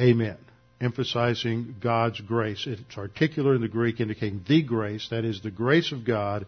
Amen. 0.00 0.36
Emphasizing 0.80 1.76
God's 1.80 2.20
grace. 2.20 2.66
It's 2.66 2.98
articular 2.98 3.54
in 3.54 3.60
the 3.60 3.68
Greek 3.68 4.00
indicating 4.00 4.44
the 4.46 4.62
grace, 4.62 5.08
that 5.10 5.24
is, 5.24 5.40
the 5.40 5.50
grace 5.50 5.92
of 5.92 6.04
God 6.04 6.46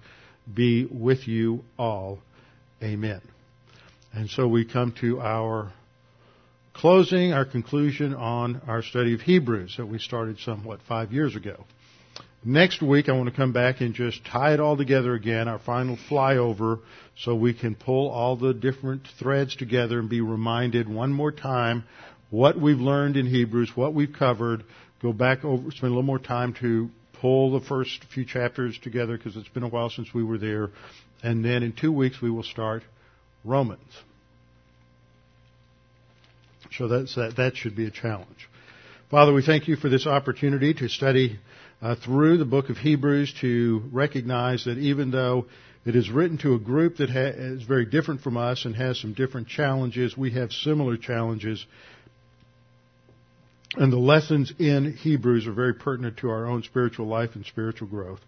be 0.53 0.85
with 0.85 1.29
you 1.29 1.65
all. 1.79 2.19
Amen. 2.83 3.23
And 4.13 4.31
so 4.31 4.49
we 4.49 4.65
come 4.65 4.93
to 5.01 5.21
our 5.21 5.73
closing, 6.73 7.33
our 7.33 7.45
conclusion 7.45 8.15
on 8.15 8.61
our 8.67 8.83
study 8.83 9.15
of 9.15 9.21
Hebrews 9.21 9.77
that 9.79 9.87
we 9.87 9.99
started 9.99 10.39
somewhat 10.39 10.81
five 10.89 11.13
years 11.13 11.35
ago. 11.35 11.65
Next 12.45 12.81
week, 12.81 13.09
I 13.09 13.13
want 13.13 13.29
to 13.29 13.35
come 13.35 13.53
back 13.53 13.81
and 13.81 13.95
just 13.95 14.25
tie 14.25 14.53
it 14.55 14.61
all 14.61 14.77
together 14.77 15.15
again, 15.15 15.49
our 15.49 15.59
final 15.59 15.97
flyover, 16.09 16.81
so 17.19 17.35
we 17.35 17.55
can 17.55 17.75
pull 17.75 18.09
all 18.09 18.37
the 18.37 18.55
different 18.55 19.09
threads 19.19 19.57
together 19.57 19.99
and 19.99 20.09
be 20.09 20.21
reminded 20.21 20.89
one 20.89 21.13
more 21.13 21.33
time 21.33 21.85
what 22.31 22.61
we've 22.61 22.79
learned 22.79 23.17
in 23.17 23.27
Hebrews, 23.27 23.73
what 23.75 23.95
we've 23.95 24.13
covered, 24.13 24.65
go 25.03 25.13
back 25.13 25.45
over, 25.45 25.71
spend 25.71 25.85
a 25.85 25.95
little 25.95 26.03
more 26.03 26.19
time 26.19 26.55
to 26.61 26.91
pull 27.21 27.59
the 27.59 27.67
first 27.67 28.05
few 28.13 28.25
chapters 28.25 28.79
together 28.79 29.17
because 29.17 29.37
it's 29.37 29.49
been 29.49 29.63
a 29.63 29.69
while 29.69 29.91
since 29.91 30.13
we 30.13 30.23
were 30.23 30.39
there. 30.39 30.71
And 31.23 31.45
then 31.45 31.63
in 31.63 31.73
two 31.73 31.93
weeks, 31.93 32.21
we 32.21 32.31
will 32.31 32.43
start 32.43 32.83
Romans. 33.47 33.81
So 36.77 36.89
that, 36.89 37.35
that 37.37 37.57
should 37.57 37.77
be 37.77 37.87
a 37.87 37.91
challenge. 37.91 38.49
Father, 39.11 39.33
we 39.33 39.43
thank 39.43 39.69
you 39.69 39.77
for 39.77 39.89
this 39.89 40.07
opportunity 40.07 40.75
to 40.75 40.89
study 40.89 41.39
uh, 41.81 41.95
through 41.95 42.39
the 42.39 42.45
book 42.45 42.71
of 42.71 42.77
Hebrews 42.77 43.35
to 43.41 43.83
recognize 43.93 44.65
that 44.65 44.79
even 44.79 45.11
though 45.11 45.47
it 45.85 45.95
is 45.95 46.11
written 46.11 46.39
to 46.39 46.55
a 46.55 46.59
group 46.59 46.97
that 46.97 47.09
ha- 47.09 47.33
is 47.35 47.63
very 47.63 47.87
different 47.87 48.23
from 48.23 48.37
us 48.37 48.65
and 48.65 48.75
has 48.75 49.01
some 49.01 49.15
different 49.15 49.47
challenges, 49.49 50.17
we 50.17 50.33
have 50.33 50.51
similar 50.51 50.97
challenges. 50.97 51.65
And 53.77 53.93
the 53.93 53.99
lessons 53.99 54.53
in 54.59 54.95
Hebrews 54.95 55.47
are 55.47 55.53
very 55.53 55.75
pertinent 55.75 56.19
to 56.19 56.31
our 56.31 56.47
own 56.47 56.63
spiritual 56.65 57.07
life 57.07 57.31
and 57.35 57.47
spiritual 57.47 57.89
growth. 57.89 58.21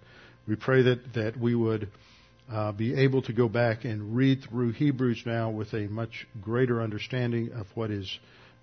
We 0.46 0.56
pray 0.56 0.82
that, 0.82 1.14
that 1.14 1.36
we 1.36 1.54
would 1.54 1.88
uh, 2.50 2.72
be 2.72 2.94
able 2.94 3.22
to 3.22 3.32
go 3.32 3.48
back 3.48 3.84
and 3.84 4.16
read 4.16 4.42
through 4.42 4.72
Hebrews 4.72 5.22
now 5.26 5.50
with 5.50 5.72
a 5.74 5.86
much 5.88 6.26
greater 6.40 6.80
understanding 6.80 7.52
of 7.52 7.66
what 7.74 7.90
is 7.90 8.18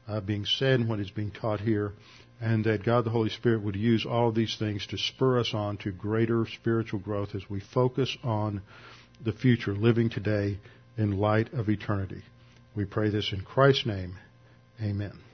uh, 0.07 0.21
being 0.21 0.45
said 0.45 0.79
and 0.79 0.89
what 0.89 0.99
is 0.99 1.11
being 1.11 1.31
taught 1.31 1.59
here, 1.59 1.93
and 2.41 2.65
that 2.65 2.83
God 2.83 3.05
the 3.05 3.11
Holy 3.11 3.29
Spirit 3.29 3.61
would 3.63 3.75
use 3.75 4.05
all 4.05 4.29
of 4.29 4.35
these 4.35 4.55
things 4.57 4.85
to 4.87 4.97
spur 4.97 5.39
us 5.39 5.51
on 5.53 5.77
to 5.77 5.91
greater 5.91 6.45
spiritual 6.45 6.99
growth 6.99 7.35
as 7.35 7.49
we 7.49 7.59
focus 7.59 8.15
on 8.23 8.61
the 9.23 9.33
future, 9.33 9.73
living 9.73 10.09
today 10.09 10.57
in 10.97 11.17
light 11.17 11.53
of 11.53 11.69
eternity. 11.69 12.21
We 12.75 12.85
pray 12.85 13.09
this 13.09 13.31
in 13.31 13.41
Christ's 13.41 13.85
name. 13.85 14.17
Amen. 14.81 15.24